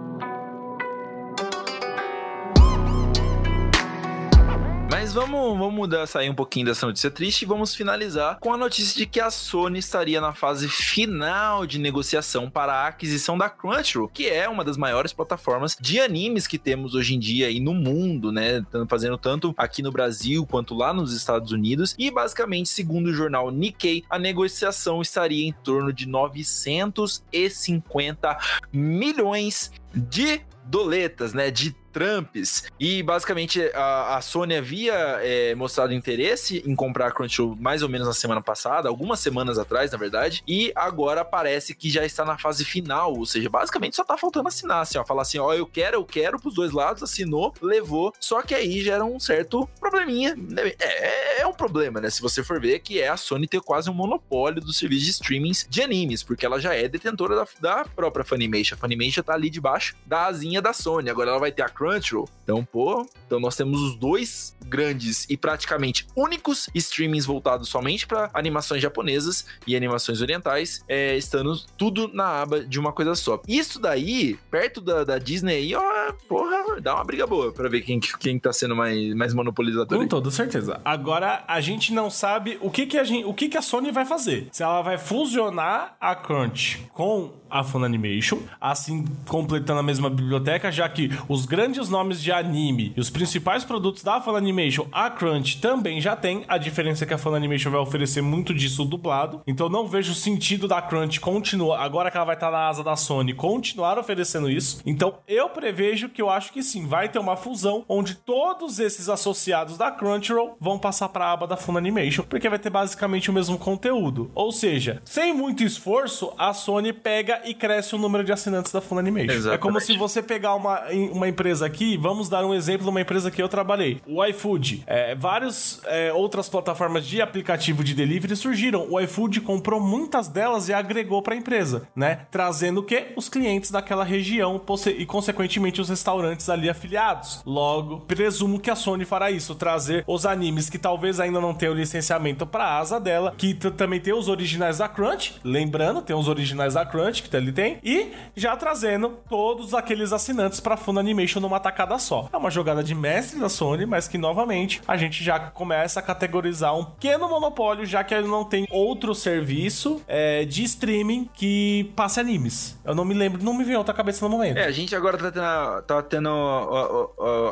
[5.10, 8.56] Mas vamos, vamos mudar, sair um pouquinho dessa notícia triste e vamos finalizar com a
[8.56, 13.50] notícia de que a Sony estaria na fase final de negociação para a aquisição da
[13.50, 17.58] Crunchyroll, que é uma das maiores plataformas de animes que temos hoje em dia e
[17.58, 18.64] no mundo, né?
[18.88, 21.92] Fazendo tanto aqui no Brasil quanto lá nos Estados Unidos.
[21.98, 28.38] E basicamente, segundo o jornal Nikkei, a negociação estaria em torno de 950
[28.72, 31.50] milhões de doletas, né?
[31.50, 32.64] De Trumps.
[32.78, 37.88] E basicamente a, a Sony havia é, mostrado interesse em comprar a Crunchyroll mais ou
[37.88, 42.24] menos na semana passada, algumas semanas atrás, na verdade, e agora parece que já está
[42.24, 45.52] na fase final, ou seja, basicamente só tá faltando assinar, assim, ó, falar assim, ó,
[45.52, 49.68] eu quero, eu quero pros dois lados, assinou, levou, só que aí gera um certo
[49.78, 50.36] probleminha.
[50.78, 52.10] É, é um problema, né?
[52.10, 55.10] Se você for ver que é a Sony ter quase um monopólio do serviço de
[55.10, 58.74] streamings de animes, porque ela já é detentora da, da própria Funimation.
[58.74, 61.10] A Funimation tá ali debaixo da asinha da Sony.
[61.10, 62.28] Agora ela vai ter a Crunchyroll.
[62.42, 68.28] Então, pô, então nós temos os dois grandes e praticamente únicos streamings voltados somente para
[68.34, 73.40] animações japonesas e animações orientais, é, estando tudo na aba de uma coisa só.
[73.46, 77.82] Isso daí, perto da, da Disney aí, ó, porra, dá uma briga boa para ver
[77.82, 79.98] quem, quem tá sendo mais, mais monopolizador.
[79.98, 80.80] Com toda certeza.
[80.84, 83.92] Agora, a gente não sabe o que que a, gente, o que que a Sony
[83.92, 84.48] vai fazer.
[84.50, 90.88] Se ela vai fusionar a Crunch com a Funimation, assim completando a mesma biblioteca, já
[90.88, 96.00] que os grandes nomes de anime e os principais produtos da Funimation, a Crunch também
[96.00, 96.44] já tem.
[96.48, 99.42] A diferença é que a Funimation vai oferecer muito disso dublado.
[99.46, 102.96] Então não vejo sentido da Crunch continuar, agora que ela vai estar na asa da
[102.96, 104.80] Sony, continuar oferecendo isso.
[104.84, 109.08] Então eu prevejo que eu acho que sim, vai ter uma fusão onde todos esses
[109.08, 113.32] associados da Crunchyroll vão passar para a aba da Funimation, porque vai ter basicamente o
[113.32, 114.30] mesmo conteúdo.
[114.34, 118.80] Ou seja, sem muito esforço, a Sony pega e cresce o número de assinantes da
[118.80, 119.32] Funimation.
[119.32, 119.54] Exatamente.
[119.54, 120.82] É como se você pegar uma,
[121.12, 124.84] uma empresa aqui, vamos dar um exemplo de uma empresa que eu trabalhei, o iFood.
[124.86, 128.86] É, várias é, outras plataformas de aplicativo de delivery surgiram.
[128.90, 132.26] O iFood comprou muitas delas e agregou para a empresa, né?
[132.30, 133.12] Trazendo o quê?
[133.16, 134.60] Os clientes daquela região
[134.96, 137.42] e, consequentemente, os restaurantes ali afiliados.
[137.44, 141.74] Logo, presumo que a Sony fará isso, trazer os animes que talvez ainda não tenham
[141.74, 146.74] licenciamento para asa dela, que também tem os originais da Crunch, lembrando, tem os originais
[146.74, 151.98] da Crunch que ele tem, e já trazendo todos aqueles assinantes para Funimation numa tacada
[151.98, 152.28] só.
[152.32, 156.02] É uma jogada de mestre da Sony, mas que novamente a gente já começa a
[156.02, 161.90] categorizar um pequeno monopólio, já que ele não tem outro serviço é, de streaming que
[161.96, 162.78] passe animes.
[162.84, 164.58] Eu não me lembro, não me veio outra cabeça no momento.
[164.58, 166.28] É, a gente agora tá tendo, tá tendo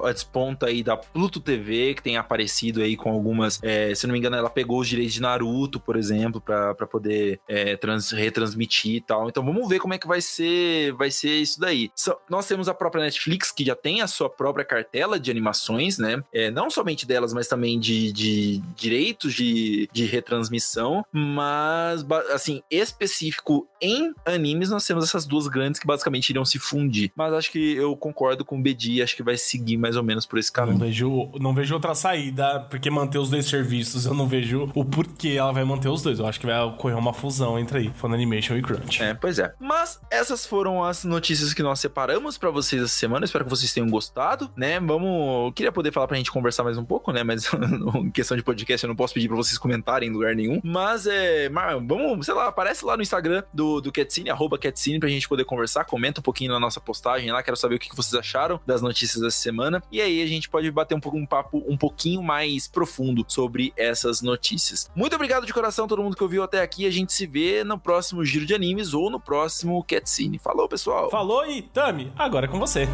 [0.04, 3.60] a desponta aí da Pluto TV, que tem aparecido aí com algumas.
[3.62, 7.40] É, se não me engano, ela pegou os direitos de Naruto, por exemplo, para poder
[7.48, 9.28] é, trans, retransmitir e tal.
[9.28, 11.87] Então vamos ver como é que vai ser, vai ser isso daí.
[12.28, 16.22] Nós temos a própria Netflix, que já tem a sua própria cartela de animações, né?
[16.32, 21.04] É, não somente delas, mas também de, de direitos de, de retransmissão.
[21.12, 27.12] Mas, assim, específico em animes, nós temos essas duas grandes que basicamente iriam se fundir.
[27.14, 30.26] Mas acho que eu concordo com o BD, acho que vai seguir mais ou menos
[30.26, 30.78] por esse caminho.
[30.78, 34.84] Não vejo, não vejo outra saída, porque manter os dois serviços, eu não vejo o
[34.84, 36.18] porquê ela vai manter os dois.
[36.18, 39.02] Eu acho que vai ocorrer uma fusão entre aí, Funimation e Crunch.
[39.02, 39.54] É, pois é.
[39.58, 43.24] Mas essas foram as notícias que nós separamos para vocês essa semana.
[43.24, 44.80] Espero que vocês tenham gostado, né?
[44.80, 45.46] Vamos.
[45.46, 47.22] Eu queria poder falar pra gente conversar mais um pouco, né?
[47.22, 47.48] Mas
[47.94, 50.60] em questão de podcast eu não posso pedir pra vocês comentarem em lugar nenhum.
[50.62, 51.48] Mas é.
[51.86, 55.44] Vamos, sei lá, aparece lá no Instagram do, do Catscene, arroba Catscene, pra gente poder
[55.44, 55.84] conversar.
[55.84, 57.42] Comenta um pouquinho na nossa postagem lá.
[57.42, 59.82] Quero saber o que vocês acharam das notícias dessa semana.
[59.92, 63.72] E aí a gente pode bater um, pouco, um papo um pouquinho mais profundo sobre
[63.76, 64.90] essas notícias.
[64.94, 66.86] Muito obrigado de coração, todo mundo que ouviu até aqui.
[66.86, 70.38] A gente se vê no próximo Giro de Animes ou no próximo Catscene.
[70.38, 71.10] Falou, pessoal!
[71.10, 72.88] Falou e Tami, agora é com você.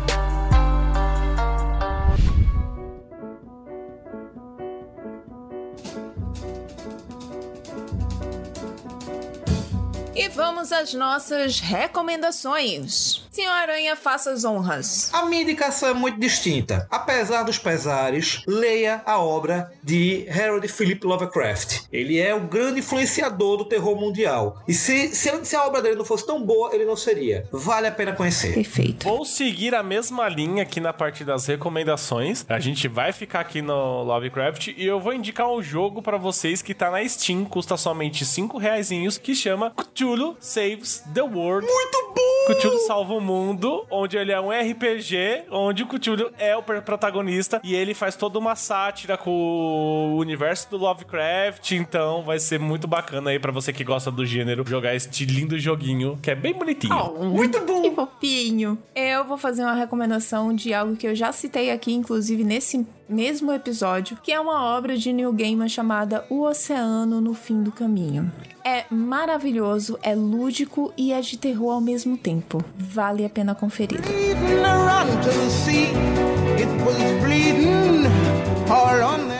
[10.17, 13.21] E vamos às nossas recomendações.
[13.33, 15.13] Senhor Aranha, faça as honras.
[15.13, 16.87] A minha indicação é muito distinta.
[16.89, 21.87] Apesar dos pesares, leia a obra de Harold Philip Lovecraft.
[21.93, 24.63] Ele é o grande influenciador do terror mundial.
[24.69, 27.49] E se, se, se a obra dele não fosse tão boa, ele não seria.
[27.51, 28.55] Vale a pena conhecer.
[28.55, 29.09] Perfeito.
[29.09, 32.47] Vou seguir a mesma linha aqui na parte das recomendações.
[32.49, 36.63] A gente vai ficar aqui no Lovecraft e eu vou indicar um jogo pra vocês
[36.63, 40.04] que tá na Steam, custa somente 5 reaisinhos, que chama Cthulhu
[40.39, 41.67] Saves the World.
[41.67, 42.55] Muito bom!
[42.55, 47.59] Cthulhu salva o mundo, onde ele é um RPG, onde o Cthulhu é o protagonista
[47.65, 52.87] e ele faz toda uma sátira com o universo do Lovecraft, então vai ser muito
[52.87, 56.53] bacana aí pra você que gosta do gênero jogar este lindo joguinho, que é bem
[56.53, 56.95] bonitinho.
[57.25, 57.81] Muito bom!
[57.81, 58.79] Que fofinho.
[58.95, 63.53] Eu vou fazer uma recomendação de algo que eu já citei aqui, inclusive nesse mesmo
[63.53, 68.31] episódio, que é uma obra de Neil Gaiman chamada O Oceano no Fim do Caminho.
[68.65, 72.65] É maravilhoso, é lúdico e é de terror ao mesmo tempo.
[72.77, 74.01] Vale a pena conferir.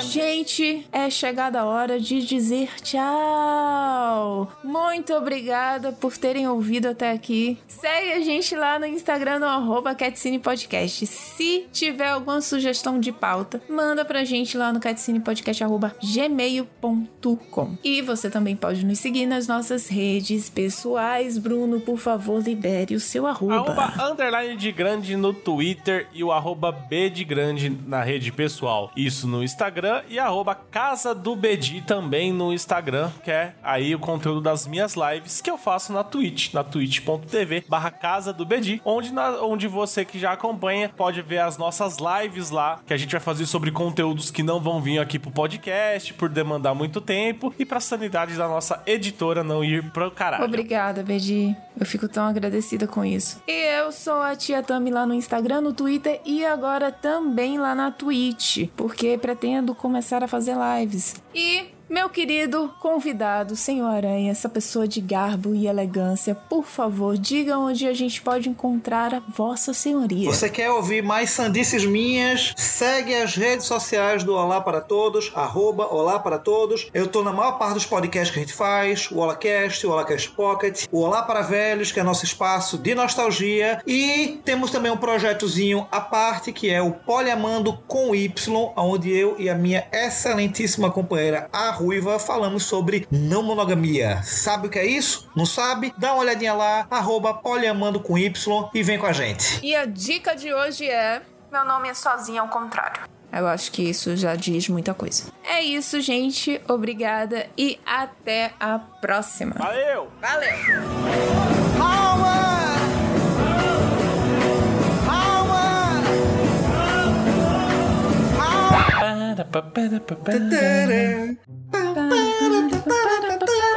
[0.01, 4.53] Gente, é chegada a hora de dizer tchau.
[4.63, 7.57] Muito obrigada por terem ouvido até aqui.
[7.67, 11.07] Segue a gente lá no Instagram no arroba Catscene Podcast.
[11.07, 17.77] Se tiver alguma sugestão de pauta, manda pra gente lá no catcinepodcast.gmail.com.
[17.83, 21.39] E você também pode nos seguir nas nossas redes pessoais.
[21.39, 23.55] Bruno, por favor, libere o seu arroba.
[23.55, 28.91] Arroba underline de grande no Twitter e o arroba B de grande na rede pessoal.
[28.95, 33.99] Isso no Instagram e arroba Casa do Bedi também no Instagram, que é aí o
[33.99, 38.81] conteúdo das minhas lives que eu faço na Twitch, na twitch.tv barra Casa do Bedi,
[38.85, 39.13] onde,
[39.43, 43.21] onde você que já acompanha pode ver as nossas lives lá, que a gente vai
[43.21, 47.65] fazer sobre conteúdos que não vão vir aqui pro podcast por demandar muito tempo e
[47.65, 50.45] pra sanidade da nossa editora não ir pro caralho.
[50.45, 51.55] Obrigada, Bedi.
[51.79, 53.43] Eu fico tão agradecida com isso.
[53.47, 57.75] E eu sou a Tia Tami lá no Instagram, no Twitter e agora também lá
[57.75, 61.17] na Twitch, porque pretendo começar a fazer lives.
[61.35, 67.57] E meu querido convidado, Senhor Aranha, essa pessoa de garbo e elegância, por favor, diga
[67.57, 70.29] onde a gente pode encontrar a Vossa Senhoria.
[70.29, 72.53] Você quer ouvir mais sandices minhas?
[72.57, 76.91] Segue as redes sociais do Olá para Todos, arroba Olá para Todos.
[76.93, 80.31] Eu tô na maior parte dos podcasts que a gente faz, o OlaCast, o OlaCast
[80.31, 84.97] Pocket, o Olá para Velhos, que é nosso espaço de nostalgia, e temos também um
[84.97, 90.91] projetozinho à parte, que é o Poliamando com Y, onde eu e a minha excelentíssima
[90.91, 94.23] companheira, a Ruiva, falamos sobre não monogamia.
[94.23, 95.31] Sabe o que é isso?
[95.37, 95.93] Não sabe?
[95.99, 99.61] Dá uma olhadinha lá, arroba Poliamando com Y e vem com a gente.
[99.63, 101.21] E a dica de hoje é:
[101.53, 103.03] Meu nome é sozinha ao contrário.
[103.31, 105.25] Eu acho que isso já diz muita coisa.
[105.43, 106.61] É isso, gente.
[106.69, 109.57] Obrigada e até a próxima.
[109.59, 110.09] Valeu!
[110.21, 112.04] Valeu!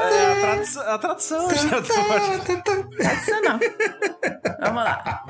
[0.09, 3.59] É a tradução, a tradução já tá Tradicional.
[4.61, 5.23] Vamos lá.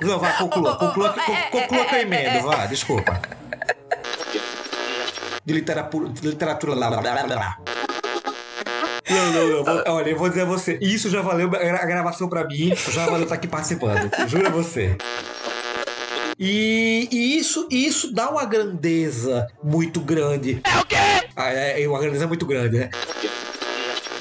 [0.00, 0.76] Não, vai, conclua.
[0.76, 3.20] Conclua, que- conclua que eu emendo, vá, desculpa.
[5.44, 6.08] De literatura.
[6.08, 7.56] De literatura lá, lá, lá, lá, lá.
[9.10, 9.64] Não, não, não.
[9.64, 13.04] vou- Olha, eu vou dizer a você, isso já valeu a gravação pra mim, já
[13.06, 14.10] valeu estar aqui participando.
[14.28, 14.96] Juro a você.
[16.44, 20.60] E, e isso, isso dá uma grandeza muito grande.
[20.64, 20.96] É o quê?
[21.36, 22.90] é, é uma grandeza muito grande, né?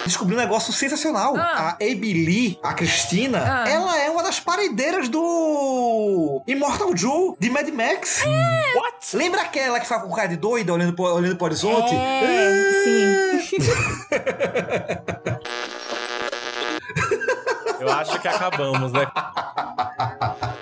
[0.06, 1.36] Descobri um negócio sensacional.
[1.36, 3.68] A Abby Lee, a Cristina, Ah.
[3.68, 8.22] ela é uma das paredeiras do Immortal Joe de Mad Max.
[8.76, 9.18] What?
[9.18, 11.96] Lembra aquela que fala com cara de doida olhando pro, olhando pro horizonte?
[11.96, 13.58] É, sim.
[17.80, 19.08] Eu acho que acabamos, né?